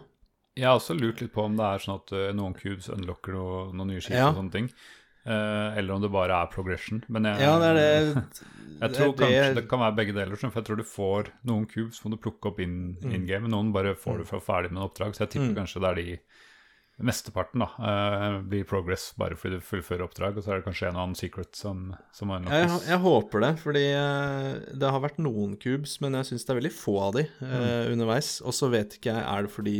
Jeg 0.59 0.67
har 0.67 0.75
også 0.81 0.97
lurt 0.99 1.21
litt 1.23 1.31
på 1.31 1.45
om 1.47 1.55
det 1.55 1.63
er 1.63 1.79
sånn 1.85 1.95
at 2.01 2.11
eh, 2.17 2.31
noen 2.35 2.53
cubes 2.57 2.89
unlocker 2.91 3.37
noe, 3.37 3.61
noen 3.71 3.93
nye 3.93 4.01
skip 4.03 4.17
Ja. 4.19 4.27
og 4.33 4.35
sånne 4.41 4.51
ting. 4.51 4.67
Uh, 5.21 5.77
eller 5.77 5.93
om 5.95 6.01
det 6.01 6.09
bare 6.11 6.33
er 6.33 6.49
progression. 6.51 7.03
Men 7.07 7.23
jeg, 7.29 7.39
Ja, 7.45 7.53
det 7.61 7.67
er 7.69 7.77
det 7.77 8.23
jeg 8.81 8.93
tror 8.97 9.11
det 9.15 9.21
kanskje 9.21 9.55
det 9.61 9.63
kan 9.69 9.79
være 9.85 9.95
begge 10.01 10.15
deler. 10.17 10.35
For 10.41 10.51
jeg 10.59 10.65
tror 10.67 10.77
du 10.81 10.83
får 10.83 11.29
noen 11.47 11.67
cubes 11.71 12.01
som 12.01 12.11
du 12.11 12.17
plukke 12.17 12.49
opp 12.51 12.59
in, 12.59 12.97
Mm. 13.01 13.13
in 13.15 13.25
game. 13.29 13.47
Noen 13.53 13.71
bare 13.71 13.93
får 13.95 14.17
du 14.17 14.25
fra 14.25 14.39
ferdig 14.43 14.71
med 14.73 14.81
en 14.81 14.89
oppdrag. 14.89 15.13
Så 15.15 15.23
jeg 15.23 15.29
tipper 15.37 15.53
Mm. 15.53 15.59
kanskje 15.61 15.81
det 15.85 15.89
er 15.91 15.95
de 16.01 16.19
Mesteparten 17.05 17.63
da, 17.63 17.67
uh, 17.81 18.37
blir 18.47 18.63
progress 18.69 19.09
bare 19.19 19.35
fordi 19.39 19.57
du 19.59 19.65
fullfører 19.65 20.03
oppdrag. 20.05 20.37
Og 20.37 20.45
så 20.45 20.51
er 20.53 20.59
det 20.61 20.67
kanskje 20.69 20.87
en 20.91 20.97
og 20.99 21.03
annen 21.07 21.17
secret 21.19 21.55
som, 21.57 21.89
som 22.15 22.29
jeg, 22.33 22.43
unlockes. 22.45 22.87
jeg 22.91 23.01
håper 23.05 23.45
det, 23.45 23.51
fordi 23.63 23.83
eh, 23.95 24.47
det 24.83 24.91
har 24.95 25.03
vært 25.03 25.19
noen 25.23 25.57
cubes, 25.61 25.97
men 26.03 26.17
jeg 26.19 26.29
syns 26.31 26.45
det 26.47 26.53
er 26.55 26.59
veldig 26.61 26.73
få 26.77 26.95
av 27.07 27.17
de 27.19 27.25
uh, 27.41 27.51
Mm. 27.51 27.91
underveis. 27.95 28.31
Og 28.45 28.53
så 28.55 28.69
vet 28.71 28.97
ikke 28.99 29.13
jeg, 29.15 29.23
er 29.35 29.47
det 29.47 29.51
fordi 29.57 29.75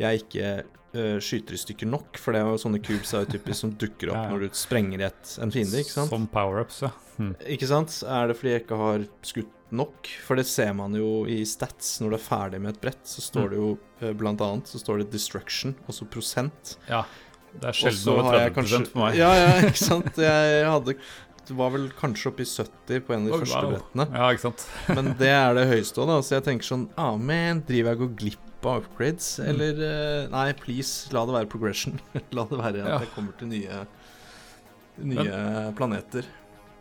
jeg 0.00 0.22
ikke 0.24 0.50
uh, 0.66 1.18
skyter 1.22 1.54
i 1.56 1.60
stykker 1.62 1.90
nok? 1.92 2.18
For 2.20 2.32
det 2.34 2.42
er 2.42 2.50
jo 2.50 2.60
sånne 2.62 2.82
cubes 2.84 3.12
er 3.14 3.24
jo 3.26 3.32
typisk 3.36 3.60
som 3.62 3.72
dukker 3.78 4.12
opp 4.12 4.18
Ja, 4.18 4.24
ja. 4.28 4.34
når 4.34 4.46
du 4.48 4.58
sprenger 4.58 5.06
et, 5.08 5.34
en 5.42 5.52
fiende, 5.54 5.80
ikke 5.84 5.94
sant? 5.94 6.10
Som 6.12 6.28
power-ups, 6.32 6.82
ja. 6.86 6.92
Mm. 7.20 7.34
Ikke 7.56 7.68
sant? 7.70 7.98
Er 8.08 8.30
det 8.32 8.38
fordi 8.40 8.54
jeg 8.56 8.64
ikke 8.64 8.78
har 8.80 9.04
skutt 9.28 9.50
nok? 9.72 10.08
For 10.26 10.36
det 10.38 10.44
ser 10.46 10.72
man 10.78 10.94
jo 10.98 11.24
i 11.30 11.40
stats 11.48 11.96
når 12.02 12.14
du 12.14 12.16
er 12.18 12.24
ferdig 12.26 12.60
med 12.62 12.74
et 12.76 12.80
brett, 12.84 13.02
så 13.08 13.24
står 13.24 13.48
Mm. 13.48 13.50
det 13.50 13.58
jo 13.62 13.68
eh, 14.00 14.12
blant 14.22 14.40
annet 14.44 14.68
så 14.70 14.78
står 14.82 15.02
det 15.02 15.10
destruction, 15.16 15.74
altså 15.88 16.08
prosent. 16.08 16.76
ja. 16.88 17.04
Det 17.52 17.66
er 17.68 17.76
sjelden 17.76 18.08
over 18.14 18.22
har 18.30 18.34
jeg 18.38 18.52
30 18.54 18.56
kanskje 18.56 18.78
for 18.88 18.98
meg. 19.02 19.16
Ja, 19.20 19.30
ja, 19.36 19.48
ikke 19.60 19.76
sant. 19.84 20.16
Jeg 20.16 20.62
hadde 20.64 20.94
Det 21.42 21.56
var 21.58 21.70
vel 21.74 21.90
kanskje 21.98 22.30
oppi 22.30 22.46
i 22.46 22.48
70 22.48 23.00
på 23.04 23.12
en 23.12 23.26
av 23.26 23.26
de 23.28 23.32
oh, 23.34 23.42
første 23.42 23.60
wow. 23.60 23.72
brettene. 23.74 24.06
Ja, 24.16 24.28
ikke 24.32 24.44
sant. 24.46 24.64
Men 24.96 25.10
det 25.20 25.28
er 25.28 25.52
det 25.58 25.66
høyeste 25.68 26.00
òg, 26.00 26.06
da. 26.08 26.16
Så 26.24 26.32
jeg 26.38 26.44
tenker 26.46 26.64
sånn 26.64 26.86
Ah, 26.96 27.16
man, 27.20 27.60
driver 27.68 27.90
jeg 27.92 27.98
og 28.00 28.04
går 28.06 28.14
glipp 28.22 28.64
av 28.70 28.86
upgrades? 28.86 29.28
Mm. 29.42 29.48
Eller 29.52 29.82
eh, 29.90 30.28
Nei, 30.32 30.46
please, 30.62 31.12
la 31.12 31.26
det 31.28 31.34
være 31.36 31.50
progression. 31.52 32.00
la 32.38 32.46
det 32.48 32.56
være 32.62 32.80
at 32.86 32.88
Ja. 32.88 32.98
jeg 33.04 33.12
kommer 33.18 33.36
til 33.36 33.52
nye 33.52 33.82
Nye 35.02 35.72
planeter. 35.76 36.24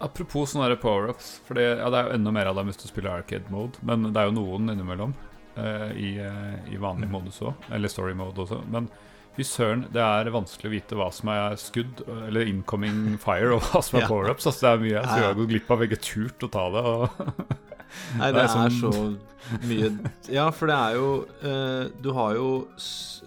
Apropos 0.01 0.49
sånne 0.55 0.75
power-ups, 0.81 1.27
for 1.45 1.53
det, 1.59 1.67
ja, 1.79 1.89
det 1.93 1.99
er 1.99 2.07
jo 2.09 2.15
enda 2.17 2.31
mer 2.33 2.49
av 2.51 2.55
dem 2.57 2.67
hvis 2.71 2.79
du 2.81 2.87
spiller 2.89 3.11
arcade 3.19 3.49
mode, 3.53 3.77
men 3.85 4.07
det 4.09 4.17
er 4.17 4.29
jo 4.31 4.35
noen 4.39 4.71
innimellom 4.73 5.13
uh, 5.57 5.91
i, 5.93 6.15
uh, 6.19 6.57
i 6.73 6.77
vanlig 6.81 7.07
Mm. 7.09 7.15
modus 7.19 7.41
òg, 7.45 7.53
eller 7.71 7.87
story 7.91 8.13
mode 8.17 8.41
også. 8.41 8.61
Men 8.71 8.89
fy 9.37 9.43
søren, 9.47 9.85
det 9.93 10.01
er 10.01 10.31
vanskelig 10.33 10.67
å 10.69 10.73
vite 10.73 10.97
hva 10.99 11.09
som 11.13 11.29
er 11.31 11.55
skudd, 11.61 12.01
eller 12.27 12.49
incoming 12.49 13.17
fire, 13.21 13.53
og 13.55 13.61
hva 13.69 13.81
som 13.85 13.99
er 13.99 14.01
Ja. 14.05 14.09
power-ups. 14.11 14.47
Altså, 14.49 14.61
det 14.65 14.71
er 14.73 14.83
mye, 14.87 15.03
så 15.07 15.17
jeg 15.21 15.27
har 15.29 15.37
gått 15.39 15.51
glipp 15.53 15.71
av 15.71 15.79
begge 15.85 16.01
turt 16.01 16.43
å 16.43 16.51
ta 16.51 16.65
det. 16.73 16.83
Og 16.83 17.09
Nei, 18.17 18.31
Det 18.31 18.35
det 18.35 18.43
er 18.43 18.65
er 18.65 18.69
så 18.77 18.91
sånn- 18.93 19.19
mye 19.67 19.87
Ja, 20.29 20.49
for 20.53 20.67
det 20.69 20.75
er 20.77 20.93
jo 20.95 21.07
uh, 21.43 21.89
Du 22.01 22.11
har 22.13 22.35
jo 22.37 22.49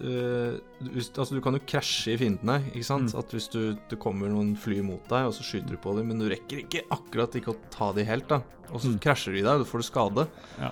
eh, 0.01 0.55
hvis, 0.93 1.09
Altså, 1.17 1.35
du 1.35 1.41
kan 1.43 1.53
jo 1.57 1.61
krasje 1.67 2.13
i 2.15 2.17
fiendene, 2.19 2.59
ikke 2.71 2.85
sant? 2.87 3.11
Mm. 3.13 3.19
At 3.19 3.35
hvis 3.35 3.47
du, 3.51 3.59
det 3.91 3.99
kommer 4.01 4.31
noen 4.31 4.55
fly 4.59 4.81
mot 4.85 5.03
deg, 5.11 5.27
og 5.29 5.33
så 5.35 5.43
skyter 5.45 5.75
du 5.75 5.77
på 5.81 5.93
dem, 5.97 6.09
men 6.11 6.19
du 6.23 6.27
rekker 6.31 6.63
ikke 6.65 6.85
akkurat 6.93 7.35
ikke 7.39 7.53
å 7.53 7.59
ta 7.73 7.91
de 7.95 8.03
helt, 8.07 8.27
da. 8.31 8.41
Og 8.71 8.81
så 8.81 8.89
Mm. 8.93 8.99
krasjer 8.99 9.33
de 9.37 9.41
deg, 9.45 9.53
og 9.53 9.63
da 9.65 9.69
får 9.69 9.81
du 9.83 9.87
skade. 9.87 10.27
Ja. 10.59 10.71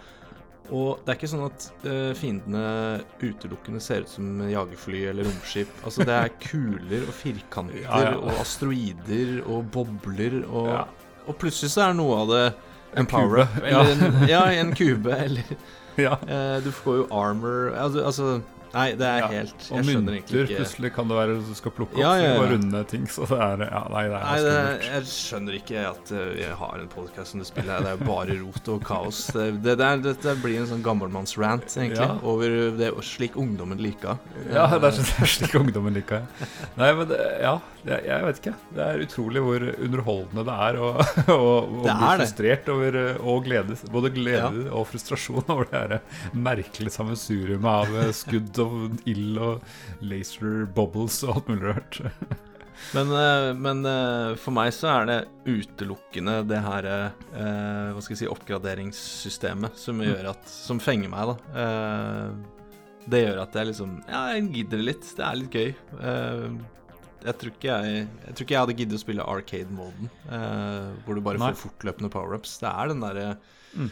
Og 0.71 0.99
det 1.03 1.11
er 1.11 1.17
ikke 1.19 1.29
sånn 1.33 1.45
at 1.45 1.65
uh, 1.85 2.13
fiendene 2.15 3.03
utelukkende 3.21 3.81
ser 3.83 4.01
ut 4.05 4.09
som 4.09 4.29
jagerfly 4.47 5.01
eller 5.11 5.27
romskip. 5.27 5.67
Altså, 5.83 6.05
det 6.07 6.15
er 6.15 6.29
kuler 6.47 7.03
og 7.07 7.13
firkanter 7.19 7.81
Ja, 7.83 7.99
ja. 8.11 8.13
og 8.17 8.31
asteroider 8.43 9.41
og 9.47 9.71
bobler 9.75 10.43
og 10.47 10.67
Ja. 10.71 10.83
Og 11.27 11.37
plutselig 11.39 11.71
så 11.71 11.85
er 11.89 11.93
noe 11.95 12.17
av 12.19 12.27
det 12.33 12.45
power-up. 13.09 13.61
ja. 13.69 13.83
En, 13.91 14.27
ja, 14.29 14.43
en 14.51 14.75
kube, 14.75 15.15
eller 15.15 15.43
ja. 16.05 16.17
eh, 16.27 16.57
Du 16.63 16.71
får 16.71 17.03
jo 17.03 17.07
armor 17.11 17.73
altså, 17.77 18.05
altså 18.05 18.41
Nei, 18.73 18.87
det 18.97 19.05
er 19.05 19.19
Ja, 19.21 19.27
helt 19.29 19.65
Og 19.69 19.77
Jeg 19.77 19.85
skjønner 19.85 19.99
mynter 19.99 20.15
egentlig 20.15 20.39
ikke 20.47 20.57
plutselig 20.57 20.89
kan 20.95 21.09
det 21.11 21.17
være 21.19 21.35
du 21.45 21.51
skal 21.57 21.73
plukke 21.77 21.93
opp 21.93 22.01
Ja, 22.01 22.13
ja, 22.17 22.45
runde 22.49 22.81
ting. 22.89 23.03
Så 23.11 23.27
det 23.29 23.37
er 23.37 23.63
ja, 23.67 23.81
Nei, 23.93 24.03
det 24.09 24.17
er 24.17 24.23
Nei, 24.25 24.37
det, 24.47 24.87
jeg 24.87 25.09
skjønner 25.11 25.57
ikke 25.59 25.83
at 25.91 26.13
eh, 26.17 26.31
jeg 26.41 26.57
har 26.63 26.81
en 26.81 26.89
podkast 26.89 27.35
som 27.35 27.43
det 27.43 27.49
spiller 27.49 27.75
her. 27.75 27.85
Det 27.85 27.91
er 27.93 28.07
bare 28.07 28.37
rot 28.39 28.71
og 28.73 28.87
kaos. 28.87 29.21
Det, 29.35 29.45
det, 29.61 29.77
det, 29.77 29.91
er, 29.91 30.01
det, 30.25 30.35
blir 30.41 30.63
en 30.63 30.69
sånn 30.71 30.81
gammelmannsrant, 30.85 31.67
egentlig, 31.77 32.09
over 32.25 32.57
det 32.79 32.89
slik 33.05 33.37
ungdommen 33.39 33.81
liker. 33.81 34.17
Ja, 34.49 34.65
det 34.73 34.79
er, 34.79 34.97
det 34.97 35.21
er 35.21 35.31
slik 35.35 35.53
ungdommen 35.59 35.93
liker. 35.93 36.25
Nei, 36.79 36.89
men 36.97 37.11
det, 37.11 37.21
ja, 37.45 37.59
det, 37.83 37.97
jeg 38.07 38.23
vet 38.25 38.37
ikke. 38.41 38.53
Det 38.77 38.83
er 38.85 39.01
utrolig 39.03 39.41
hvor 39.43 39.63
underholdende 39.87 40.43
det 40.47 40.53
er 40.67 40.77
å 40.79 40.89
å- 41.35 41.37
å 41.37 41.81
Det 41.83 41.95
bli 41.97 42.07
er 42.11 42.21
frustrert 42.21 42.69
over 42.73 42.97
eh, 43.01 43.17
og 43.33 43.43
glede. 43.47 43.75
Både 43.91 44.11
glede 44.15 44.63
og 44.71 44.87
frustrasjon 44.91 45.43
over 45.53 45.67
det 45.71 45.81
her 45.81 46.31
merkelige 46.33 46.93
sammensuriumet 46.95 47.67
av 47.73 47.97
eh, 48.05 48.11
skudd 48.15 48.61
og 48.63 49.03
ild 49.11 49.37
og 49.43 49.75
laser 50.01 50.63
bubbles 50.77 51.19
og 51.27 51.35
alt 51.37 51.51
mulig 51.53 51.69
rart. 51.73 52.01
Men, 52.93 53.11
eh, 53.15 53.51
men 53.55 53.83
eh, 53.87 54.33
for 54.41 54.51
meg 54.57 54.71
så 54.75 54.89
er 54.91 55.05
det 55.07 55.17
utelukkende 55.47 56.39
det 56.49 56.57
her 56.65 56.87
eh, 56.89 57.93
Hva 57.93 58.01
skal 58.03 58.15
jeg 58.15 58.19
si 58.23 58.27
oppgraderingssystemet 58.33 59.77
som 59.79 60.01
Mm. 60.03 60.25
at 60.31 60.49
Som 60.51 60.81
fenger 60.83 61.09
meg, 61.13 61.29
da. 61.31 61.61
Eh, 61.63 62.33
det 63.13 63.21
gjør 63.23 63.39
at 63.45 63.55
jeg 63.59 63.69
liksom 63.69 63.93
Ja, 64.09 64.23
jeg 64.33 64.49
gidder 64.57 64.83
litt. 64.89 65.07
Det 65.15 65.23
er 65.29 65.39
litt 65.39 65.55
gøy. 65.55 65.71
Jeg 67.23 67.37
tror 67.39 67.51
ikke 67.53 67.69
jeg 67.71 68.07
Jeg 68.27 68.33
tror 68.35 68.45
ikke 68.45 68.55
jeg 68.55 68.63
hadde 68.65 68.77
giddet 68.79 68.97
å 68.97 69.03
spille 69.03 69.27
arcade-moden, 69.35 70.09
eh, 70.29 70.89
hvor 71.05 71.15
du 71.15 71.21
bare 71.25 71.39
Nei. 71.41 71.51
får 71.53 71.69
fortløpende 71.69 72.11
power-ups. 72.13 72.57
Det 72.63 72.71
er 72.71 72.91
den 72.93 72.99
derre 73.05 73.37
Mm. 73.73 73.87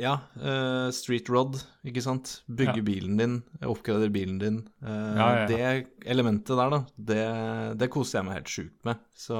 Ja, 0.00 0.14
uh, 0.40 0.88
street 0.90 1.28
rod, 1.28 1.58
ikke 1.84 2.00
sant. 2.02 2.40
Bygge 2.48 2.80
Ja. 2.80 2.82
bilen 2.82 3.18
din, 3.20 3.34
oppgradere 3.60 4.10
bilen 4.10 4.38
din. 4.40 4.56
Uh, 4.82 4.88
ja, 4.88 5.26
ja. 5.42 5.46
Det 5.46 5.86
elementet 6.08 6.56
der, 6.56 6.70
da, 6.72 6.80
det, 6.96 7.78
det 7.78 7.90
koser 7.92 8.18
jeg 8.18 8.24
meg 8.26 8.34
helt 8.40 8.48
sjukt 8.54 8.84
med. 8.88 8.96
Så 9.14 9.36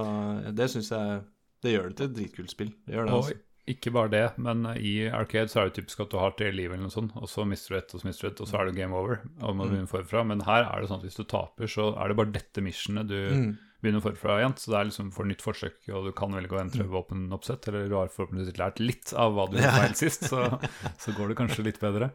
det 0.54 0.68
syns 0.70 0.90
jeg 0.92 1.22
Det 1.62 1.72
gjør 1.72 1.88
det 1.88 1.96
til 1.96 2.06
et 2.06 2.14
dritkult 2.16 2.50
spill. 2.50 2.70
Det 2.86 2.94
gjør 2.94 3.06
det, 3.06 3.12
altså. 3.14 3.34
Ikke 3.68 3.92
bare 3.94 4.10
det, 4.10 4.22
men 4.42 4.64
i 4.74 5.06
Arcade 5.14 5.46
så 5.52 5.60
er 5.62 5.68
det 5.70 5.76
typisk 5.78 6.00
at 6.02 6.10
du 6.10 6.16
har 6.18 6.32
tre 6.34 6.48
liv 6.50 6.72
eller 6.72 6.82
noe 6.88 6.90
sånt, 6.94 7.12
og 7.14 7.28
så 7.30 7.44
mister 7.46 7.74
du 7.74 7.78
ett, 7.78 7.92
og 7.94 8.00
så 8.02 8.08
mister 8.08 8.26
du 8.26 8.30
ett, 8.32 8.40
og 8.42 8.48
så 8.50 8.58
er 8.58 8.66
det 8.70 8.74
game 8.80 8.96
over. 8.98 9.20
Og 9.40 9.54
må 9.54 9.64
du 9.68 9.70
Mm. 9.70 9.74
begynne 9.86 9.92
forfra. 9.92 10.24
Men 10.26 10.40
her 10.48 10.64
er 10.66 10.80
det 10.80 10.88
sånn 10.90 10.98
at 10.98 11.04
hvis 11.06 11.20
du 11.20 11.24
taper, 11.24 11.66
så 11.70 11.92
er 11.96 12.08
det 12.08 12.16
bare 12.18 12.32
dette 12.34 12.60
missionet 12.64 13.06
du 13.06 13.14
Mm. 13.30 13.58
begynner 13.82 14.02
forfra 14.02 14.38
igjen. 14.40 14.56
Så 14.58 14.70
det 14.72 14.78
er 14.80 14.84
liksom 14.90 15.12
for 15.14 15.24
nytt 15.24 15.42
forsøk, 15.42 15.78
og 15.94 16.04
du 16.06 16.12
kan 16.12 16.32
velge 16.34 16.50
å 16.56 16.60
entre 16.60 16.84
våpenoppsett, 16.90 17.68
eller 17.68 17.88
du 17.88 17.94
har 17.94 18.08
forhåpentligvis 18.08 18.58
lært 18.58 18.80
litt 18.82 19.12
av 19.14 19.32
hva 19.34 19.46
du 19.50 19.56
gjorde 19.62 19.78
feil 19.78 19.94
sist, 19.94 20.24
så, 20.26 20.58
så 20.98 21.14
går 21.16 21.28
det 21.28 21.36
kanskje 21.38 21.64
litt 21.64 21.78
bedre. 21.80 22.10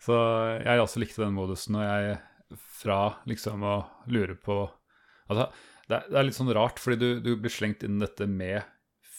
Så 0.00 0.14
jeg 0.64 0.78
også 0.80 1.00
likte 1.02 1.24
den 1.24 1.34
modusen, 1.34 1.74
og 1.76 1.82
jeg 1.82 2.18
fra 2.80 3.16
liksom 3.26 3.62
å 3.62 3.86
lure 4.08 4.34
på 4.34 4.70
Altså, 5.30 5.50
det 5.86 5.94
er, 5.96 6.06
det 6.10 6.18
er 6.18 6.24
litt 6.26 6.34
sånn 6.34 6.54
rart, 6.54 6.78
fordi 6.82 6.96
du, 6.98 7.20
du 7.22 7.36
blir 7.36 7.50
slengt 7.50 7.82
inn 7.86 8.00
dette 8.00 8.26
med 8.26 8.62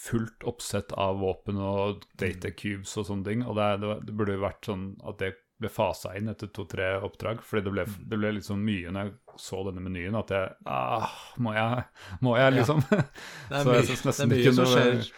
fullt 0.02 0.44
oppsett 0.50 0.92
av 0.98 1.20
våpen 1.22 1.60
og 1.62 2.06
data 2.20 2.50
cubes 2.52 2.96
og 2.98 3.08
sånne 3.08 3.28
ting, 3.28 3.46
og 3.46 3.58
det, 3.60 3.70
det, 3.84 3.96
det 4.08 4.18
burde 4.18 4.38
jo 4.38 4.46
vært 4.46 4.70
sånn 4.72 4.86
at 5.06 5.20
det 5.22 5.34
ble 5.62 5.70
fasa 5.70 6.16
inn 6.18 6.32
etter 6.32 6.50
to-tre 6.50 6.96
oppdrag, 7.06 7.44
fordi 7.46 7.68
det 7.68 7.74
ble, 7.76 7.86
det 8.10 8.18
ble 8.18 8.34
litt 8.38 8.48
sånn 8.48 8.64
mye 8.66 8.90
når 8.90 9.12
jeg 9.12 9.42
så 9.42 9.62
denne 9.68 9.84
menyen, 9.86 10.18
at 10.20 10.34
jeg 10.34 10.50
ah, 10.70 11.14
Må 11.42 11.54
jeg, 11.56 11.86
må 12.26 12.36
jeg 12.40 12.58
liksom? 12.58 12.82
Det 12.90 13.00
er 13.00 13.64
Så 13.64 13.76
jeg 13.78 13.86
mye, 13.86 13.88
synes 13.88 14.04
det 14.04 14.26
er 14.26 14.32
mye 14.34 14.54
som 14.58 14.72
skjer. 14.74 15.10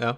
Ja. 0.00 0.16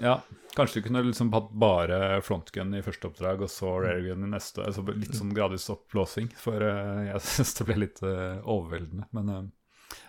Ja, 0.00 0.14
kanskje 0.56 0.80
du 0.80 0.86
kunne 0.86 1.02
liksom 1.04 1.32
hatt 1.34 1.50
bare 1.60 1.98
frontgun 2.24 2.72
i 2.76 2.82
første 2.84 3.10
oppdrag, 3.10 3.42
og 3.44 3.50
så 3.52 3.74
raregun 3.82 4.24
i 4.24 4.30
neste. 4.32 4.64
Altså 4.64 4.84
litt 4.92 5.16
sånn 5.16 5.34
gradvis 5.36 5.66
oppblåsing, 5.74 6.30
for 6.40 6.64
uh, 6.64 7.02
jeg 7.08 7.24
syns 7.34 7.58
det 7.58 7.68
ble 7.68 7.80
litt 7.82 8.00
uh, 8.06 8.40
overveldende. 8.40 9.08
Men 9.16 9.32
uh, 9.32 9.42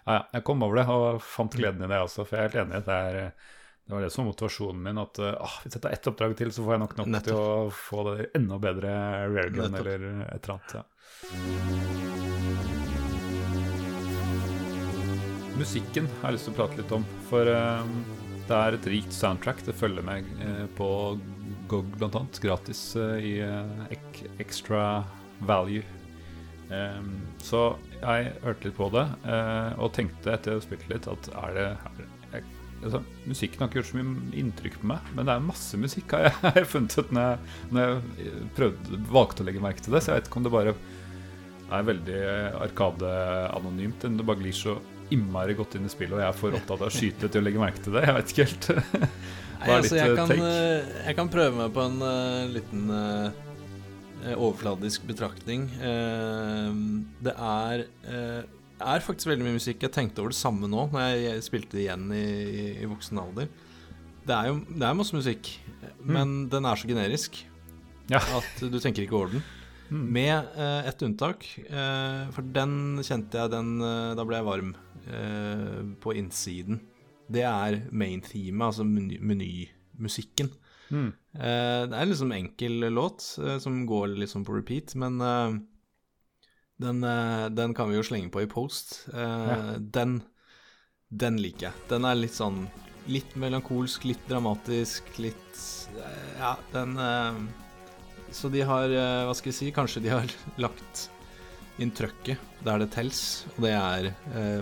ja, 0.05 0.19
jeg 0.35 0.43
kom 0.45 0.61
over 0.61 0.77
det 0.77 0.85
og 0.93 1.21
fant 1.25 1.55
gleden 1.57 1.81
i 1.81 1.89
det 1.89 1.97
også, 1.97 2.25
for 2.27 2.37
jeg 2.37 2.43
er 2.43 2.51
helt 2.51 2.59
enig. 2.61 2.81
Det, 2.85 2.93
er, 2.93 3.15
det 3.85 3.95
var 3.95 4.03
det 4.05 4.11
som 4.13 4.21
var 4.21 4.29
motivasjonen 4.33 4.83
min. 4.85 5.01
At 5.01 5.21
uh, 5.21 5.55
hvis 5.63 5.77
jeg 5.77 5.81
tar 5.81 5.95
ett 5.97 6.09
oppdrag 6.11 6.35
til, 6.37 6.51
så 6.53 6.65
får 6.65 6.75
jeg 6.75 6.83
nok 6.83 6.93
nok 6.99 7.09
Nettopp. 7.15 7.31
til 7.31 7.37
å 7.41 7.71
få 7.73 8.05
det 8.11 8.27
enda 8.37 8.59
bedre 8.61 8.91
raregun 9.33 9.79
eller 9.81 10.05
et 10.27 10.45
eller 10.45 10.53
annet. 10.59 10.71
Ja. 10.77 10.83
Musikken 15.55 16.05
har 16.19 16.29
jeg 16.29 16.35
lyst 16.37 16.49
til 16.49 16.53
å 16.53 16.59
prate 16.59 16.77
litt 16.83 16.95
om. 16.99 17.09
For 17.31 17.49
uh, 17.49 17.81
det 18.45 18.61
er 18.61 18.77
et 18.77 18.89
rikt 18.93 19.13
soundtrack. 19.15 19.65
Det 19.65 19.73
følger 19.73 20.05
meg 20.05 20.29
uh, 20.37 20.65
på 20.77 20.87
GOG 21.71 21.95
bl.a. 21.97 22.25
gratis 22.45 22.91
uh, 22.93 23.17
i 23.17 23.41
Extra 24.37 25.01
Value. 25.49 26.04
Um, 26.65 27.09
så 27.45 27.75
jeg 27.99 28.31
hørte 28.41 28.65
litt 28.65 28.77
på 28.77 28.87
det 28.89 29.03
og 29.77 29.91
tenkte 29.93 30.31
etter 30.33 30.55
å 30.55 30.57
ha 30.57 30.63
spilt 30.63 30.87
litt 30.89 31.05
at 31.11 31.27
er 31.43 31.51
det, 31.53 31.65
er 31.77 31.99
det 31.99 32.07
jeg, 32.31 32.47
altså, 32.81 33.01
Musikken 33.29 33.61
har 33.61 33.69
ikke 33.69 33.79
gjort 33.79 33.91
så 33.91 33.99
mye 33.99 34.41
inntrykk 34.41 34.79
på 34.81 34.89
meg, 34.89 35.11
men 35.13 35.29
det 35.29 35.35
er 35.35 35.45
masse 35.45 35.79
musikk 35.79 36.15
har 36.17 36.27
jeg, 36.27 36.35
har 36.43 36.59
jeg 36.61 36.71
funnet 36.71 36.97
ut 36.97 37.13
når 37.15 37.29
jeg, 37.29 37.55
når 37.69 37.95
jeg 38.25 38.49
prøvde, 38.57 39.01
valgte 39.13 39.45
å 39.45 39.49
legge 39.49 39.63
merke 39.63 39.85
til 39.85 39.95
det. 39.95 40.03
Så 40.03 40.11
jeg 40.11 40.19
vet 40.19 40.29
ikke 40.31 40.41
om 40.41 40.47
det 40.47 40.55
bare 40.55 40.75
er 41.75 41.87
veldig 41.87 42.19
Arkade-anonymt, 42.61 44.03
eller 44.05 44.21
det 44.21 44.27
bare 44.27 44.41
glir 44.43 44.57
så 44.57 44.77
innmari 45.13 45.55
godt 45.57 45.77
inn 45.77 45.85
i 45.85 45.91
spillet, 45.91 46.17
og 46.17 46.23
jeg 46.23 46.29
er 46.31 46.37
for 46.37 46.57
opptatt 46.57 46.81
av 46.81 46.89
å 46.89 46.93
skyte 46.93 47.29
til 47.29 47.41
å 47.41 47.45
legge 47.45 47.61
merke 47.61 47.81
til 47.85 47.95
det. 47.95 48.05
Jeg 48.07 48.17
vet 48.17 48.33
ikke 48.33 48.47
helt. 48.49 48.69
Hva 49.65 49.77
er 49.77 49.85
ditt 49.85 49.95
jeg, 49.97 50.15
kan, 50.17 50.31
eh, 50.35 50.95
jeg 51.07 51.17
kan 51.17 51.29
prøve 51.31 51.57
meg 51.57 51.73
på 51.73 51.85
en 51.85 52.01
uh, 52.03 52.45
liten 52.51 52.89
uh, 52.91 53.44
overfladisk 54.33 55.05
betraktning. 55.05 55.67
Uh, 55.77 56.71
det 57.25 57.35
er, 57.35 57.85
er 58.81 59.05
faktisk 59.05 59.29
veldig 59.29 59.45
mye 59.45 59.59
musikk. 59.59 59.83
Jeg 59.85 59.93
tenkte 59.95 60.23
over 60.23 60.33
det 60.33 60.39
samme 60.39 60.69
nå 60.71 60.87
når 60.93 61.11
jeg 61.21 61.45
spilte 61.45 61.77
det 61.77 61.85
igjen 61.85 62.07
i, 62.15 62.25
i, 62.81 62.89
voksen 62.89 63.21
alder. 63.21 63.51
Det 64.25 64.33
er 64.33 64.49
jo 64.49 64.57
det 64.71 64.87
er 64.87 64.97
masse 64.97 65.13
musikk, 65.15 65.51
mm. 65.99 66.07
men 66.15 66.33
den 66.49 66.65
er 66.65 66.81
så 66.81 66.89
generisk 66.89 67.37
ja. 68.09 68.17
at 68.17 68.65
du 68.65 68.79
tenker 68.81 69.05
ikke 69.05 69.19
over 69.19 69.35
den. 69.35 69.45
Mm. 69.85 70.05
Med 70.15 70.57
ett 70.89 71.03
unntak, 71.05 71.45
for 72.33 72.47
den 72.55 73.03
kjente 73.05 73.37
jeg 73.37 73.51
den 73.53 73.75
Da 74.17 74.23
ble 74.25 74.39
jeg 74.39 74.47
varm. 74.47 74.71
Eh, 75.05 75.81
på 76.01 76.15
innsiden, 76.17 76.79
det 77.29 77.43
er 77.45 77.83
main 77.93 78.23
theme, 78.25 78.65
altså 78.65 78.81
menymusikken. 78.83 80.49
Mm. 80.89 81.11
Eh, 81.35 81.81
det 81.89 81.97
er 81.97 82.07
liksom 82.07 82.31
enkel 82.31 82.87
låt 82.93 83.23
eh, 83.43 83.57
som 83.59 83.81
går 83.87 84.15
liksom 84.21 84.45
på 84.47 84.55
repeat, 84.55 84.95
men 84.95 85.19
den, 86.77 87.01
den, 87.55 87.73
kan 87.75 87.89
vi 87.89 87.97
jo 87.97 88.03
slenge 88.03 88.31
på 88.31 88.43
i 88.43 88.49
post. 88.51 89.07
Ja. 89.11 89.75
Den, 89.79 90.21
den 91.09 91.39
liker 91.41 91.69
jeg. 91.69 91.85
Den 91.91 92.07
er 92.07 92.19
litt 92.19 92.35
sånn 92.35 92.65
litt 93.05 93.35
melankolsk, 93.37 94.07
litt 94.09 94.23
dramatisk, 94.27 95.11
litt 95.21 95.59
Ja, 96.39 96.55
den 96.73 96.97
Så 98.33 98.49
de 98.49 98.63
har 98.65 98.89
Hva 98.89 99.35
skal 99.37 99.51
jeg 99.51 99.57
si? 99.59 99.67
Kanskje 99.71 100.01
de 100.01 100.09
har 100.09 100.33
lagt 100.65 101.05
inn 101.79 101.93
trøkket 101.93 102.41
der 102.65 102.81
det 102.81 102.89
tels, 102.95 103.45
og 103.55 103.65
det 103.67 103.73
er 103.75 104.09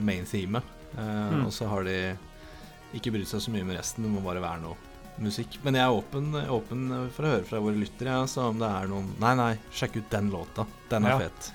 main 0.01 0.25
theme. 0.27 0.59
Mm. 0.97 1.45
Og 1.45 1.51
så 1.55 1.69
har 1.71 1.85
de 1.87 1.97
ikke 2.97 3.13
brydd 3.15 3.29
seg 3.29 3.45
så 3.45 3.53
mye 3.53 3.65
med 3.65 3.79
resten, 3.79 4.03
det 4.05 4.11
må 4.11 4.21
bare 4.25 4.43
være 4.43 4.65
noe 4.65 4.92
musikk. 5.21 5.59
Men 5.65 5.77
jeg 5.79 5.85
er 5.85 5.97
åpen, 5.99 6.31
åpen 6.55 6.87
for 7.13 7.27
å 7.27 7.35
høre 7.35 7.45
fra 7.49 7.61
våre 7.63 7.79
lyttere, 7.79 8.15
ja, 8.15 8.25
så 8.29 8.49
om 8.49 8.61
det 8.61 8.69
er 8.69 8.89
noen 8.91 9.11
Nei, 9.21 9.35
nei, 9.39 9.51
sjekk 9.75 9.99
ut 10.01 10.09
den 10.13 10.33
låta. 10.33 10.65
Den 10.89 11.07
er 11.09 11.15
ja. 11.15 11.21
fet. 11.27 11.53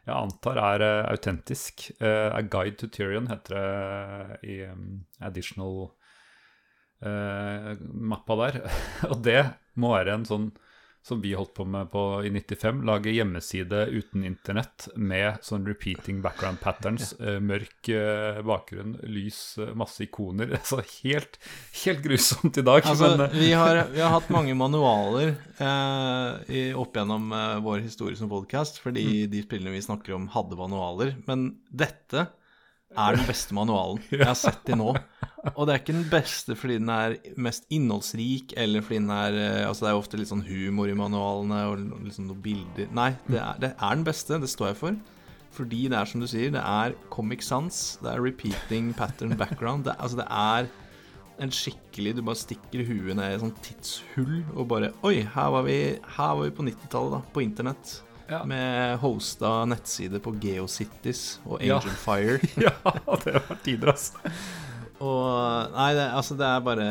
jeg 0.03 0.15
antar 0.15 0.59
er 0.59 0.83
autentisk. 1.07 1.85
A 2.01 2.41
Guide 2.41 2.75
to 2.81 2.89
Tyrion 2.91 3.29
heter 3.31 3.55
det 3.55 4.39
i 4.51 4.57
um, 4.67 5.05
additional 5.23 5.93
mappa 7.03 8.35
der. 8.39 8.59
og 9.11 9.23
det 9.23 9.39
må 9.79 9.93
være 9.95 10.17
en 10.17 10.27
sånn 10.27 10.49
som 11.03 11.21
vi 11.21 11.33
holdt 11.33 11.53
på 11.53 11.65
med 11.65 11.91
på, 11.91 12.23
i 12.25 12.29
95. 12.31 12.83
Lage 12.87 13.11
hjemmeside 13.11 13.85
uten 13.91 14.23
internett 14.23 14.87
med 14.95 15.41
sånn 15.43 15.65
repeating 15.67 16.21
background 16.23 16.61
patterns. 16.63 17.13
Ja. 17.23 17.35
Uh, 17.35 17.39
mørk 17.43 17.87
uh, 17.93 18.39
bakgrunn, 18.45 18.95
lys, 19.07 19.37
uh, 19.59 19.69
masse 19.77 20.03
ikoner. 20.05 20.53
Altså 20.63 20.79
helt, 21.03 21.37
helt 21.83 22.01
grusomt 22.03 22.57
i 22.57 22.63
dag. 22.65 22.81
Altså, 22.87 23.11
men, 23.17 23.35
vi, 23.35 23.51
har, 23.55 23.81
vi, 23.93 24.01
har, 24.01 24.11
hatt 24.15 24.31
mange 24.33 24.55
manualer 24.57 25.33
i, 26.47 26.63
opp 26.79 26.95
gjennom 26.97 27.29
vår 27.63 27.83
historie 27.83 28.19
som 28.19 28.31
podcast, 28.31 28.79
fordi 28.83 29.05
mm. 29.25 29.31
de 29.31 29.43
spillene 29.45 29.75
vi 29.75 29.83
snakker 29.83 30.15
om, 30.17 30.29
hadde 30.33 30.59
manualer. 30.59 31.13
Men 31.27 31.49
dette 31.69 32.27
er 32.93 33.17
den 33.17 33.27
beste 33.27 33.55
manualen 33.57 34.01
jeg 34.11 34.25
har 34.25 34.37
sett 34.37 34.61
til 34.67 34.79
nå. 34.79 34.93
Og 35.53 35.65
det 35.67 35.73
er 35.73 35.81
ikke 35.81 35.95
den 35.95 36.09
beste 36.11 36.55
fordi 36.55 36.77
den 36.79 36.91
er 36.93 37.17
mest 37.41 37.65
innholdsrik, 37.73 38.53
eller 38.59 38.83
fordi 38.85 39.01
den 39.01 39.11
er 39.11 39.39
eh, 39.39 39.65
Altså, 39.67 39.85
det 39.85 39.89
er 39.91 39.99
ofte 39.99 40.19
litt 40.19 40.31
sånn 40.31 40.45
humor 40.47 40.91
i 40.91 40.95
manualene, 40.97 41.63
og 41.71 42.05
liksom 42.05 42.29
noen 42.29 42.43
bilder 42.45 42.93
Nei, 42.95 43.09
det 43.27 43.41
er, 43.41 43.59
det 43.59 43.73
er, 43.73 43.97
den 43.97 44.05
beste. 44.07 44.39
Det 44.39 44.51
står 44.51 44.71
jeg 44.71 44.79
for. 44.79 45.01
Fordi 45.53 45.81
det 45.91 45.99
er 45.99 46.09
som 46.09 46.23
du 46.23 46.29
sier, 46.29 46.53
det 46.53 46.63
er 46.63 46.95
comic 47.13 47.43
sans, 47.45 47.81
det 48.01 48.09
er 48.09 48.23
repeating 48.23 48.93
pattern 48.97 49.35
background. 49.37 49.85
Det, 49.85 49.97
altså, 49.99 50.23
det 50.23 50.29
er 50.29 50.71
en 51.41 51.51
skikkelig 51.53 52.15
Du 52.17 52.21
bare 52.21 52.37
stikker 52.37 52.83
huet 52.85 53.15
ned 53.17 53.25
i 53.25 53.35
et 53.35 53.41
sånt 53.41 53.61
tidshull 53.65 54.43
og 54.53 54.67
bare 54.69 54.91
Oi, 55.07 55.23
her 55.33 55.53
var 55.55 55.65
vi, 55.65 55.77
her 56.17 56.35
var 56.37 56.43
vi 56.45 56.55
på 56.55 56.65
90-tallet, 56.69 57.15
da. 57.17 57.21
På 57.33 57.43
internett. 57.43 57.95
Ja. 58.29 58.43
Med 58.47 58.97
hosta 59.01 59.65
nettside 59.67 60.19
på 60.23 60.33
Geocities 60.41 61.39
og 61.43 61.59
Angel 61.59 61.91
ja. 61.91 61.97
Fire. 62.05 62.39
ja, 62.67 62.73
det 63.25 63.35
var 63.35 63.61
tider, 63.63 63.93
altså. 63.93 64.33
Og 65.03 65.73
Nei, 65.73 65.89
det, 65.97 66.09
altså, 66.15 66.37
det 66.39 66.47
er 66.47 66.61
bare 66.63 66.87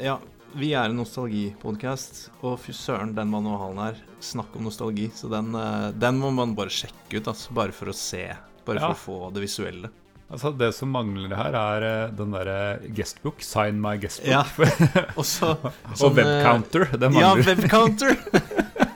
Ja, 0.00 0.16
vi 0.56 0.72
er 0.74 0.88
en 0.88 0.98
nostalgipodkast, 0.98 2.30
og 2.40 2.58
fy 2.62 2.74
søren, 2.74 3.14
den 3.14 3.30
manualen 3.30 3.82
her 3.82 4.00
Snakk 4.20 4.56
om 4.56 4.66
nostalgi. 4.68 5.06
Så 5.16 5.30
den, 5.32 5.54
eh, 5.56 5.88
den, 5.96 6.18
må 6.20 6.28
man 6.34 6.52
bare 6.56 6.72
sjekke 6.72 7.20
ut, 7.20 7.30
altså, 7.30 7.54
bare 7.56 7.72
for 7.72 7.88
å 7.88 7.96
se. 7.96 8.26
Bare 8.66 8.82
for 8.82 8.92
å 8.92 9.00
få 9.00 9.18
det 9.32 9.46
visuelle. 9.46 9.88
Altså 10.30 10.52
Det 10.54 10.68
som 10.76 10.92
mangler 10.94 11.32
her, 11.34 11.56
er 11.56 11.86
eh, 11.88 12.12
den 12.14 12.36
derre 12.36 12.58
guestbook. 12.96 13.40
Sign 13.42 13.80
my 13.80 13.96
guestbook. 14.02 14.28
Ja. 14.28 14.44
Også, 15.20 15.54
og 15.56 15.96
sånn, 15.96 16.14
webcounter. 16.20 16.86
Det 16.92 17.10
mangler. 17.10 17.40
Ja, 17.40 17.48
webcounter! 17.48 18.86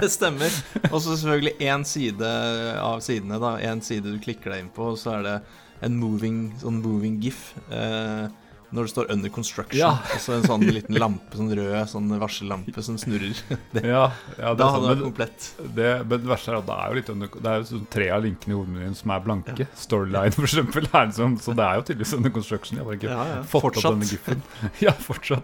det 0.00 0.10
stemmer. 0.12 0.50
Og 0.90 0.98
så 1.00 1.16
selvfølgelig 1.16 1.56
én 1.60 1.84
side 1.86 2.34
av 2.80 3.00
sidene. 3.04 3.40
da 3.40 3.56
En 3.70 3.80
side 3.84 4.04
du 4.10 4.18
klikker 4.18 4.50
deg 4.54 4.64
inn 4.66 4.70
på, 4.74 4.92
og 4.94 4.98
så 5.00 5.18
er 5.18 5.22
det 5.28 5.38
en 5.82 5.96
moving, 6.00 6.52
sånn 6.60 6.82
moving 6.82 7.20
gif. 7.22 7.54
Eh, 7.72 8.28
når 8.70 8.86
det 8.86 8.90
står 8.92 9.06
'under 9.10 9.30
construction', 9.34 9.74
Ja. 9.80 9.88
og 9.90 10.20
så 10.22 10.32
en 10.36 10.44
sånn 10.44 10.62
liten 10.62 10.94
lampe, 10.94 11.34
sånn 11.34 11.50
rød 11.50 11.88
sånn 11.90 12.06
varsellampe 12.20 12.80
som 12.84 12.94
snurrer. 12.96 13.34
Det, 13.74 13.82
Ja, 13.94 14.12
ja 14.38 14.54
det 14.54 14.58
da 14.58 14.68
hadde 14.70 14.78
sånn, 14.78 14.86
det 14.86 14.94
vært 14.94 15.02
komplett. 15.02 15.74
det, 15.74 16.06
men 16.06 16.20
det 16.20 16.28
verste 16.30 16.48
er 16.52 16.58
at 16.60 16.66
det 16.66 16.76
er 16.78 16.88
jo 16.88 16.94
litt 16.94 17.10
under, 17.10 17.26
Det 17.26 17.50
er 17.50 17.58
jo 17.58 17.64
sånn 17.64 17.86
tre 17.90 18.10
av 18.10 18.22
linkene 18.22 18.52
i 18.54 18.58
hovedmenyen 18.60 18.94
som 18.94 19.10
er 19.10 19.20
blanke. 19.26 19.66
Storyline, 19.74 20.30
for 20.32 20.42
eksempel. 20.46 20.84
Er 20.94 21.06
liksom, 21.10 21.34
så 21.42 21.50
det 21.56 21.64
er 21.66 21.74
jo 21.74 21.82
tydeligvis 21.82 22.14
under 22.14 22.30
construction. 22.30 22.78
Jeg 22.78 22.84
har 22.84 22.92
bare 22.92 22.98
ikke 23.00 23.10
Ja, 23.10 23.24
ja. 23.34 23.42
fått 23.42 23.64
opp 23.64 23.74
Fortsatt. 23.74 23.90
denne 23.98 24.06
giffen. 24.06 24.42
ja, 24.86 24.92
fortsatt. 24.92 25.42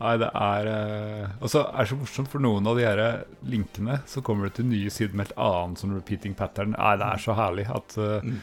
Nei, 0.00 0.16
det 0.18 0.26
er 0.34 0.66
eh, 0.72 1.28
Og 1.40 1.48
så 1.52 1.60
er 1.70 1.84
det 1.84 1.90
så 1.92 1.96
morsomt, 2.00 2.28
for 2.32 2.42
noen 2.42 2.66
av 2.66 2.76
de 2.76 2.82
her 2.84 3.00
linkene 3.46 4.00
så 4.10 4.20
kommer 4.26 4.48
det 4.50 4.56
til 4.58 4.66
nye 4.68 4.90
sider 4.92 5.14
med 5.16 5.30
et 5.30 5.36
annet 5.38 5.78
som 5.80 5.92
repeating 5.94 6.34
pattern. 6.38 6.74
Nei, 6.74 6.96
det 7.00 7.06
er 7.12 7.22
så 7.22 7.36
herlig 7.38 7.68
at 7.72 7.96
eh, 8.00 8.20
Mm. 8.26 8.40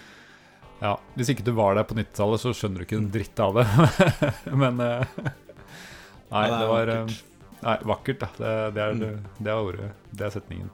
Ja, 0.81 0.95
Hvis 1.13 1.29
ikke 1.29 1.43
du 1.45 1.51
var 1.53 1.75
der 1.77 1.83
på 1.85 1.93
90-tallet, 1.93 2.41
så 2.41 2.55
skjønner 2.57 2.81
du 2.81 2.85
ikke 2.87 2.97
en 2.97 3.11
dritt 3.13 3.37
av 3.43 3.53
det. 3.59 3.65
Men 4.63 4.79
eh, 4.81 5.03
Nei, 6.31 6.45
det 6.49 6.55
det 6.63 6.69
var 6.71 6.89
eh, 6.89 7.03
vakkert. 7.03 7.19
Nei, 7.61 7.75
vakkert, 7.91 8.23
da. 8.23 8.29
Det, 8.39 8.53
det, 8.73 8.81
er, 8.87 8.95
Mm. 8.97 9.27
det 9.45 9.51
er 9.53 9.59
ordet. 9.67 9.89
Det 10.09 10.25
er 10.25 10.33
setningen. 10.33 10.71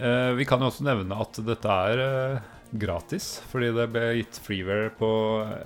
Eh, 0.00 0.30
vi 0.38 0.46
kan 0.48 0.62
jo 0.64 0.70
også 0.70 0.86
nevne 0.86 1.18
at 1.20 1.42
dette 1.44 1.76
er 1.90 2.00
eh, 2.06 2.40
gratis, 2.70 3.40
fordi 3.50 3.70
det 3.74 3.86
ble 3.90 4.02
gitt 4.20 4.38
freeware 4.44 4.90
på 4.94 5.08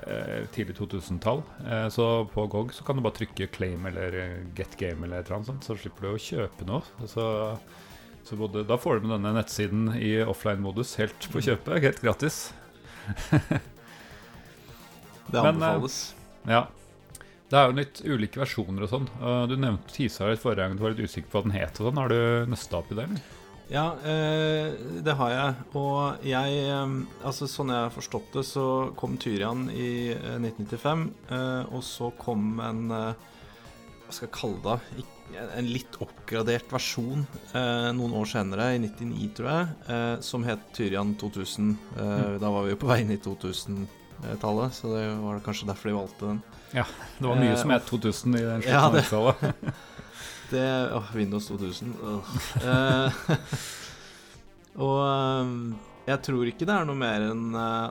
eh, 0.08 0.46
tidlig 0.54 0.76
2000-tall. 0.78 1.42
Eh, 1.68 1.88
så 1.92 2.06
på 2.32 2.46
GOG 2.50 2.72
så 2.76 2.84
kan 2.86 2.96
du 2.96 3.04
bare 3.04 3.18
trykke 3.18 3.50
'claim' 3.52 3.88
eller 3.90 4.16
eh, 4.20 4.38
'get 4.56 4.78
game' 4.80 5.04
eller 5.04 5.20
et 5.20 5.26
eller 5.26 5.36
annet 5.40 5.50
sånt, 5.52 5.66
så 5.66 5.76
slipper 5.76 6.06
du 6.06 6.14
å 6.14 6.22
kjøpe 6.22 6.68
noe. 6.68 6.82
Så, 7.10 7.26
så 8.24 8.38
både, 8.40 8.64
da 8.68 8.78
får 8.80 9.00
du 9.00 9.08
med 9.08 9.18
denne 9.18 9.34
nettsiden 9.36 9.92
i 10.00 10.16
offline-modus 10.24 10.96
helt 11.02 11.28
på 11.32 11.44
kjøpet, 11.44 11.82
helt 11.84 12.00
gratis. 12.04 12.40
Det 15.24 15.40
Men, 15.40 15.44
eh, 15.44 15.52
anbefales. 15.54 16.00
Ja. 16.48 16.66
Det 17.48 17.60
er 17.60 17.68
jo 17.68 17.78
litt 17.78 18.00
ulike 18.04 18.40
versjoner 18.40 18.84
og 18.84 18.90
sånn. 18.90 19.06
Du 19.48 19.54
nevnte 19.56 19.92
Tisa 19.92 20.26
litt 20.28 20.42
forrige 20.42 20.66
gang 20.66 20.76
du 20.76 20.82
var 20.82 20.92
litt 20.92 21.06
usikker 21.06 21.30
på 21.30 21.38
hva 21.38 21.46
den 21.46 21.56
het. 21.56 21.78
og 21.78 21.88
sånn. 21.88 22.00
Har 22.00 22.12
du 22.12 22.50
nøsta 22.50 22.80
opp 22.80 22.90
i 22.92 22.96
det? 22.98 23.04
eller? 23.04 23.43
Ja, 23.74 23.88
eh, 24.06 24.70
det 25.02 25.14
har 25.18 25.30
jeg. 25.34 25.54
Og 25.80 26.22
jeg 26.26 26.58
eh, 26.62 26.92
Altså, 27.26 27.48
sånn 27.50 27.72
jeg 27.74 27.86
har 27.88 27.94
forstått 27.94 28.36
det, 28.36 28.44
så 28.46 28.66
kom 28.98 29.16
Tyrian 29.18 29.66
i 29.74 30.12
eh, 30.14 30.36
1995, 30.38 31.08
eh, 31.34 31.74
og 31.74 31.82
så 31.86 32.12
kom 32.20 32.60
en 32.62 32.84
Hva 32.92 34.12
skal 34.14 34.28
jeg 34.28 34.34
kalle 34.36 34.62
det? 34.78 35.04
En 35.58 35.66
litt 35.66 35.96
oppgradert 36.04 36.70
versjon 36.70 37.24
eh, 37.56 37.88
noen 37.96 38.14
år 38.20 38.28
senere, 38.30 38.68
i 38.76 38.80
99, 38.84 39.30
tror 39.40 39.48
jeg, 39.50 39.72
eh, 39.90 40.14
som 40.22 40.44
het 40.46 40.68
Tyrian 40.76 41.14
2000. 41.18 41.72
Eh, 41.98 42.36
Da 42.42 42.52
var 42.54 42.68
vi 42.68 42.74
jo 42.76 42.78
på 42.84 42.90
vei 42.92 43.00
inn 43.02 43.10
i 43.16 43.18
2000-tallet, 43.24 44.76
så 44.76 44.92
det 44.94 45.06
var 45.24 45.42
kanskje 45.42 45.66
derfor 45.72 45.90
de 45.90 45.96
valgte 45.96 46.30
den. 46.30 46.42
Ja, 46.76 46.84
Det 47.18 47.26
var 47.26 47.40
mye 47.40 47.56
som 47.58 47.74
het 47.74 47.88
2000 47.90 48.38
i 48.38 48.44
den 48.44 48.62
ja, 48.68 48.84
det- 50.50 50.92
åh, 50.96 51.08
Windows 51.14 51.46
2000. 51.48 51.94
åh. 52.02 52.34
Eh, 52.62 53.12
og 54.84 55.00
eh, 55.06 55.52
jeg 56.10 56.22
tror 56.26 56.48
ikke 56.50 56.66
det 56.68 56.74
er 56.76 56.88
noe 56.88 56.98
mer 56.98 57.24
enn 57.30 57.54
eh, 57.54 57.90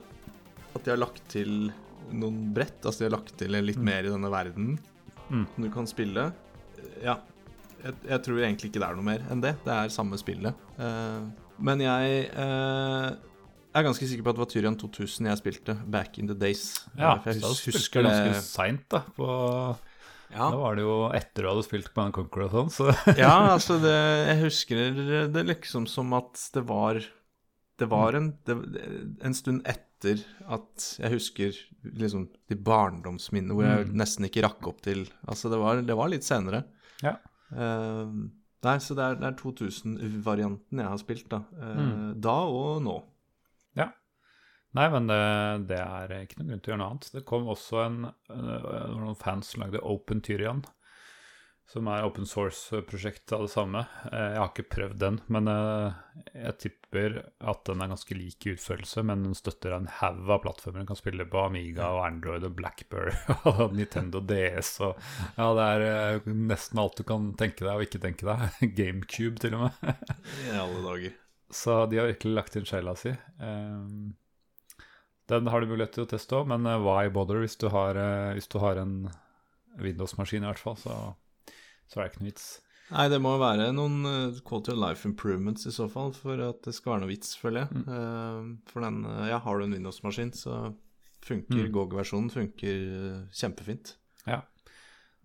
at 0.73 0.83
de 0.85 0.91
har 0.93 0.99
lagt 1.01 1.21
til 1.31 1.71
noen 2.13 2.39
brett. 2.53 2.79
Altså 2.85 3.03
de 3.03 3.09
har 3.09 3.15
lagt 3.17 3.35
til 3.39 3.53
litt 3.53 3.77
Mm. 3.79 3.85
mer 3.87 4.03
i 4.05 4.09
denne 4.11 4.29
verden 4.33 4.73
Mm. 5.29 5.45
som 5.55 5.63
du 5.63 5.69
kan 5.71 5.85
spille. 5.87 6.31
Ja. 7.01 7.17
Jeg, 7.83 7.93
jeg 8.07 8.23
tror 8.23 8.39
egentlig 8.39 8.69
ikke 8.71 8.79
det 8.79 8.89
er 8.89 8.95
noe 8.95 9.03
mer 9.07 9.23
enn 9.31 9.41
det. 9.41 9.55
Det 9.65 9.73
er 9.73 9.89
samme 9.91 10.17
spillet. 10.19 10.53
Eh, 10.79 11.21
men 11.59 11.79
jeg 11.83 12.29
eh, 12.31 13.07
er 13.73 13.83
ganske 13.87 14.05
sikker 14.07 14.23
på 14.23 14.29
at 14.33 14.37
det 14.37 14.43
var 14.43 14.51
Tyrian 14.51 14.77
2000 14.77 15.27
jeg 15.31 15.37
spilte 15.41 15.75
back 15.89 16.17
in 16.19 16.27
the 16.27 16.35
days. 16.35 16.85
Ja, 16.97 17.15
Eh, 17.25 17.33
jeg 17.33 17.41
husker, 17.41 17.71
husker 17.77 18.03
det 18.03 18.11
ganske 18.13 18.41
seint, 18.45 18.85
da. 18.89 19.01
På, 19.17 19.75
ja. 20.31 20.47
Da 20.49 20.57
var 20.57 20.75
det 20.77 20.83
jo 20.85 20.93
etter 21.13 21.43
du 21.43 21.49
hadde 21.49 21.63
spilt 21.65 21.89
Command 21.93 22.11
en 22.11 22.15
Conquer 22.19 22.45
og 22.47 22.53
sånn, 22.55 22.71
så 22.73 22.87
Ja, 23.19 23.33
altså 23.53 23.79
det, 23.83 23.93
jeg 24.29 24.39
husker 24.45 24.83
det 25.35 25.43
liksom 25.49 25.85
som 25.91 26.13
at 26.17 26.39
det 26.55 26.63
var 26.69 27.01
Det 27.77 27.87
var 27.89 28.13
en, 28.17 28.31
det, 28.45 28.55
en 29.25 29.33
stund 29.37 29.61
etter 29.67 30.21
at 30.51 30.85
jeg 30.99 31.13
husker 31.13 31.55
liksom 31.95 32.25
de 32.51 32.55
barndomsminnene 32.59 33.55
hvor 33.55 33.63
jeg 33.67 33.85
Mm. 33.87 33.93
nesten 34.01 34.25
ikke 34.27 34.43
rakk 34.45 34.67
opp 34.67 34.81
til 34.83 35.05
Altså 35.27 35.49
det 35.53 35.59
var, 35.61 35.79
det 35.81 35.95
var 35.95 36.09
litt 36.11 36.23
senere. 36.27 36.63
Ja. 37.01 37.15
Uh, 37.53 38.11
nei, 38.63 38.77
så 38.83 38.95
det 38.97 39.03
er, 39.05 39.17
er 39.29 39.37
2000-varianten 39.39 40.79
jeg 40.83 40.89
har 40.91 40.99
spilt, 41.01 41.27
da. 41.31 41.39
Uh, 41.55 41.73
Mm. 41.79 42.21
Da 42.21 42.35
og 42.47 42.81
nå. 42.83 42.97
Nei, 44.73 44.87
men 44.89 45.05
det, 45.09 45.19
det 45.69 45.77
er 45.81 46.13
ikke 46.23 46.39
noen 46.41 46.53
grunn 46.53 46.61
til 46.65 46.71
å 46.71 46.73
gjøre 46.73 46.81
noe 46.83 46.91
annet. 46.95 47.09
Det 47.13 47.25
kom 47.29 47.49
også 47.53 47.83
en, 47.85 47.99
øh, 48.33 48.71
noen 48.97 49.19
fans 49.19 49.51
som 49.53 49.61
lagde 49.61 49.81
Open 49.85 50.23
Tyrian, 50.25 50.63
som 51.69 51.87
er 51.87 52.03
open 52.05 52.25
source-prosjekt 52.27 53.31
av 53.37 53.45
det 53.45 53.51
samme. 53.53 53.83
Eh, 54.09 54.33
Jeg 54.33 54.39
har 54.41 54.49
ikke 54.49 54.65
prøvd 54.73 54.97
den, 54.99 55.19
men 55.31 55.47
eh, 55.49 55.93
jeg 56.33 56.57
tipper 56.65 57.15
at 57.39 57.61
den 57.69 57.81
er 57.85 57.91
ganske 57.93 58.17
lik 58.17 58.45
i 58.49 58.55
utførelse, 58.57 59.03
men 59.07 59.23
den 59.27 59.37
støtter 59.37 59.75
en 59.77 59.87
haug 60.01 60.25
av 60.35 60.41
plattformer. 60.43 60.81
Den 60.81 60.89
kan 60.89 60.99
spille 60.99 61.25
på 61.29 61.43
Amiga 61.45 61.87
og 61.95 62.01
Android 62.07 62.43
og 62.49 62.57
Blackberry 62.57 63.13
og 63.53 63.77
Nintendo 63.77 64.19
DS 64.25 64.73
og 64.89 64.97
Ja, 65.37 65.47
det 65.57 65.69
er 65.69 65.85
eh, 66.17 66.27
nesten 66.33 66.81
alt 66.83 66.97
du 66.99 67.05
kan 67.13 67.29
tenke 67.39 67.63
deg 67.63 67.77
og 67.77 67.85
ikke 67.87 68.01
tenke 68.03 68.27
deg. 68.27 68.57
GameCube, 68.81 69.37
til 69.45 69.55
og 69.57 69.69
med. 69.69 70.03
I 70.49 70.57
alle 70.65 70.83
dager. 70.89 71.15
Så 71.53 71.77
de 71.93 72.01
har 72.01 72.09
virkelig 72.09 72.35
lagt 72.41 72.59
inn 72.59 72.65
sjela 72.67 72.97
si. 72.97 73.13
Um, 73.37 74.11
den 75.31 75.47
har 75.47 75.61
du 75.63 75.69
mulighet 75.71 75.93
til 75.95 76.05
å 76.05 76.09
teste 76.11 76.35
òg, 76.39 76.49
men 76.51 76.65
eh, 76.69 76.79
why 76.83 77.07
bother 77.13 77.39
hvis 77.43 77.55
du 77.61 77.69
har, 77.73 77.95
eh, 77.99 78.33
hvis 78.37 78.49
du 78.51 78.57
har 78.63 78.79
en 78.81 79.09
Windows-maskin 79.81 80.43
i 80.43 80.49
hvert 80.51 80.61
fall, 80.61 80.77
så, 80.77 80.97
så 81.89 81.99
er 81.99 82.05
det 82.05 82.11
ikke 82.11 82.23
noe 82.23 82.31
vits. 82.31 82.47
Nei, 82.93 83.07
det 83.09 83.17
må 83.23 83.31
være 83.41 83.69
noen 83.73 84.03
eh, 84.05 84.39
quality 84.45 84.73
of 84.75 84.81
life 84.83 85.07
improvements 85.09 85.65
i 85.65 85.73
så 85.73 85.87
fall 85.89 86.11
for 86.17 86.41
at 86.45 86.61
det 86.67 86.75
skal 86.75 86.95
være 86.95 87.05
noe 87.05 87.13
vits, 87.13 87.33
føler 87.39 87.63
jeg. 87.65 87.83
Eh, 87.87 88.49
for 88.69 88.85
den 88.85 89.01
Ja, 89.31 89.39
har 89.45 89.57
du 89.59 89.65
en 89.65 89.77
Windows-maskin, 89.77 90.33
så 90.37 90.75
funker 91.23 91.63
Mm. 91.65 91.71
GOG-versjonen 91.71 92.29
funker 92.33 92.81
kjempefint. 93.31 93.95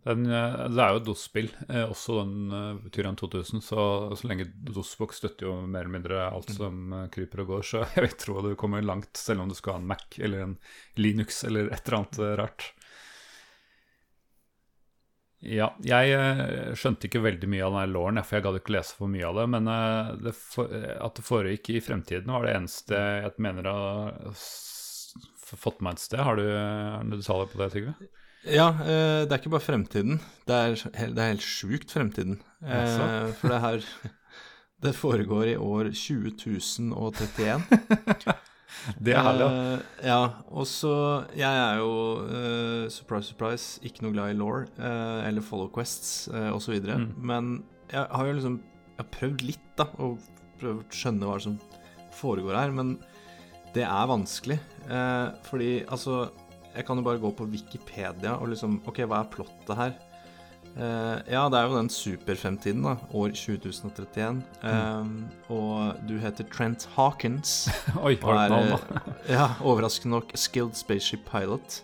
Den, 0.09 0.25
eh, 0.33 0.69
det 0.73 0.81
er 0.81 0.95
jo 0.95 1.03
DOS-spill, 1.05 1.51
eh, 1.69 1.85
også 1.85 2.23
den 2.23 2.53
uh, 2.55 2.89
Tyrian 2.95 3.17
2000, 3.19 3.61
så, 3.65 3.83
så 4.17 4.31
lenge 4.31 4.47
DOS-boks 4.71 5.21
støtter 5.21 5.49
jo 5.49 5.57
mer 5.67 5.85
eller 5.85 5.95
mindre 5.99 6.23
alt 6.31 6.53
som 6.55 6.95
eh, 6.97 7.09
kryper 7.13 7.43
og 7.45 7.51
går, 7.53 7.67
så 7.69 7.83
jeg 7.95 8.07
vil 8.07 8.17
tro 8.23 8.41
du 8.47 8.55
kommer 8.59 8.85
langt, 8.85 9.13
selv 9.21 9.45
om 9.45 9.53
du 9.53 9.57
skal 9.59 9.77
ha 9.77 9.83
en 9.83 9.91
Mac 9.91 10.17
eller 10.17 10.47
en 10.47 10.55
Linux 10.97 11.43
eller 11.45 11.69
et 11.69 11.83
eller 11.83 11.99
annet 11.99 12.21
eh, 12.25 12.35
rart. 12.41 12.71
Ja, 15.45 15.69
jeg 15.85 16.15
eh, 16.17 16.73
skjønte 16.79 17.11
ikke 17.11 17.23
veldig 17.27 17.51
mye 17.53 17.67
av 17.67 17.77
den 17.77 17.93
låren, 17.95 18.23
for 18.25 18.39
jeg 18.39 18.47
gadd 18.49 18.59
ikke 18.63 18.75
lese 18.79 18.97
for 18.99 19.13
mye 19.13 19.29
av 19.29 19.43
det. 19.43 19.45
Men 19.53 19.69
eh, 19.75 20.15
det 20.25 20.35
for, 20.39 20.73
at 20.73 21.21
det 21.21 21.27
foregikk 21.27 21.75
i 21.75 21.83
fremtiden, 21.85 22.33
var 22.33 22.49
det 22.49 22.57
eneste 22.57 23.03
jeg 23.27 23.45
mener 23.45 23.69
har 23.71 24.41
fått 25.49 25.85
meg 25.85 25.99
et 25.99 26.07
sted. 26.07 26.25
Har 26.25 26.41
du 26.41 26.49
har 26.49 27.05
du 27.05 27.19
detaljer 27.19 27.53
på 27.53 27.61
det, 27.61 27.71
Trygve? 27.77 28.09
Ja, 28.47 28.69
eh, 28.85 29.25
det 29.27 29.33
er 29.33 29.39
ikke 29.41 29.51
bare 29.57 29.65
fremtiden. 29.67 30.21
Det 30.47 30.55
er, 30.55 30.69
det 30.95 31.19
er 31.19 31.33
helt 31.35 31.43
sjukt 31.45 31.91
fremtiden. 31.93 32.39
Eh, 32.63 33.33
for 33.41 33.49
det 33.55 33.61
her 33.65 33.79
Det 34.79 34.93
foregår 34.95 35.47
i 35.51 35.57
år 35.59 35.85
20.031. 35.91 37.63
Det 39.03 39.11
er 39.17 39.23
herlig, 39.25 39.47
ja. 39.47 39.51
Eh, 39.73 39.79
ja, 40.07 40.19
og 40.55 40.67
så 40.69 41.25
Jeg 41.37 41.49
er 41.51 41.77
jo, 41.81 41.89
eh, 42.29 42.85
surprise, 42.93 43.29
surprise, 43.33 43.81
ikke 43.83 44.03
noe 44.05 44.13
glad 44.15 44.31
i 44.35 44.37
law 44.39 44.61
eh, 44.63 45.27
eller 45.27 45.43
follow 45.43 45.71
quests 45.73 46.29
uh, 46.31 46.53
osv. 46.55 46.77
Mm. 46.85 47.09
Men 47.19 47.65
jeg 47.91 48.05
har 48.07 48.27
jo 48.29 48.33
liksom 48.37 48.59
Jeg 48.61 49.01
har 49.01 49.09
prøvd 49.15 49.43
litt, 49.49 49.67
da, 49.79 49.85
og 49.99 50.19
prøvd 50.61 50.79
å 50.83 50.85
skjønne 50.95 51.27
hva 51.27 51.39
som 51.43 51.59
foregår 52.19 52.55
her. 52.59 52.71
Men 52.75 52.99
det 53.75 53.85
er 53.87 54.07
vanskelig. 54.11 54.59
eh, 54.89 55.29
fordi 55.49 55.73
altså 55.87 56.29
Jeg 56.79 56.87
kan 56.87 57.01
jo 57.01 57.03
bare 57.03 57.19
gå 57.19 57.33
på 57.35 57.49
Wikipedia 57.51 58.37
og 58.39 58.53
liksom 58.53 58.79
OK, 58.87 59.03
hva 59.11 59.25
er 59.25 59.33
plottet 59.33 59.75
her? 59.81 59.97
Uh, 60.79 61.19
ja, 61.27 61.41
det 61.51 61.59
er 61.59 61.67
jo 61.67 61.75
den 61.75 61.89
superfremtiden, 61.91 62.85
da. 62.87 62.95
År 63.19 63.33
2031. 63.35 64.39
Eh, 64.63 65.09
og 65.51 66.05
du 66.07 66.15
heter 66.23 66.47
Trent 66.53 66.87
Hawkins. 66.95 67.67
Oi, 68.07 68.15
Og 68.23 68.31
er, 68.31 68.53
navn, 68.53 69.03
ja, 69.27 69.49
overraskende 69.67 70.21
nok 70.21 70.37
skilled 70.39 70.79
spaceship 70.79 71.27
pilot. 71.27 71.81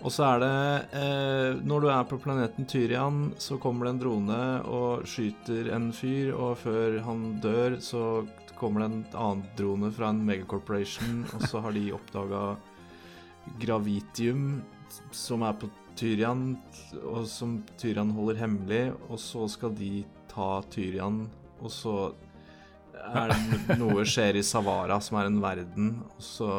Og 0.00 0.10
så 0.14 0.24
er 0.24 0.38
det 0.40 0.52
eh, 0.96 1.58
Når 1.60 1.84
du 1.84 1.88
er 1.92 2.06
på 2.08 2.18
planeten 2.18 2.66
Tyrian, 2.66 3.34
så 3.38 3.60
kommer 3.62 3.86
det 3.86 3.94
en 3.94 4.02
drone 4.02 4.40
og 4.64 5.06
skyter 5.06 5.70
en 5.76 5.90
fyr, 5.94 6.32
og 6.34 6.56
før 6.64 6.98
han 7.04 7.36
dør, 7.44 7.78
så 7.84 8.24
kommer 8.58 8.82
det 8.82 8.90
en 8.90 9.04
annen 9.12 9.46
drone 9.56 9.92
fra 9.94 10.10
en 10.10 10.24
megacorporation, 10.24 11.22
og 11.36 11.46
så 11.46 11.62
har 11.64 11.76
de 11.76 11.92
oppdaga 11.94 12.42
gravitium 13.60 14.62
som 15.14 15.42
er 15.46 15.54
på 15.60 15.68
Tyrian, 16.00 16.56
og 17.04 17.26
som 17.28 17.58
Tyrian 17.78 18.10
holder 18.16 18.38
hemmelig, 18.40 18.82
og 19.10 19.18
så 19.20 19.44
skal 19.50 19.74
de 19.76 20.04
ta 20.30 20.60
Tyrian, 20.72 21.24
og 21.60 21.70
så 21.74 21.94
er 23.00 23.32
det 23.32 23.78
noe 23.80 24.04
skjer 24.08 24.38
i 24.40 24.44
Savara, 24.46 24.98
som 25.02 25.18
er 25.20 25.28
en 25.30 25.40
verden, 25.42 25.92
og 26.16 26.22
så 26.24 26.50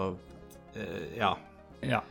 eh, 0.76 1.18
Ja. 1.18 1.34
Ja. 1.82 2.02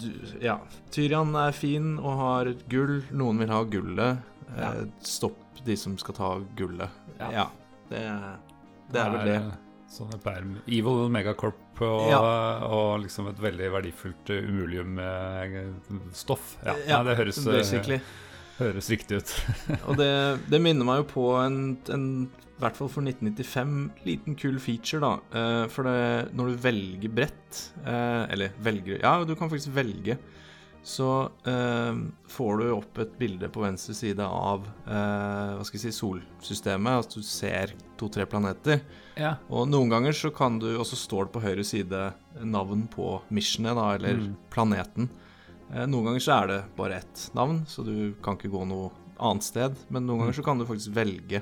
du, 0.00 0.08
Ja. 0.40 0.58
Tyrian 0.94 1.34
er 1.36 1.52
fin 1.52 1.98
og 1.98 2.14
har 2.20 2.52
gull. 2.72 3.02
Noen 3.12 3.42
vil 3.42 3.52
ha 3.52 3.62
gullet. 3.68 4.22
Ja. 4.54 4.70
Eh, 4.70 4.86
stopp 5.04 5.60
de 5.64 5.76
som 5.80 5.98
skal 6.00 6.16
ta 6.16 6.30
gullet. 6.56 6.90
Ja. 7.20 7.28
Ja. 7.32 7.44
det, 7.90 8.00
det 8.92 9.00
er 9.02 9.12
vel 9.14 9.28
det. 9.28 9.36
eh, 9.42 9.60
Sånn 9.94 10.10
et. 10.16 10.56
Evil 10.66 11.04
Megacorp 11.12 11.60
og, 11.82 12.10
Ja. 12.10 12.20
og 12.68 13.00
liksom 13.02 13.28
et 13.32 13.40
veldig 13.42 13.70
verdifullt 13.72 14.30
uh, 14.30 14.48
umulium-stoff. 14.48 16.56
Ja, 16.64 16.74
Ja, 16.86 17.02
nei, 17.02 17.10
det 17.10 17.16
høres, 17.18 17.38
eh, 17.46 17.52
Basically. 17.58 18.00
høres 18.58 18.90
riktig 18.90 19.16
ut. 19.22 19.34
Og 19.88 19.96
det, 19.98 20.10
det 20.50 20.60
minner 20.62 20.84
meg 20.86 21.02
jo 21.02 21.06
på 21.14 21.24
en, 21.42 21.76
en 21.90 22.06
i 22.54 22.60
hvert 22.62 22.76
fall 22.78 22.86
for 22.88 23.02
1995, 23.02 23.90
liten 24.06 24.36
kul 24.38 24.60
feature, 24.62 25.00
da. 25.02 25.16
Eh, 25.34 25.64
for 25.74 25.82
det, 25.88 26.30
når 26.38 26.52
du 26.52 26.56
velger 26.62 27.10
brett, 27.10 27.64
eh, 27.84 28.24
eller 28.30 28.52
velger 28.62 29.00
Ja, 29.02 29.16
du 29.26 29.34
kan 29.34 29.50
faktisk 29.50 29.74
velge. 29.74 30.14
Så 30.84 31.06
eh, 31.48 31.96
får 32.28 32.58
du 32.60 32.64
opp 32.74 32.98
et 33.00 33.14
bilde 33.18 33.48
på 33.48 33.62
venstre 33.64 33.94
side 33.96 34.20
av 34.20 34.66
eh, 34.84 35.54
hva 35.56 35.64
skal 35.64 35.78
jeg 35.80 35.86
si, 35.86 35.92
solsystemet. 35.96 37.06
At 37.06 37.14
du 37.16 37.22
ser 37.24 37.72
to-tre 37.96 38.26
planeter. 38.28 38.82
Ja. 39.16 39.36
Og 39.48 39.68
noen 39.72 39.88
ganger 39.92 40.12
så 40.12 40.28
kan 40.34 40.58
du 40.60 40.74
Og 40.76 40.84
så 40.90 40.98
står 40.98 41.28
det 41.28 41.32
på 41.36 41.42
høyre 41.44 41.64
side 41.64 42.02
navn 42.44 42.84
på 42.92 43.20
missionet, 43.32 43.76
da, 43.78 43.86
eller 43.96 44.18
Mm. 44.20 44.36
planeten. 44.52 45.08
Eh, 45.72 45.86
noen 45.88 46.04
ganger 46.10 46.20
så 46.20 46.36
er 46.42 46.46
det 46.52 46.60
bare 46.76 47.00
ett 47.00 47.30
navn, 47.34 47.64
så 47.66 47.82
du 47.86 48.12
kan 48.22 48.36
ikke 48.36 48.52
gå 48.52 48.66
noe 48.68 48.90
annet 49.18 49.42
sted. 49.46 49.76
Men 49.88 50.04
noen 50.06 50.20
ganger 50.20 50.36
så 50.36 50.44
kan 50.44 50.58
du 50.60 50.66
faktisk 50.68 50.92
velge 50.94 51.40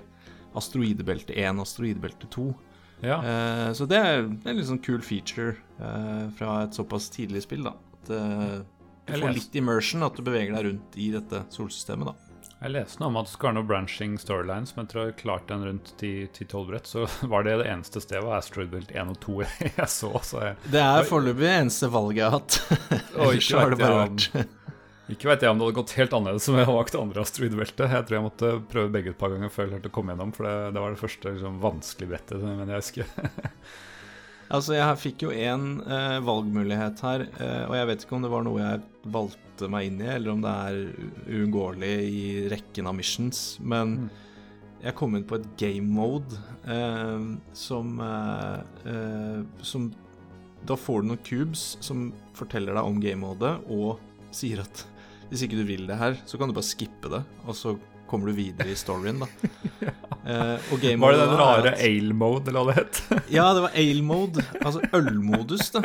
asteroidebelte 0.54 1.34
1, 1.34 1.58
asteroidebelte 1.60 2.28
2. 2.30 2.54
ja. 3.02 3.18
Eh, 3.24 3.72
så 3.74 3.86
det 3.88 3.98
er 3.98 4.18
en 4.22 4.56
litt 4.56 4.68
sånn 4.68 4.82
kul 4.84 5.00
feature 5.02 5.56
eh, 5.80 6.28
fra 6.38 6.62
et 6.62 6.76
såpass 6.76 7.08
tidlig 7.10 7.42
spill, 7.42 7.64
da. 7.66 7.72
At 8.02 8.10
eh, 8.14 8.60
du 9.06 9.16
får 9.18 9.34
litt 9.34 9.56
immersion, 9.58 10.04
at 10.06 10.18
du 10.18 10.22
beveger 10.26 10.54
deg 10.54 10.68
rundt 10.68 11.00
i 11.00 11.08
dette 11.14 11.44
solsystemet, 11.50 12.12
da. 12.12 12.32
Jeg 12.62 12.70
leste 12.76 13.00
noe 13.02 13.08
om 13.10 13.16
at 13.18 13.26
det 13.26 13.32
skal 13.32 13.48
være 13.48 13.56
noe 13.56 13.66
branching 13.66 14.12
storylines, 14.22 14.76
men 14.76 14.84
jeg 14.84 14.90
tror 14.92 15.08
jeg 15.08 15.16
klarte 15.18 15.50
den 15.50 15.64
rundt 15.66 15.88
10-12 15.98 16.68
brett. 16.68 16.86
Så 16.86 17.06
var 17.32 17.46
det 17.46 17.56
det 17.58 17.66
eneste 17.72 18.02
stedet 18.04 18.22
var 18.22 18.38
Asteroid 18.38 18.70
Belt 18.70 18.92
1 18.94 19.10
og 19.10 19.18
2 19.24 19.36
jeg 19.80 19.88
så. 19.90 20.12
Så 20.22 20.42
jeg 20.44 20.70
Det 20.70 20.82
er 20.84 21.08
foreløpig 21.08 21.48
eneste 21.50 21.90
valget 21.90 22.22
jeg 22.22 22.28
har 22.28 22.36
hatt. 22.38 22.58
Oi, 23.24 23.32
Ellers 23.32 23.50
har 23.58 23.74
det 23.74 23.80
bare 23.82 24.04
vært 24.04 24.28
Ikke 25.10 25.32
vet 25.32 25.42
jeg 25.42 25.50
om 25.50 25.58
det 25.58 25.66
hadde 25.66 25.78
gått 25.80 25.96
helt 25.98 26.14
annerledes 26.20 26.46
om 26.48 26.60
jeg 26.60 26.68
hadde 26.68 26.78
valgt 26.78 26.98
andre 27.02 27.24
asteroidebelter. 27.26 27.96
Jeg 27.98 28.06
tror 28.06 28.18
jeg 28.20 28.26
måtte 28.28 28.52
prøve 28.70 28.94
begge 28.94 29.10
et 29.16 29.18
par 29.24 29.34
ganger 29.34 29.50
før 29.50 29.66
jeg 29.66 29.74
klarte 29.74 29.90
å 29.90 29.96
komme 29.98 30.14
gjennom, 30.14 30.36
for 30.36 30.46
det, 30.46 30.54
det 30.76 30.84
var 30.86 30.94
det 30.94 31.02
første 31.02 31.34
liksom, 31.34 31.58
vanskelige 31.66 32.14
brettet, 32.14 32.46
men 32.46 32.70
jeg 32.70 32.84
husker. 32.84 33.10
Altså, 34.50 34.74
jeg 34.76 34.98
fikk 35.00 35.22
jo 35.24 35.30
én 35.32 35.78
eh, 35.86 36.18
valgmulighet 36.24 37.00
her, 37.06 37.22
eh, 37.40 37.62
og 37.68 37.76
jeg 37.78 37.86
vet 37.88 38.02
ikke 38.04 38.16
om 38.18 38.22
det 38.26 38.30
var 38.32 38.42
noe 38.44 38.60
jeg 38.60 38.82
valgte 39.14 39.68
meg 39.72 39.86
inn 39.88 40.00
i, 40.02 40.08
eller 40.12 40.32
om 40.34 40.42
det 40.44 40.52
er 40.52 40.80
uunngåelig 41.30 41.92
i 42.08 42.26
rekken 42.52 42.86
av 42.90 42.96
missions, 42.98 43.58
men 43.60 43.94
Mm. 44.02 44.10
jeg 44.82 44.94
kom 44.98 45.14
inn 45.16 45.24
på 45.24 45.38
et 45.38 45.46
game 45.56 45.88
mode 45.88 46.36
eh, 46.66 47.24
som 47.54 48.00
eh, 48.00 48.60
eh, 48.90 49.42
Som 49.62 49.92
Da 50.66 50.76
får 50.76 51.02
du 51.02 51.08
noen 51.08 51.22
cubes 51.24 51.76
som 51.80 52.12
forteller 52.34 52.74
deg 52.74 52.84
om 52.84 53.00
game 53.00 53.20
mode, 53.24 53.54
og 53.70 53.98
sier 54.30 54.60
at 54.62 54.84
hvis 55.30 55.42
ikke 55.46 55.56
du 55.58 55.64
vil 55.64 55.86
det 55.88 55.96
her, 55.96 56.18
så 56.26 56.36
kan 56.38 56.48
du 56.48 56.54
bare 56.54 56.68
skippe 56.68 57.08
det, 57.08 57.22
og 57.46 57.54
så 57.56 57.72
kommer 58.12 58.30
du 58.30 58.36
videre 58.36 58.72
i 58.72 58.78
storyen, 58.78 59.24
da. 59.24 59.30
Eh, 60.22 60.66
og 60.70 60.78
game 60.78 61.02
Var 61.02 61.16
det 61.16 61.22
den 61.24 61.32
rare 61.34 61.70
ale-mode, 61.82 62.52
eller 62.52 62.62
hva 62.62 62.70
det 62.70 62.82
het? 62.84 62.98
ja, 63.36 63.48
det 63.56 63.64
var 63.64 63.72
ale-mode, 63.74 64.44
altså 64.60 64.78
ølmodus, 64.94 65.72
da. 65.74 65.80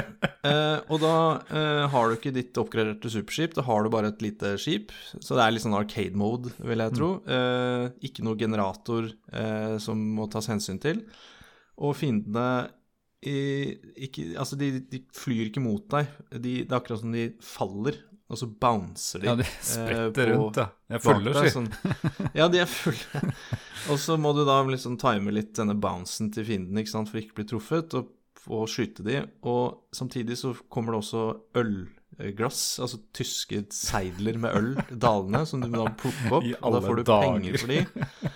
Eh, 0.46 0.92
og 0.94 1.02
da 1.02 1.14
eh, 1.50 1.86
har 1.90 2.06
du 2.06 2.14
ikke 2.20 2.36
ditt 2.36 2.60
oppgraderte 2.62 3.10
superskip, 3.10 3.56
da 3.58 3.66
har 3.66 3.82
du 3.82 3.90
bare 3.96 4.12
et 4.14 4.22
lite 4.22 4.54
skip. 4.62 4.94
Så 5.16 5.34
det 5.34 5.42
er 5.42 5.56
litt 5.56 5.66
sånn 5.66 5.74
arcade-mode, 5.80 6.54
vil 6.62 6.86
jeg 6.86 6.96
tro. 7.00 7.10
Eh, 7.26 7.88
ikke 8.12 8.28
noe 8.28 8.38
generator 8.38 9.10
eh, 9.10 9.76
som 9.82 10.06
må 10.20 10.30
tas 10.30 10.52
hensyn 10.54 10.78
til. 10.86 11.02
Og 11.82 11.98
fiendene 11.98 12.48
i, 13.26 13.74
ikke, 14.06 14.30
Altså, 14.38 14.58
de, 14.60 14.70
de 14.86 15.02
flyr 15.18 15.48
ikke 15.48 15.64
mot 15.64 15.82
deg. 15.90 16.10
De, 16.36 16.60
det 16.62 16.70
er 16.70 16.78
akkurat 16.78 17.02
som 17.02 17.16
de 17.16 17.32
faller, 17.42 17.98
og 18.28 18.40
så 18.42 18.48
bouncer 18.60 19.22
de. 19.24 19.28
Ja, 19.30 19.36
de 19.40 19.46
eh, 19.46 19.54
spretter 19.64 20.12
på- 20.34 20.36
rundt, 20.36 20.58
ja. 20.60 20.68
Jeg 20.92 21.04
følger, 21.04 21.34
deg, 21.38 21.48
si. 21.48 21.54
sånn. 21.56 22.32
Ja, 22.36 22.48
de 22.52 22.60
er 22.64 22.68
fulle. 22.68 23.22
og 23.92 24.00
så 24.04 24.18
må 24.20 24.34
du 24.36 24.44
da 24.48 24.58
liksom 24.68 24.98
time 25.00 25.32
litt 25.36 25.54
denne 25.56 25.76
bouncen 25.80 26.32
til 26.36 26.48
fienden 26.48 26.82
ikke 26.82 26.92
sant, 26.96 27.12
for 27.12 27.22
ikke 27.22 27.36
å 27.36 27.40
bli 27.40 27.48
truffet, 27.54 27.96
og, 28.00 28.12
og 28.52 28.68
skyte 28.72 29.06
de. 29.08 29.22
Og 29.48 29.96
samtidig 29.96 30.38
så 30.42 30.52
kommer 30.72 30.96
det 30.96 31.02
også 31.06 31.24
ølglass, 31.64 32.62
altså 32.84 33.00
tyske 33.16 33.64
seidler 33.76 34.40
med 34.44 34.60
øl 34.60 34.70
dalende, 35.08 35.46
som 35.48 35.64
du 35.64 35.70
må 35.72 35.86
da 35.86 35.96
plukke 36.04 36.32
opp. 36.42 36.52
Og 36.62 36.78
da 36.78 36.84
får 36.84 37.00
du 37.00 37.04
dager. 37.08 37.32
penger 37.40 37.62
for 37.64 37.76
de. 37.76 38.32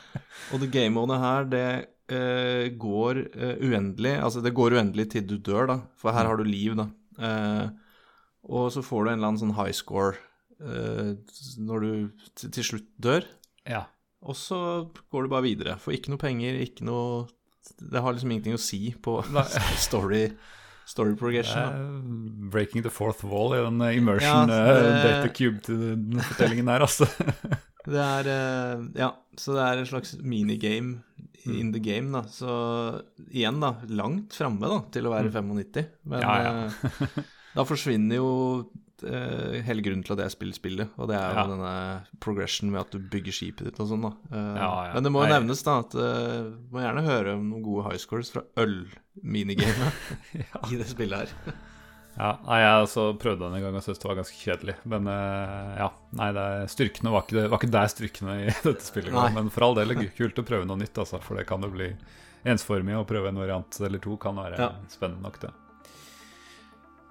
Og 0.52 0.64
det 0.64 0.72
gamemodet 0.74 1.20
her, 1.22 1.52
det 1.52 1.66
eh, 2.12 2.66
går 2.80 3.22
eh, 3.36 3.56
uendelig. 3.68 4.16
Altså, 4.24 4.42
det 4.44 4.56
går 4.56 4.80
uendelig 4.80 5.10
til 5.14 5.28
du 5.28 5.38
dør, 5.38 5.68
da, 5.76 5.80
for 6.00 6.16
her 6.16 6.28
har 6.32 6.40
du 6.40 6.48
liv, 6.48 6.76
da. 6.80 6.88
Eh, 7.22 7.70
og 8.52 8.68
så 8.76 8.84
får 8.84 9.04
du 9.06 9.10
en 9.12 9.18
eller 9.20 9.30
annen 9.32 9.42
sånn 9.46 9.56
high 9.58 9.74
score 9.76 10.18
eh, 10.60 11.14
når 11.64 11.86
du 11.86 11.92
til, 12.44 12.64
slutt 12.68 12.90
dør. 13.02 13.26
Ja. 13.70 13.86
Og 14.22 14.36
så 14.38 14.58
går 15.14 15.26
du 15.26 15.32
bare 15.32 15.46
videre. 15.48 15.78
Får 15.82 15.96
ikke 15.98 16.12
noe 16.14 16.22
penger, 16.22 16.60
ikke 16.62 16.86
noe 16.86 17.24
Det 17.80 18.02
har 18.02 18.14
liksom 18.14 18.32
ingenting 18.36 18.58
å 18.58 18.62
si 18.62 18.92
på 19.02 19.16
story, 19.88 20.26
story 20.90 21.16
progression. 21.16 21.62
Da. 21.62 22.50
breaking 22.54 22.84
the 22.86 22.92
fourth 22.94 23.24
wall 23.24 23.56
i 23.58 23.62
den 23.64 23.82
eh, 23.88 23.98
immersion 24.02 24.50
Ja, 24.52 24.68
eh, 24.76 24.84
det- 24.84 25.02
data 25.08 25.34
cube-fortellingen 25.34 26.70
der, 26.74 26.86
altså. 26.88 27.08
Det 27.82 27.98
er 27.98 28.28
uh, 28.30 28.82
Ja, 28.94 29.08
så 29.42 29.56
det 29.56 29.62
er 29.66 29.80
en 29.82 29.88
slags 29.90 30.12
minigame 30.22 31.00
in 31.50 31.72
the 31.74 31.80
game, 31.82 32.12
da. 32.14 32.22
Så 32.30 32.52
igjen, 33.32 33.58
da, 33.64 33.72
langt 33.90 34.36
framme 34.38 34.70
da, 34.70 34.78
til 34.94 35.08
å 35.10 35.14
være 35.16 35.32
95. 35.34 35.88
Men 36.06 36.22
Mm. 36.22 36.28
Ja, 36.28 36.36
ja. 36.46 37.24
Da 37.56 37.66
forsvinner 37.68 38.16
jo 38.22 38.30
eh, 39.04 39.62
hele 39.66 39.82
grunnen 39.82 40.04
til 40.06 40.14
at 40.14 40.20
jeg 40.26 40.34
spiller 40.36 40.54
spillet, 40.58 40.92
og 40.98 41.08
det 41.10 41.16
er 41.18 41.32
jo 41.34 41.40
Ja. 41.42 41.48
denne 41.50 41.72
progression 42.22 42.70
med 42.72 42.82
at 42.84 42.92
du 42.94 43.00
bygger 43.00 43.34
skipet 43.34 43.66
ditt 43.66 43.80
og 43.82 43.90
sånn, 43.90 44.06
da. 44.06 44.12
Eh, 44.32 44.60
Ja, 44.62 44.70
ja. 44.88 44.94
Men 44.94 45.04
det 45.08 45.12
må 45.16 45.24
jo 45.26 45.32
nevnes, 45.34 45.64
da, 45.66 45.80
at 45.82 45.96
uh, 45.98 46.52
må 46.72 46.84
gjerne 46.84 47.04
høre 47.08 47.34
om 47.40 47.50
noen 47.50 47.64
gode 47.66 47.88
high 47.90 47.98
scores 48.04 48.30
fra 48.32 48.44
øl-minigamet 48.62 49.94
i 50.72 50.78
det 50.80 50.88
spillet 50.92 51.26
her. 51.26 51.54
Ja, 52.12 52.34
jeg 52.60 52.84
også 52.86 53.06
prøvde 53.18 53.46
den 53.48 53.56
en 53.56 53.64
gang 53.64 53.76
og 53.80 53.84
syntes 53.86 54.02
det 54.04 54.08
var 54.10 54.18
ganske 54.20 54.36
kjedelig. 54.36 54.74
Men 54.92 55.08
ja, 55.08 55.88
nei, 56.20 56.28
det 56.36 56.42
er, 56.44 56.66
styrkene 56.70 57.14
var 57.14 57.24
ikke, 57.24 57.38
det, 57.40 57.46
var 57.54 57.62
ikke 57.62 57.72
der 57.72 57.88
styrkene 57.94 58.34
i 58.44 58.50
dette 58.68 58.84
spillet. 58.84 59.14
Nei. 59.16 59.30
Men 59.38 59.50
for 59.50 59.64
all 59.70 59.78
del 59.80 59.94
er 59.96 60.02
det 60.04 60.10
kult 60.18 60.42
å 60.44 60.46
prøve 60.46 60.68
noe 60.68 60.78
nytt, 60.82 60.98
altså, 61.00 61.22
for 61.24 61.40
det 61.40 61.48
kan 61.50 61.64
jo 61.64 61.72
bli 61.72 61.88
ensformig. 62.52 62.98
Å 63.00 63.08
prøve 63.08 63.32
en 63.32 63.40
variant 63.40 63.80
eller 63.88 64.04
to 64.04 64.18
kan 64.22 64.36
være 64.38 64.60
Ja. 64.60 64.70
spennende 64.92 65.24
nok, 65.24 65.40
det. 65.46 65.54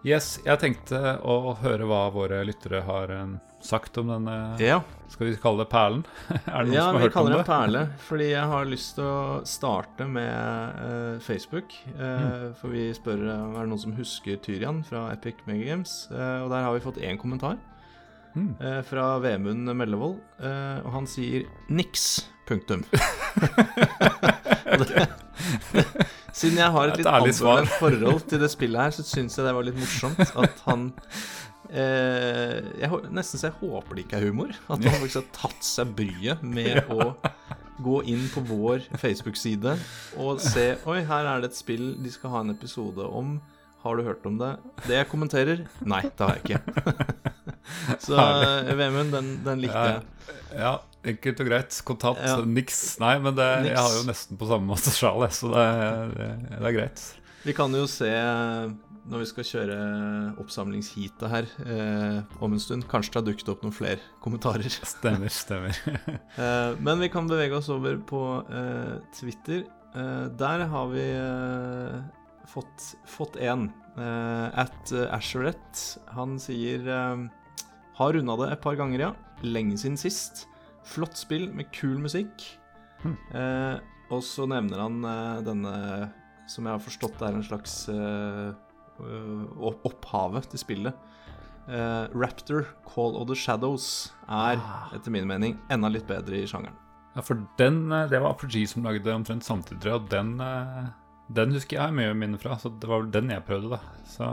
Yes, 0.07 0.39
jeg 0.47 0.57
tenkte 0.63 0.97
å 1.29 1.53
høre 1.61 1.85
hva 1.85 2.07
våre 2.15 2.39
lyttere 2.49 2.79
har 2.87 3.11
eh, 3.13 3.35
sagt 3.61 3.99
om 4.01 4.09
denne 4.09 4.37
Ja, 4.63 4.79
Skal 5.13 5.29
vi 5.29 5.35
kalle 5.43 5.67
det 5.67 5.71
perlen? 5.75 6.05
er 6.31 6.39
det 6.65 6.71
noen 6.71 6.73
ja 6.73 6.87
som 6.87 6.95
har 6.95 7.03
vi 7.03 7.05
hørt 7.05 7.13
om 7.13 7.17
kaller 7.19 7.35
det 7.35 7.41
det? 7.43 7.49
perle, 7.51 7.83
fordi 8.09 8.29
jeg 8.31 8.47
har 8.55 8.71
lyst 8.71 8.95
til 8.97 9.05
å 9.05 9.41
starte 9.45 10.07
med 10.09 10.81
uh, 10.81 11.19
Facebook. 11.21 11.77
eh, 11.99 12.47
For 12.63 12.73
vi 12.73 12.87
spør 12.97 13.27
eh, 13.27 13.43
er 13.51 13.61
det 13.61 13.69
noen 13.75 13.83
som 13.85 13.93
husker 13.99 14.41
Tyrian 14.41 14.81
fra 14.89 15.11
Epic 15.13 15.45
Megagames. 15.51 16.07
Uh, 16.09 16.47
og 16.47 16.55
der 16.55 16.65
har 16.65 16.73
vi 16.79 16.85
fått 16.87 17.03
én 17.05 17.21
kommentar 17.21 17.61
Mm. 18.31 18.53
eh, 18.63 18.77
fra 18.87 19.17
Vemund 19.19 19.67
Mellevold, 19.75 20.21
eh, 20.39 20.77
og 20.87 20.93
han 20.95 21.07
sier 21.11 21.49
niks. 21.67 22.29
Punktum. 22.47 22.85
Det, 24.87 25.07
siden 26.33 26.61
jeg 26.61 26.75
har 26.77 26.91
et 26.91 27.01
litt 27.01 27.11
ærlig 27.11 27.35
forhold 27.37 28.27
til 28.31 28.43
det 28.43 28.51
spillet 28.53 28.87
her, 28.87 28.95
så 28.95 29.07
syns 29.07 29.39
jeg 29.39 29.47
det 29.47 29.55
var 29.57 29.67
litt 29.67 29.79
morsomt 29.81 30.21
at 30.45 30.65
han 30.67 30.91
eh, 31.71 32.59
jeg, 32.81 32.91
Nesten 33.15 33.41
så 33.41 33.49
jeg 33.49 33.59
håper 33.61 33.97
det 33.97 34.07
ikke 34.07 34.21
er 34.21 34.29
humor. 34.31 34.53
At 34.69 34.79
han 34.85 34.99
faktisk 34.99 35.21
har 35.23 35.31
tatt 35.37 35.67
seg 35.67 35.95
bryet 35.99 36.45
med 36.47 36.83
å 36.97 37.13
gå 37.81 38.03
inn 38.13 38.27
på 38.33 38.43
vår 38.45 38.85
Facebook-side 39.01 39.73
og 40.21 40.43
se 40.45 40.67
Oi, 40.91 40.99
her 41.09 41.29
er 41.31 41.41
det 41.41 41.55
et 41.55 41.57
spill 41.57 41.95
de 42.03 42.13
skal 42.13 42.35
ha 42.35 42.45
en 42.45 42.53
episode 42.53 43.07
om. 43.07 43.39
Har 43.81 43.97
du 43.97 44.05
hørt 44.05 44.27
om 44.29 44.37
det? 44.37 44.51
Det 44.85 44.99
jeg 44.99 45.09
kommenterer? 45.09 45.65
Nei, 45.89 46.03
det 46.05 46.27
har 46.27 46.37
jeg 46.37 46.43
ikke. 46.45 46.85
Så 48.05 48.17
eh, 48.19 48.75
Vemund, 48.77 49.15
den, 49.15 49.39
den 49.47 49.63
likte 49.65 49.87
jeg. 49.87 50.03
Ja, 50.53 50.75
enkelt 51.07 51.41
og 51.43 51.51
greit. 51.51 51.81
Kontant. 51.87 52.21
Ja. 52.25 52.37
Niks. 52.45 52.99
Nei, 53.03 53.17
men 53.23 53.37
det, 53.39 53.49
jeg 53.71 53.79
har 53.79 53.97
jo 53.97 54.05
nesten 54.09 54.41
på 54.41 54.49
samme 54.51 54.71
måte 54.71 54.93
sjal, 54.95 55.25
så 55.35 55.55
det, 55.55 55.67
det, 56.19 56.31
det 56.53 56.63
er 56.71 56.79
greit. 56.79 57.05
Vi 57.47 57.57
kan 57.57 57.73
jo 57.73 57.87
se 57.89 58.11
når 59.11 59.23
vi 59.23 59.29
skal 59.31 59.47
kjøre 59.49 59.77
oppsamlingsheatet 60.43 61.33
her 61.33 61.49
eh, 61.65 62.19
om 62.45 62.53
en 62.55 62.63
stund. 62.63 62.85
Kanskje 62.91 63.15
det 63.15 63.21
har 63.21 63.27
dukket 63.31 63.51
opp 63.53 63.65
noen 63.65 63.75
flere 63.75 64.03
kommentarer. 64.23 64.69
Stemmer, 64.95 65.33
stemmer. 65.35 65.77
Eh, 66.41 66.73
men 66.81 67.01
vi 67.03 67.09
kan 67.13 67.29
bevege 67.29 67.57
oss 67.59 67.69
over 67.73 67.99
på 68.07 68.21
eh, 68.55 68.99
Twitter. 69.17 69.65
Eh, 69.97 70.27
der 70.39 70.65
har 70.71 70.93
vi 70.93 71.07
eh, 71.17 71.97
fått, 72.51 72.93
fått 73.09 73.41
en. 73.43 73.69
Eh, 73.99 74.61
at 74.63 74.93
Asherett, 75.11 75.81
han 76.15 76.37
sier 76.41 76.87
Har 77.99 78.15
runda 78.15 78.37
det 78.39 78.53
et 78.55 78.63
par 78.63 78.79
ganger, 78.79 79.09
ja. 79.09 79.11
Lenge 79.43 79.77
siden 79.81 79.99
sist. 80.01 80.47
Flott 80.85 81.17
spill 81.17 81.51
med 81.55 81.71
kul 81.73 81.99
musikk. 82.03 82.47
Hmm. 83.03 83.17
Eh, 83.35 83.79
og 84.11 84.23
så 84.27 84.47
nevner 84.51 84.81
han 84.83 85.05
eh, 85.05 85.43
denne, 85.47 85.75
som 86.51 86.67
jeg 86.67 86.73
har 86.75 86.83
forstått 86.83 87.23
er 87.23 87.37
en 87.39 87.45
slags 87.47 87.75
eh, 87.93 88.51
eh, 88.51 89.45
opp- 89.71 89.85
opphavet 89.87 90.49
til 90.51 90.59
spillet. 90.65 90.95
Eh, 91.71 92.07
Raptor, 92.17 92.65
Call 92.89 93.15
of 93.21 93.29
the 93.29 93.37
Shadows, 93.39 94.13
er 94.29 94.59
Ah. 94.59 94.89
etter 94.97 95.11
min 95.15 95.27
mening 95.29 95.59
enda 95.71 95.89
litt 95.93 96.07
bedre 96.09 96.41
i 96.43 96.47
sjangeren. 96.51 96.75
Ja, 97.15 97.23
for 97.23 97.39
den, 97.59 97.91
eh, 97.93 98.09
det 98.09 98.21
var 98.21 98.31
Apogee 98.35 98.67
som 98.67 98.83
lagde 98.83 99.07
omtrent 99.15 99.43
samtidig, 99.47 99.93
og 99.93 100.09
den, 100.11 100.37
den 101.33 101.53
husker 101.55 101.77
jeg 101.79 101.95
mye 101.95 102.15
minner 102.15 102.39
fra, 102.43 102.57
så 102.59 102.71
det 102.81 102.89
var 102.91 103.03
vel 103.05 103.11
den 103.15 103.31
jeg 103.31 103.45
prøvde, 103.47 103.71
da. 103.71 103.81
Så 104.05 104.27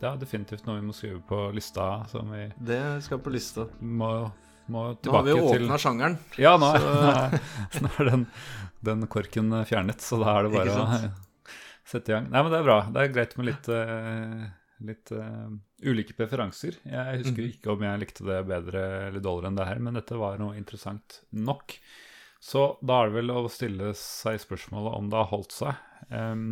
det 0.00 0.08
er 0.08 0.16
definitivt 0.20 0.64
noe 0.66 0.80
vi 0.80 0.86
må 0.86 0.94
skrive 0.96 1.20
på 1.28 1.52
lista, 1.52 2.06
som 2.08 2.30
vi 2.32 2.46
Det 2.58 2.80
skal 3.04 3.18
på 3.20 3.32
lista. 3.34 3.66
må, 3.82 4.30
må 4.70 4.84
Nå 5.04 5.12
har 5.16 5.24
vi 5.26 5.34
jo 5.34 5.48
til. 5.52 5.66
sjangeren. 5.82 6.16
Ja, 6.40 6.56
nå 6.60 6.70
så- 6.76 6.94
nå 7.02 7.10
er, 7.10 7.82
nå 7.84 7.90
er 7.98 8.10
den, 8.10 8.24
den 8.90 9.06
korken 9.12 9.50
fjernet, 9.68 10.00
så 10.04 10.18
da 10.22 10.38
er 10.38 10.48
det 10.48 10.54
bare 10.54 10.76
å 10.78 11.10
sette 11.90 12.12
i 12.12 12.14
gang. 12.16 12.30
Nei, 12.30 12.42
men 12.46 12.52
det 12.54 12.60
er 12.62 12.68
bra. 12.70 12.78
Det 12.90 13.02
er 13.04 13.12
greit 13.14 13.36
med 13.40 13.48
litt, 13.50 13.68
eh, 13.74 14.46
litt 14.86 15.10
uh, 15.12 15.50
ulike 15.84 16.14
preferanser. 16.16 16.78
Jeg 16.86 17.18
husker 17.24 17.42
Mhm. 17.42 17.50
ikke 17.52 17.72
om 17.74 17.82
jeg 17.84 18.00
likte 18.04 18.24
det 18.24 18.38
bedre 18.48 18.84
eller 19.08 19.20
dårligere 19.20 19.50
enn 19.50 19.58
det 19.58 19.66
her, 19.68 19.78
men 19.84 19.98
dette 19.98 20.16
var 20.20 20.38
noe 20.40 20.56
interessant 20.56 21.20
nok. 21.32 21.74
Så 22.40 22.62
da 22.80 23.02
er 23.02 23.10
det 23.10 23.18
vel 23.18 23.34
å 23.34 23.42
stille 23.52 23.90
seg 23.98 24.38
spørsmålet 24.40 24.94
om 24.96 25.10
det 25.12 25.18
har 25.20 25.28
holdt 25.34 25.52
seg. 25.52 25.74
Um, 26.08 26.46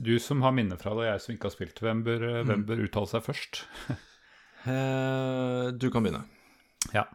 du 0.00 0.18
som 0.18 0.40
har 0.44 0.52
minner 0.56 0.76
fra 0.80 0.90
det, 0.96 1.02
og 1.04 1.08
jeg 1.08 1.20
som 1.24 1.34
ikke 1.34 1.48
har 1.48 1.54
spilt, 1.54 1.80
hvem 1.84 2.02
bør, 2.04 2.22
hvem 2.44 2.62
Mm. 2.62 2.66
bør 2.68 2.84
uttale 2.88 3.08
seg 3.14 3.24
først? 3.24 3.62
Eh, 4.68 5.70
du 5.78 5.86
kan 5.94 6.02
begynne. 6.02 6.24
Ja. 6.94 7.06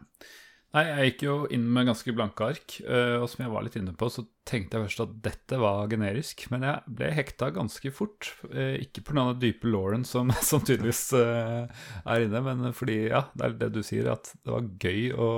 Nei, 0.74 0.82
jeg 0.88 1.10
gikk 1.12 1.20
jo 1.22 1.34
inn 1.54 1.68
med 1.70 1.86
ganske 1.86 2.10
blanke 2.16 2.48
ark, 2.50 2.72
eh, 2.82 3.12
og 3.22 3.28
som 3.30 3.44
jeg 3.44 3.52
var 3.52 3.62
litt 3.62 3.76
inne 3.78 3.92
på, 3.94 4.08
så 4.10 4.24
tenkte 4.48 4.74
jeg 4.80 4.88
først 4.88 5.02
at 5.04 5.12
dette 5.22 5.58
var 5.62 5.86
generisk, 5.92 6.42
men 6.50 6.66
jeg 6.66 6.96
ble 6.98 7.12
hekta 7.14 7.52
ganske 7.54 7.92
fort. 7.94 8.32
eh, 8.50 8.80
Ikke 8.82 9.04
pga. 9.06 9.28
den 9.30 9.38
dype 9.44 9.70
lauren 9.70 10.02
som, 10.08 10.32
som 10.50 10.64
tydeligvis 10.66 11.04
eh, 11.14 11.70
er 12.02 12.26
inne, 12.26 12.42
men 12.42 12.74
fordi, 12.74 13.04
ja, 13.12 13.22
det 13.38 13.46
er 13.46 13.56
det 13.62 13.70
du 13.76 13.82
sier, 13.86 14.10
at 14.16 14.32
det 14.42 14.50
var 14.50 14.66
gøy 14.82 15.12
å 15.14 15.30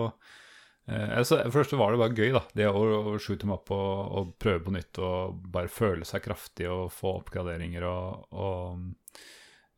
altså, 0.87 1.41
For 1.43 1.51
det 1.51 1.55
første 1.59 1.79
var 1.81 1.93
det 1.93 1.99
bare 1.99 2.15
gøy, 2.17 2.31
da. 2.33 2.43
Det 2.57 2.67
å, 2.71 2.83
å 3.13 3.17
shoot 3.21 3.41
dem 3.43 3.53
opp 3.57 3.73
og, 3.75 3.95
og 4.17 4.35
prøve 4.41 4.63
på 4.69 4.75
nytt 4.77 5.01
og 5.03 5.41
bare 5.53 5.69
føle 5.69 6.07
seg 6.07 6.23
kraftig 6.25 6.69
og 6.71 6.93
få 6.95 7.17
oppgraderinger 7.21 7.85
og, 7.91 8.29
og 8.31 8.85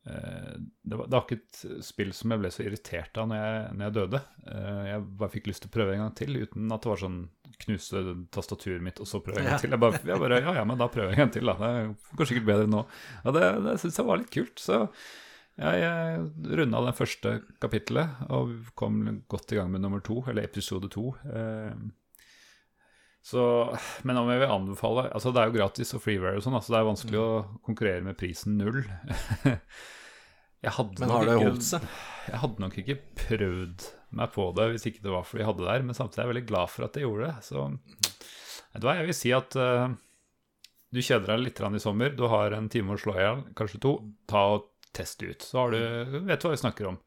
det 0.08 0.96
var, 0.96 1.06
det 1.06 1.14
var 1.16 1.24
ikke 1.26 1.36
et 1.40 1.82
spill 1.84 2.12
som 2.16 2.32
jeg 2.32 2.40
ble 2.42 2.50
så 2.54 2.62
irritert 2.64 3.18
av 3.20 3.26
når 3.30 3.40
jeg, 3.42 3.64
når 3.76 3.84
jeg 3.88 3.94
døde. 3.98 4.20
Eh, 4.52 4.80
Jeg 4.92 5.02
bare 5.20 5.32
fikk 5.34 5.50
lyst 5.50 5.64
til 5.64 5.70
å 5.70 5.74
prøve 5.74 5.94
en 5.96 6.02
gang 6.06 6.14
til, 6.16 6.38
uten 6.44 6.72
at 6.76 6.82
det 6.86 6.90
var 6.92 7.02
sånn 7.02 7.18
knuse 7.64 8.02
tastaturet 8.34 8.84
mitt, 8.86 9.00
og 9.02 9.08
så 9.10 9.20
prøve 9.24 9.42
en 9.42 9.48
gang 9.50 9.60
til. 9.62 9.74
Jeg 9.74 9.82
bare, 9.82 10.00
jeg 10.06 10.22
bare 10.22 10.40
Ja, 10.44 10.54
ja, 10.60 10.64
men 10.68 10.78
da 10.80 10.86
prøver 10.92 11.10
jeg 11.12 11.18
en 11.18 11.24
gang 11.26 11.34
til, 11.36 11.50
da. 11.50 11.56
Det 11.58 12.18
går 12.20 12.30
sikkert 12.32 12.48
bedre 12.52 12.68
nå. 12.70 12.84
Ja, 13.24 13.34
det 13.36 13.46
det 13.66 13.76
syns 13.82 13.98
jeg 13.98 14.08
var 14.08 14.20
litt 14.22 14.30
kult. 14.34 14.62
Så 14.62 14.80
jeg, 15.58 15.80
jeg 15.82 16.52
runda 16.60 16.84
det 16.86 16.94
første 16.94 17.32
kapittelet 17.60 18.28
og 18.30 18.52
kom 18.78 19.00
godt 19.28 19.52
i 19.52 19.58
gang 19.58 19.72
med 19.74 19.82
nummer 19.82 20.00
to, 20.06 20.20
eller 20.30 20.46
episode 20.46 20.88
to. 20.94 21.10
Eh, 21.26 21.72
Så, 23.28 23.42
men 24.06 24.16
om 24.16 24.28
jeg 24.30 24.38
vil 24.40 24.52
anbefale 24.54 25.02
altså 25.12 25.32
Det 25.34 25.40
er 25.42 25.50
jo 25.50 25.56
gratis 25.58 25.90
og 25.92 26.00
freeware 26.00 26.38
og 26.38 26.44
sånn, 26.44 26.54
altså 26.56 26.72
det 26.72 26.78
er 26.78 26.86
vanskelig 26.86 27.18
å 27.20 27.32
konkurrere 27.66 28.04
med 28.06 28.16
prisen 28.16 28.54
null. 28.56 28.78
jeg 30.64 30.74
hadde 30.74 30.98
Men 30.98 31.12
nok 31.12 31.16
har 31.16 31.28
det 31.28 31.36
ikke-? 31.38 31.80
Jeg 32.28 32.40
hadde 32.42 32.62
nok 32.64 32.76
ikke 32.82 32.98
prøvd 33.20 33.84
meg 34.18 34.32
på 34.34 34.46
det 34.56 34.66
hvis 34.72 34.86
ikke 34.90 35.04
det 35.04 35.12
var 35.12 35.26
fordi 35.28 35.42
jeg 35.44 35.48
hadde 35.50 35.62
det 35.62 35.70
der, 35.70 35.84
men 35.86 35.96
samtidig 35.96 36.18
er 36.18 36.26
jeg 36.26 36.32
veldig 36.32 36.48
glad 36.48 36.72
for 36.72 36.86
at 36.86 36.98
jeg 36.98 37.06
gjorde 37.06 37.28
det. 37.28 37.46
Så 37.46 37.64
vet 37.68 38.82
du 38.82 38.88
hva, 38.88 38.96
jeg 38.98 39.08
vil 39.08 39.18
si 39.18 39.32
at 39.36 39.58
uh, 39.60 39.94
du 40.88 41.00
kjeder 41.04 41.30
deg 41.30 41.44
litt 41.44 41.62
i 41.62 41.84
sommer, 41.84 42.16
du 42.16 42.24
har 42.32 42.56
en 42.56 42.68
time 42.72 42.96
å 42.96 43.00
slå 43.00 43.14
i 43.14 43.22
hjel, 43.22 43.44
kanskje 43.58 43.82
to, 43.84 43.94
ta 44.30 44.44
og 44.56 44.66
test 44.96 45.22
ut. 45.22 45.46
Så 45.46 45.62
har 45.62 45.76
du, 45.76 45.80
vet 46.26 46.42
du 46.42 46.48
hva 46.48 46.54
vi 46.56 46.60
snakker 46.64 46.90
om. 46.90 46.98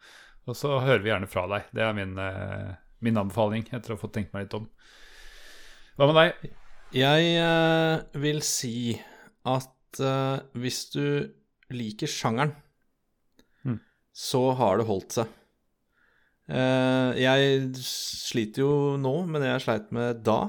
Og 0.49 0.57
så 0.57 0.71
hører 0.81 1.03
vi 1.03 1.11
gjerne 1.11 1.29
fra 1.29 1.43
deg. 1.51 1.67
Det 1.75 1.83
er 1.85 1.97
min, 1.97 2.15
uh, 2.17 2.71
min 3.03 3.19
anbefaling 3.19 3.67
etter 3.67 3.93
å 3.93 3.99
ha 3.99 4.01
fått 4.01 4.15
tenkt 4.15 4.33
meg 4.33 4.47
litt 4.47 4.57
om. 4.57 4.69
Hva 5.99 6.07
med 6.07 6.21
deg? 6.21 6.55
Jeg 6.95 7.35
uh, 7.43 7.99
vil 8.21 8.41
si 8.45 8.95
at 9.49 9.67
hvis 10.55 10.85
du 10.93 11.03
liker 11.75 12.07
sjangeren. 12.07 12.53
Så 14.21 14.41
har 14.59 14.77
det 14.77 14.87
holdt 14.89 15.17
seg. 15.17 15.37
Eh, 16.51 17.19
jeg 17.21 17.69
sliter 17.85 18.65
jo 18.65 18.73
nå 18.99 19.13
det 19.37 19.47
jeg 19.47 19.63
sleit 19.65 19.93
med 19.95 20.23
da. 20.25 20.41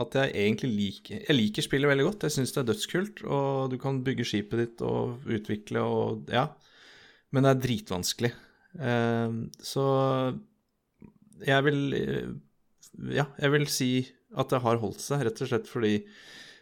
At 0.00 0.14
jeg 0.16 0.30
egentlig 0.32 0.68
liker 0.70 1.18
Jeg 1.26 1.36
liker 1.36 1.64
spillet 1.66 1.90
veldig 1.90 2.06
godt. 2.06 2.24
Jeg 2.24 2.36
syns 2.38 2.54
det 2.54 2.60
er 2.62 2.68
dødskult, 2.70 3.22
og 3.26 3.72
du 3.72 3.76
kan 3.82 3.98
bygge 4.06 4.24
skipet 4.24 4.62
ditt 4.62 4.84
og 4.86 5.26
utvikle 5.28 5.82
og 5.84 6.30
Ja. 6.32 6.48
Men 7.30 7.44
det 7.46 7.50
er 7.50 7.60
dritvanskelig. 7.62 8.30
Eh, 8.80 9.34
så 9.62 9.84
jeg 11.46 11.66
vil 11.66 11.82
eh, 11.98 12.32
Ja, 13.14 13.28
jeg 13.38 13.52
vil 13.54 13.68
si 13.70 13.92
at 14.38 14.50
det 14.50 14.62
har 14.62 14.78
holdt 14.82 15.02
seg, 15.02 15.24
rett 15.26 15.40
og 15.42 15.50
slett 15.50 15.68
fordi 15.70 15.94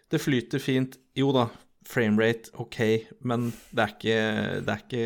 det 0.09 0.21
flyter 0.21 0.61
fint. 0.61 0.97
Jo 1.17 1.33
da, 1.37 1.49
framerate, 1.89 2.51
ok, 2.61 2.79
men 3.25 3.49
det 3.73 3.85
er 3.85 3.93
ikke 3.95 4.17
Det 4.67 4.73
er, 4.75 4.83
ikke, 4.85 5.05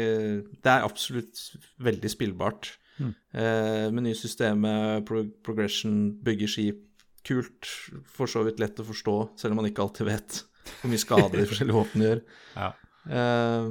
det 0.64 0.72
er 0.72 0.86
absolutt 0.86 1.42
veldig 1.78 2.10
spillbart. 2.10 2.72
Mm. 2.98 3.12
Eh, 3.38 3.86
med 3.94 4.02
nye 4.08 4.18
systemet, 4.18 5.04
pro 5.08 5.22
progression, 5.46 6.12
bygge 6.26 6.48
skip, 6.50 6.80
kult. 7.26 7.68
For 8.10 8.26
så 8.30 8.42
vidt 8.46 8.58
lett 8.60 8.80
å 8.82 8.86
forstå, 8.88 9.16
selv 9.38 9.54
om 9.54 9.62
man 9.62 9.70
ikke 9.70 9.84
alltid 9.86 10.08
vet 10.10 10.40
hvor 10.80 10.90
mye 10.92 11.00
skade 11.02 11.32
de 11.34 11.46
forskjellige 11.50 11.78
våpnene 11.78 12.08
gjør. 12.10 12.22
Ja. 12.62 12.72
Eh, 13.10 13.70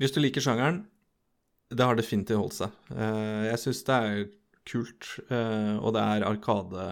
hvis 0.00 0.14
du 0.16 0.20
liker 0.22 0.40
sjangeren, 0.44 0.82
det 1.70 1.84
har 1.86 1.96
definitivt 1.98 2.40
holdt 2.40 2.56
seg. 2.56 2.76
Eh, 2.94 3.48
jeg 3.50 3.60
syns 3.64 3.82
det 3.88 3.96
er 3.96 4.22
kult, 4.70 5.08
eh, 5.30 5.74
og 5.80 5.92
det 5.96 6.04
er 6.04 6.24
Arkade 6.28 6.86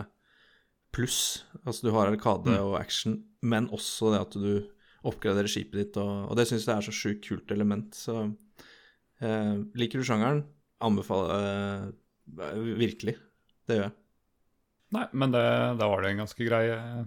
pluss. 0.95 1.45
Altså 1.65 1.89
du 1.89 1.93
har 1.97 2.09
Arkade 2.13 2.53
Mm. 2.53 2.59
og 2.67 2.77
action, 2.81 3.17
men 3.43 3.69
også 3.73 4.13
det 4.15 4.21
at 4.27 4.37
du 4.37 4.67
oppgraderer 5.07 5.47
skipet 5.51 5.79
ditt, 5.79 5.97
og, 6.03 6.31
og 6.31 6.37
det 6.39 6.49
syns 6.51 6.67
jeg 6.67 6.75
er 6.77 6.87
så 6.89 6.95
sjukt 6.95 7.27
kult 7.29 7.53
element. 7.55 7.95
Så 7.95 8.17
eh, 9.21 9.55
liker 9.79 10.01
du 10.03 10.07
sjangeren, 10.09 10.43
anbefaler 10.85 11.93
eh, 12.43 12.65
virkelig. 12.81 13.15
Det 13.69 13.79
gjør 13.79 13.87
jeg. 13.89 13.95
Nei, 14.97 15.05
men 15.21 15.33
det, 15.35 15.45
da 15.79 15.87
var 15.91 16.01
det 16.03 16.11
en 16.15 16.23
ganske 16.25 16.47
grei 16.49 16.63
eh, 16.73 17.03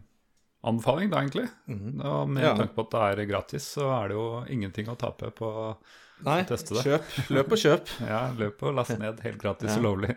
anbefaling, 0.70 1.10
da, 1.12 1.24
egentlig. 1.24 1.48
Mhm. 1.72 1.96
Og 2.06 2.30
med 2.30 2.44
Ja. 2.46 2.54
tanke 2.56 2.76
på 2.78 2.86
at 2.88 2.92
det 2.94 3.26
er 3.26 3.30
gratis, 3.34 3.66
så 3.78 3.90
er 3.98 4.12
det 4.12 4.18
jo 4.20 4.26
ingenting 4.54 4.88
å 4.94 4.98
tape 5.02 5.32
på 5.34 5.52
Nei, 6.22 6.44
Teste 6.46 6.76
det. 6.78 6.84
kjøp. 6.86 7.14
Løp 7.34 7.52
og 7.56 7.58
kjøp. 7.58 7.88
Ja, 8.14 8.20
løp 8.38 8.62
og 8.70 8.76
last 8.78 8.94
ned 9.02 9.24
helt 9.26 9.40
gratis 9.42 9.72
Ja. 9.74 9.78
og 9.80 9.88
lovlig. 9.88 10.16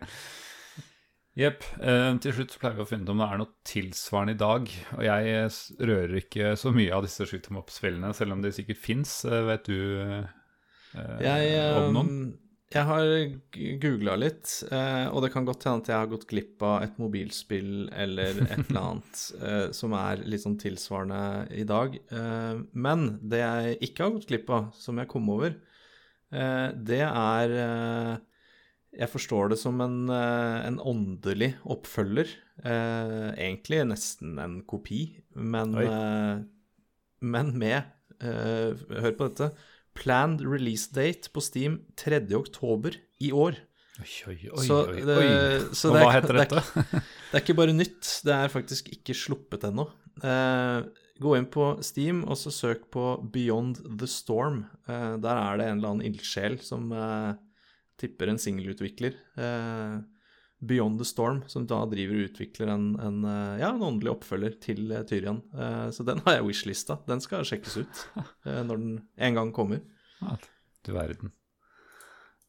Jepp. 1.35 1.65
Eh, 1.83 2.13
til 2.23 2.35
slutt 2.37 2.53
pleier 2.61 2.77
vi 2.79 2.85
å 2.85 2.87
finne 2.87 3.09
ut 3.09 3.11
om 3.11 3.19
det 3.25 3.27
er 3.27 3.41
noe 3.41 3.51
tilsvarende 3.67 4.37
i 4.37 4.39
dag. 4.39 4.69
Og 4.95 5.03
jeg 5.03 5.33
eh, 5.35 5.57
rører 5.91 6.21
ikke 6.21 6.53
så 6.61 6.71
mye 6.75 6.95
av 6.95 7.03
disse 7.07 7.27
shoot 7.27 7.49
em 7.51 7.59
up-spillene, 7.59 8.13
selv 8.15 8.37
om 8.37 8.45
de 8.45 8.53
sikkert 8.55 8.79
fins. 8.79 9.17
vet 9.27 9.67
du 9.67 9.77
eh, 9.99 10.25
Jeg, 11.25 11.55
om 11.81 11.95
noen? 11.97 12.13
eh, 12.31 12.41
jeg 12.75 12.87
har 12.89 13.09
googla 13.83 14.15
litt, 14.19 14.51
eh, 14.75 15.05
og 15.11 15.21
det 15.23 15.29
kan 15.35 15.45
godt 15.47 15.63
hende 15.67 15.83
at 15.85 15.91
jeg 15.93 15.99
har 16.01 16.09
gått 16.11 16.25
glipp 16.31 16.63
av 16.67 16.83
et 16.87 16.97
mobilspill 16.99 17.89
eller 17.93 18.41
et 18.49 18.65
eller 18.69 18.81
annet 18.81 19.25
eh, 19.47 19.67
som 19.77 19.95
er 19.99 20.23
litt 20.27 20.43
sånn 20.43 20.57
tilsvarende 20.59 21.21
i 21.55 21.67
dag. 21.71 21.95
Eh, 22.15 22.63
men 22.75 23.05
det 23.23 23.43
jeg 23.43 23.77
ikke 23.91 24.07
har 24.07 24.15
gått 24.17 24.31
glipp 24.31 24.51
av, 24.55 24.71
som 24.79 24.99
jeg 25.03 25.11
kom 25.11 25.31
over, 25.35 25.55
eh, 26.35 26.69
det 26.91 27.03
er 27.07 27.55
eh, 27.67 28.15
Jeg 28.95 29.11
forstår 29.11 29.51
det 29.51 29.59
som 29.59 29.81
en, 29.83 30.09
eh, 30.13 30.67
en 30.69 30.79
åndelig 30.79 31.55
oppfølger. 31.67 32.29
Eh, 32.65 33.29
egentlig 33.35 33.81
nesten 33.91 34.39
en 34.39 34.61
kopi, 34.63 35.17
men, 35.35 35.75
eh, 35.75 36.43
men 37.21 37.59
med 37.59 37.83
eh, 38.23 38.75
Hør 39.03 39.17
på 39.19 39.29
dette. 39.29 39.51
Planned 39.95 40.41
release 40.47 40.89
date 40.95 41.29
på 41.35 41.43
Steam 41.43 41.81
3. 41.97 42.21
oktober 42.39 42.95
i 43.21 43.31
år. 43.33 43.57
Oi, 44.01 44.11
oi, 44.29 44.39
oi. 44.51 44.67
så 44.67 44.79
det- 44.91 45.19
oi. 45.19 45.75
så 45.75 45.93
det 45.93 46.03
hva 46.03 46.13
heter 46.15 46.35
det 46.35 46.41
er 46.41 46.49
dette? 46.49 47.03
Det 47.31 47.35
er 47.35 47.43
ikke 47.45 47.57
bare 47.59 47.75
nytt, 47.75 48.21
det 48.25 48.33
er 48.35 48.49
faktisk 48.49 48.89
ikke 48.91 49.15
sluppet 49.15 49.67
ennå. 49.69 49.89
Eh, 50.23 50.83
gå 51.21 51.37
inn 51.39 51.47
på 51.47 51.83
Steam 51.85 52.25
og 52.25 52.37
så 52.39 52.51
søk 52.55 52.89
på 52.91 53.05
Beyond 53.33 53.99
the 53.99 54.07
Storm. 54.07 54.65
Eh, 54.89 55.17
der 55.19 55.37
er 55.37 55.59
det 55.59 55.67
en 55.69 55.79
eller 55.79 55.89
annen 55.95 56.07
ildsjel 56.13 56.59
som 56.63 56.91
eh, 56.93 57.35
tipper 58.01 58.33
en 58.33 58.41
singelutvikler. 58.41 59.17
Eh, 59.39 59.97
Beyond 60.65 61.01
the 61.01 61.05
Storm, 61.05 61.43
som 61.51 61.67
da 61.69 61.83
driver 61.91 62.17
og 62.17 62.31
utvikler 62.31 62.71
en, 62.73 62.87
en, 63.03 63.21
eh, 63.29 63.61
ja, 63.61 63.71
en 63.71 63.85
åndelig 63.85 64.15
oppfølger 64.15 64.57
til 64.63 64.87
uh, 64.93 65.03
Tyrian. 65.09 65.43
Eh, 65.53 65.89
så 65.93 66.07
den 66.09 66.23
har 66.25 66.39
jeg 66.39 66.47
wish-lista. 66.47 66.99
Den 67.09 67.21
skal 67.25 67.45
sjekkes 67.49 67.79
ut 67.83 68.05
eh, 68.49 68.63
når 68.65 68.81
den 68.81 68.95
en 69.29 69.41
gang 69.41 69.53
kommer. 69.57 69.83
Ja, 70.23 70.39
du 70.87 70.93
verden. 70.97 71.35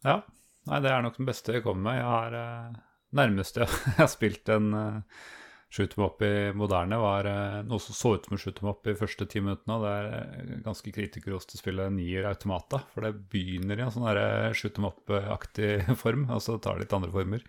Ja. 0.05 0.21
Nei, 0.65 0.81
det 0.81 0.89
er 0.89 1.03
nok 1.05 1.17
den 1.19 1.27
beste 1.27 1.53
jeg 1.53 1.65
kommer 1.65 1.89
med. 1.89 1.99
Jeg 1.99 2.09
har 2.09 2.37
eh, 2.41 2.77
Nærmeste 3.15 3.65
jeg 3.67 3.95
har 3.99 4.09
spilt 4.11 4.49
en 4.51 4.71
uh, 4.75 5.25
shoot 5.73 5.97
em 5.97 6.05
up 6.05 6.21
i 6.23 6.51
moderne, 6.55 6.97
var 7.01 7.27
uh, 7.27 7.61
noe 7.67 7.81
som 7.83 7.97
så 7.97 8.13
ut 8.15 8.27
som 8.27 8.37
å 8.37 8.39
shoot 8.39 8.61
em 8.61 8.69
up 8.71 8.87
i 8.87 8.95
første 8.97 9.27
ti 9.29 9.41
minuttene. 9.43 9.77
Og 9.77 9.85
det 9.85 9.93
er 9.93 10.61
ganske 10.65 10.93
kritikerost 10.95 11.55
å 11.55 11.61
spille 11.61 11.87
nier 11.93 12.27
automata, 12.29 12.83
for 12.93 13.05
det 13.05 13.15
begynner 13.33 13.79
i 13.79 13.87
en 13.87 13.93
sånn 13.93 14.07
shoot 14.57 14.79
em 14.79 14.89
up-aktig 14.91 15.71
form, 16.03 16.29
og 16.29 16.43
så 16.43 16.59
tar 16.59 16.77
det 16.77 16.85
litt 16.85 16.97
andre 16.97 17.13
former. 17.15 17.45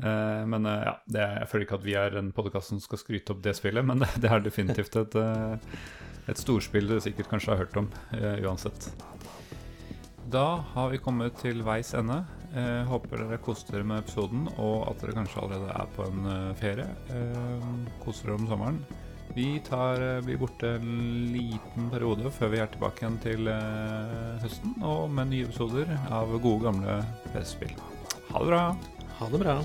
Uh, 0.00 0.46
men 0.48 0.68
ja, 0.68 0.96
det, 1.12 1.26
jeg 1.42 1.50
føler 1.52 1.66
ikke 1.66 1.80
at 1.80 1.88
vi 1.88 1.98
er 2.00 2.16
en 2.20 2.32
podkast 2.36 2.72
som 2.72 2.80
skal 2.82 3.02
skryte 3.02 3.34
opp 3.34 3.44
det 3.44 3.56
spillet, 3.58 3.86
men 3.86 4.04
det, 4.04 4.12
det 4.22 4.32
er 4.32 4.44
definitivt 4.44 5.00
et, 5.00 5.20
et 6.30 6.40
storspill 6.40 6.88
du 6.90 6.98
sikkert 7.04 7.32
kanskje 7.32 7.54
har 7.54 7.64
hørt 7.64 7.80
om 7.80 7.92
uansett. 8.44 8.92
Da 10.30 10.62
har 10.74 10.90
vi 10.92 10.98
kommet 11.02 11.40
til 11.42 11.64
veis 11.66 11.90
ende. 11.98 12.20
håper 12.86 13.18
dere 13.18 13.38
koser 13.42 13.72
dere 13.74 13.86
med 13.86 14.02
episoden, 14.04 14.46
og 14.62 14.86
at 14.90 15.02
dere 15.02 15.16
kanskje 15.16 15.42
allerede 15.42 15.70
er 15.74 15.88
på 15.96 16.06
en 16.06 16.54
ferie. 16.60 16.86
koser 18.04 18.30
dere 18.30 18.38
om 18.38 18.46
sommeren. 18.46 18.78
Vi 19.34 19.60
tar, 19.66 20.22
blir 20.22 20.38
borte 20.38 20.76
en 20.76 21.32
liten 21.34 21.90
periode 21.90 22.30
før 22.34 22.50
vi 22.54 22.62
er 22.62 22.70
tilbake 22.70 23.02
igjen 23.02 23.18
til 23.22 23.50
høsten, 24.42 24.76
og 24.82 25.10
med 25.10 25.32
nye 25.32 25.48
episoder 25.48 25.90
av 26.10 26.30
gode, 26.38 26.62
gamle 26.68 27.00
PC-spill. 27.32 27.74
Ha 28.30 28.38
det 28.38 28.52
bra! 28.52 28.64
Ha 29.18 29.34
det 29.34 29.42
bra. 29.42 29.58